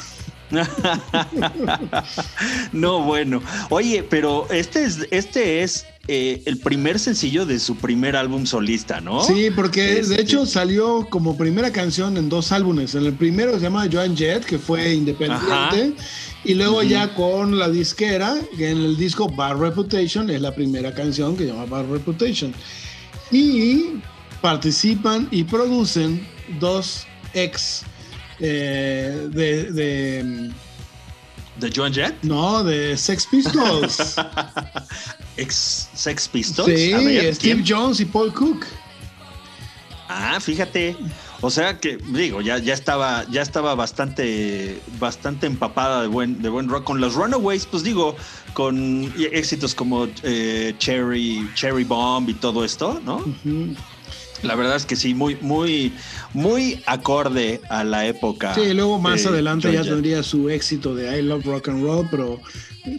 [2.73, 3.43] no, bueno.
[3.71, 9.01] Oye, pero este es, este es eh, el primer sencillo de su primer álbum solista,
[9.01, 9.23] ¿no?
[9.23, 12.95] Sí, porque Este- de hecho salió como primera canción en dos álbumes.
[12.95, 15.45] En el primero se llama Joan Jett, que fue independiente.
[15.45, 15.79] Ajá.
[16.45, 20.93] Y luego ya con la disquera, que en el disco Bad Reputation es la primera
[20.93, 22.53] canción que se llama Bad Reputation.
[23.31, 24.01] Y
[24.41, 26.27] participan y producen
[26.59, 27.83] dos ex
[28.41, 30.51] eh, de, de-
[31.61, 32.15] ¿De Joan Jett?
[32.23, 34.17] no, de Sex Pistols.
[35.37, 36.69] Ex Sex Pistols.
[36.69, 37.65] sí, ver, Steve ¿quién?
[37.67, 38.67] Jones y Paul Cook.
[40.09, 40.97] Ah, fíjate.
[41.45, 46.49] O sea que, digo, ya, ya estaba, ya estaba bastante, bastante empapada de buen, de
[46.49, 46.85] buen rock.
[46.85, 48.15] Con los Runaways, pues digo,
[48.55, 53.25] con éxitos como eh, Cherry, Cherry Bomb y todo esto, ¿no?
[54.43, 55.93] La verdad es que sí, muy, muy,
[56.35, 58.55] muy acorde a la época.
[58.55, 62.09] Sí, luego más de adelante ya tendría su éxito de I Love Rock and Roll,
[62.11, 62.41] pero,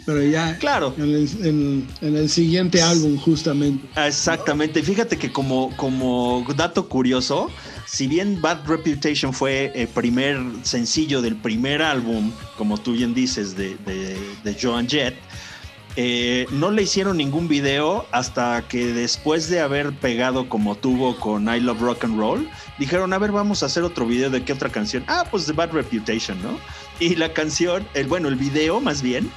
[0.06, 0.94] pero ya Claro.
[0.98, 3.86] en el, en- en el siguiente álbum justamente.
[3.96, 4.82] Ah, Exactamente.
[4.84, 7.50] Fíjate que como, como dato curioso,
[7.86, 13.56] si bien Bad Reputation fue el primer sencillo del primer álbum, como tú bien dices,
[13.58, 15.16] de, de, de Joan Jett,
[15.96, 21.48] eh, no le hicieron ningún video hasta que después de haber pegado como tuvo con
[21.48, 22.50] I Love Rock and Roll,
[22.80, 25.04] dijeron, a ver, vamos a hacer otro video de qué otra canción.
[25.08, 26.60] Ah, pues de Bad Reputation, ¿no?
[27.00, 29.32] Y la canción, el, bueno, el video más bien,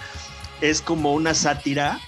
[0.62, 2.00] es como una sátira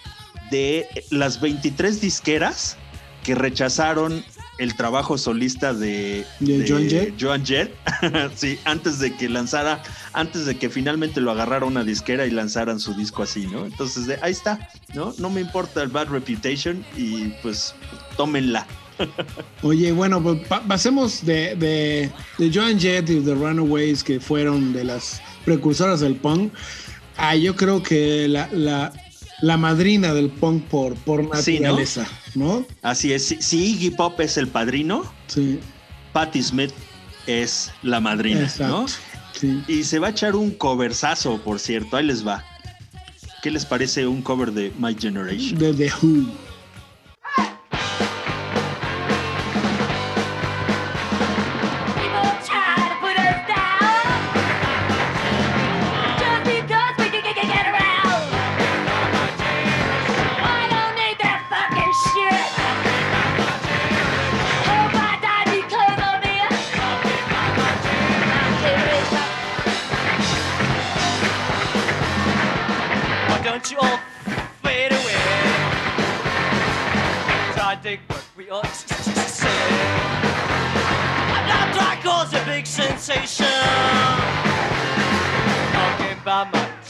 [0.51, 2.79] de las 23 disqueras
[3.25, 4.25] que rechazaron
[4.59, 7.15] el trabajo solista de, ¿De Joan Jett?
[7.21, 7.73] Joan Jett.
[8.35, 9.83] sí, antes de que lanzara,
[10.13, 13.65] antes de que finalmente lo agarrara una disquera y lanzaran su disco así, ¿no?
[13.67, 15.15] Entonces, de, ahí está, ¿no?
[15.19, 17.75] No me importa el Bad Reputation y pues
[18.17, 18.67] tómenla.
[19.63, 24.73] Oye, bueno, pues pa- pasemos de, de, de Joan Jett y The Runaways, que fueron
[24.73, 26.53] de las precursoras del punk,
[27.17, 28.93] a yo creo que la, la,
[29.40, 31.62] la madrina del punk por, por Sí, ¿no?
[31.62, 32.65] naturaleza, ¿no?
[32.82, 35.60] Así es, si, si Iggy Pop es el padrino, Sí,
[36.12, 36.73] Patti Smith
[37.27, 38.82] es la madrina, exacto.
[38.82, 38.86] ¿no?
[39.39, 39.62] Sí.
[39.69, 41.97] Y se va a echar un coversazo, por cierto.
[41.97, 42.44] Ahí les va.
[43.43, 45.56] ¿Qué les parece un cover de My Generation?
[45.59, 46.27] De The Who.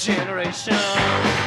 [0.09, 1.38] Generation.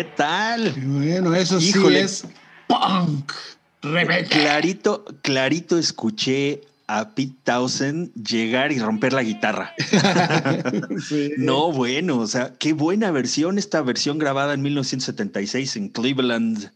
[0.00, 0.72] ¿Qué tal?
[0.82, 1.98] Bueno, eso Híjole.
[1.98, 2.24] sí es
[2.66, 3.32] punk.
[3.82, 4.30] Rebelde.
[4.30, 9.74] Clarito, clarito escuché a Pete Townsend llegar y romper la guitarra.
[11.06, 11.32] Sí.
[11.36, 16.70] No, bueno, o sea, qué buena versión, esta versión grabada en 1976 en Cleveland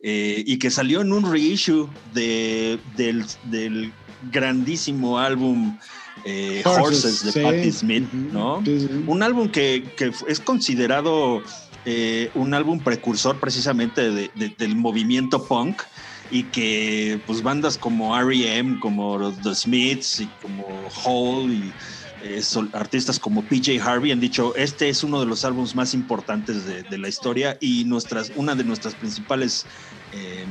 [0.00, 3.94] eh, y que salió en un reissue de, del, del
[4.30, 5.78] grandísimo álbum
[6.26, 7.40] eh, Horses, de sí.
[7.40, 8.12] Patti Smith.
[8.12, 8.62] ¿no?
[8.62, 8.90] Sí.
[9.06, 11.42] Un álbum que, que es considerado
[11.84, 15.82] eh, un álbum precursor precisamente de- de- del movimiento punk
[16.30, 21.76] y que pues bandas como R.E.M., como The Smiths y como Hole y
[22.20, 25.94] eh, sol- artistas como PJ Harvey han dicho este es uno de los álbumes más
[25.94, 29.66] importantes de, de la historia y nuestras, una de nuestras principales
[30.10, 30.46] eh,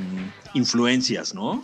[0.53, 1.63] influencias, ¿no?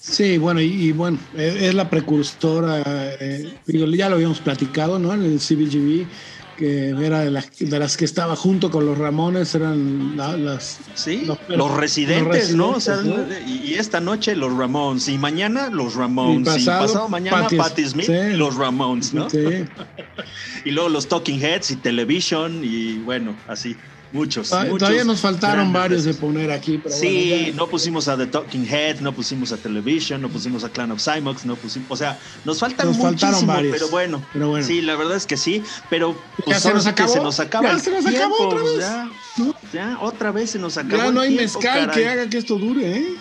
[0.00, 2.82] Sí, bueno, y, y bueno, es, es la precursora,
[3.20, 5.12] eh, digo, ya lo habíamos platicado, ¿no?
[5.14, 6.10] En el CBGB,
[6.56, 10.78] que era de las, de las que estaba junto con los Ramones, eran la- las...
[10.94, 12.70] Sí, Los- los, residentes, los ¿no?
[12.76, 12.98] O sea,
[13.44, 17.56] Y, y esta noche los Ramones, y mañana los Ramones, Y y pasado, mañana Patti-
[17.56, 18.36] Patti Smith, sí.
[18.36, 19.28] los Ramones, ¿no?
[19.30, 19.38] Sí,
[20.64, 23.78] Y luego los Talking Heads y Television, y bueno, así,
[24.14, 24.48] muchos.
[24.48, 28.16] Todavía- muchos todavía nos faltaron varios de poner aquí, pero Sí, bueno, no pusimos a
[28.16, 31.90] The Talking Heads, no pusimos a Television, no pusimos a Clan of Cymox, no pusimos,
[31.90, 34.66] o sea, nos faltan Nos muchísimo, varios, pero bueno, pero bueno.
[34.66, 37.40] sí, la verdad es que sí, pero pues, Ya se ahora nos acabó, se nos
[37.40, 39.54] acaba ya se nos acabó otra vez, ya, ¿no?
[39.72, 42.02] ya, otra vez se nos acabó Ya no hay tiempo, mezcal caray.
[42.02, 43.14] que haga que esto dure, ¿eh?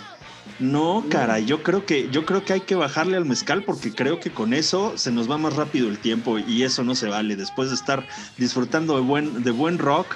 [0.59, 4.19] No, caray, yo creo que yo creo que hay que bajarle al mezcal porque creo
[4.19, 7.35] que con eso se nos va más rápido el tiempo y eso no se vale
[7.35, 8.05] después de estar
[8.37, 10.15] disfrutando de buen de buen rock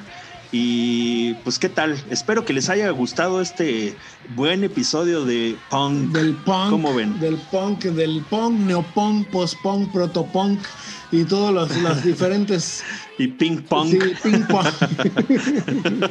[0.52, 2.02] y pues qué tal.
[2.10, 3.96] Espero que les haya gustado este
[4.36, 6.12] buen episodio de Punk.
[6.14, 7.20] Del punk, ¿Cómo ven?
[7.20, 10.60] del punk, del punk, neopunk, post-punk, protopunk
[11.12, 12.84] y todos los, los diferentes...
[13.20, 13.90] Y Pink Punk.
[13.90, 14.68] Sí, ping pong.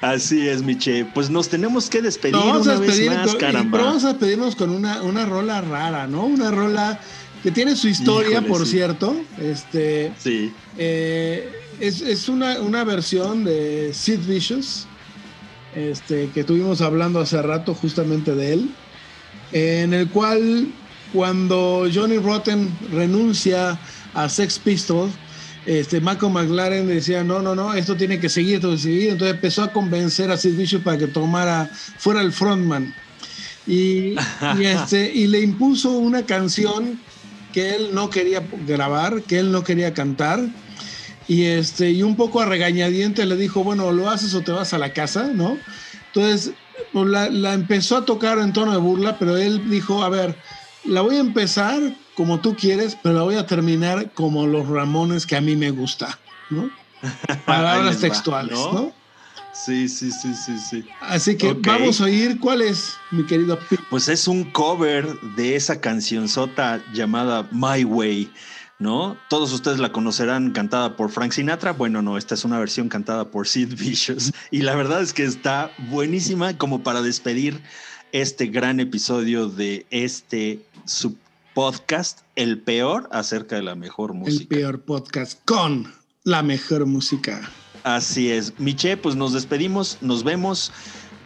[0.00, 1.04] Así es, Miche.
[1.12, 3.82] Pues nos tenemos que despedir vamos una a vez más, con, caramba.
[3.82, 6.24] vamos a despedirnos con una, una rola rara, ¿no?
[6.24, 6.98] Una rola
[7.42, 8.70] que tiene su historia, Híjole, por sí.
[8.72, 9.14] cierto.
[9.38, 10.50] Este, Sí.
[10.78, 14.86] eh, es es una, una versión de Sid Vicious,
[15.74, 18.70] este, que estuvimos hablando hace rato justamente de él,
[19.52, 20.68] en el cual
[21.12, 23.78] cuando Johnny Rotten renuncia
[24.14, 25.12] a Sex Pistols,
[25.66, 29.10] este, Malcolm McLaren decía, no, no, no, esto tiene que seguir, esto tiene que seguir.
[29.10, 32.94] Entonces empezó a convencer a Sid Vicious para que tomara, fuera el frontman.
[33.66, 34.14] Y,
[34.58, 36.98] y, este, y le impuso una canción
[37.52, 40.40] que él no quería grabar, que él no quería cantar.
[41.30, 44.74] Y, este, y un poco a regañadiente le dijo, bueno, lo haces o te vas
[44.74, 45.62] a la casa, ¿no?
[46.06, 46.54] Entonces
[46.92, 50.36] pues, la, la empezó a tocar en tono de burla, pero él dijo, a ver,
[50.82, 51.80] la voy a empezar
[52.14, 55.70] como tú quieres, pero la voy a terminar como los Ramones que a mí me
[55.70, 56.68] gusta, ¿no?
[57.46, 58.72] Palabras textuales, ¿no?
[58.72, 58.92] ¿no?
[59.52, 60.84] Sí, sí, sí, sí, sí.
[61.00, 61.58] Así que Ok.
[61.62, 63.58] vamos a oír cuál es, mi querido.
[63.88, 68.32] Pues es un cover de esa cancionzota llamada My Way,
[68.80, 69.16] ¿no?
[69.28, 71.72] Todos ustedes la conocerán cantada por Frank Sinatra.
[71.72, 74.32] Bueno, no, esta es una versión cantada por Sid Vicious.
[74.50, 77.62] Y la verdad es que está buenísima como para despedir
[78.10, 81.16] este gran episodio de este su
[81.54, 84.48] podcast, el peor acerca de la mejor el música.
[84.48, 85.92] peor podcast con
[86.24, 87.50] la mejor música.
[87.84, 88.58] Así es.
[88.58, 90.72] Miche, pues nos despedimos, nos vemos.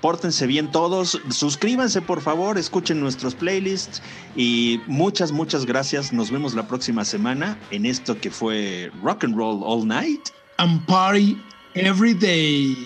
[0.05, 1.19] Pórtense bien todos.
[1.31, 4.03] Suscríbanse, por favor, escuchen nuestros playlists.
[4.37, 6.13] Y muchas, muchas gracias.
[6.13, 10.29] Nos vemos la próxima semana en esto que fue Rock and Roll All Night.
[10.59, 11.41] And party
[11.75, 12.77] every day.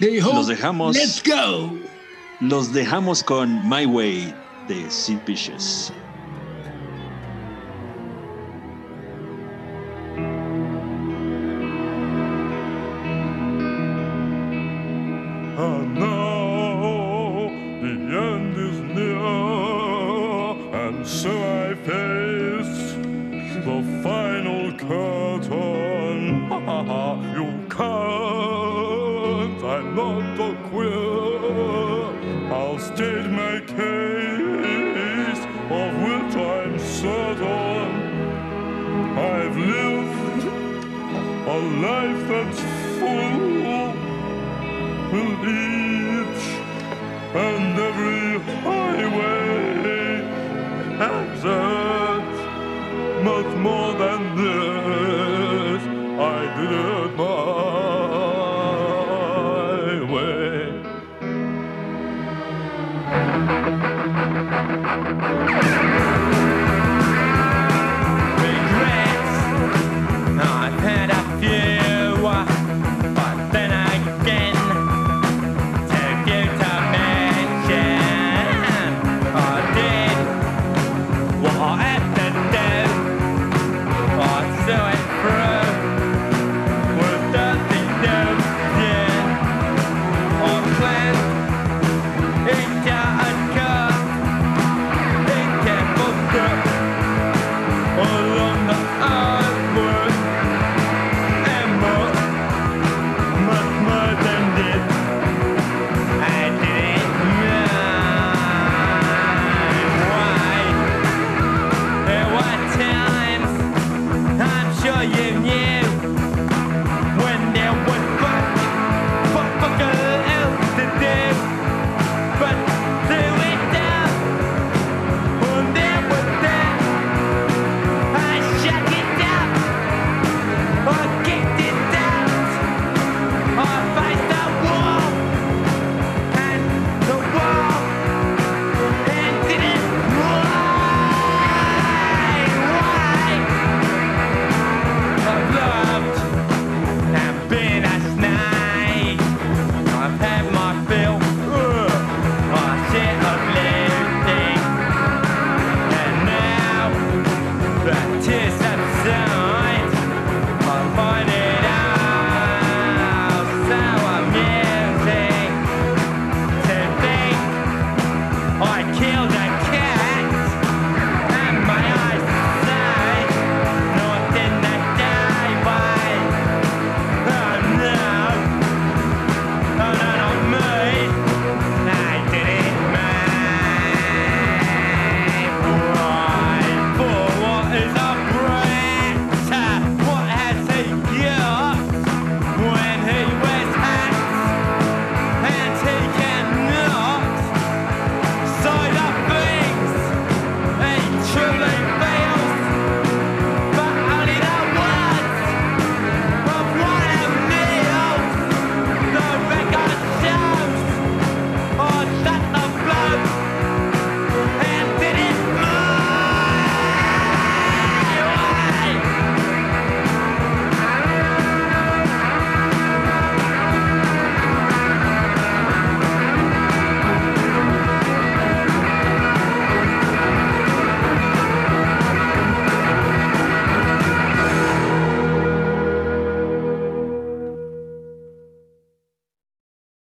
[0.00, 0.96] Los dejamos.
[0.96, 1.74] Let's go.
[2.40, 4.34] Los dejamos con My Way
[4.68, 5.90] de Sid Vicious.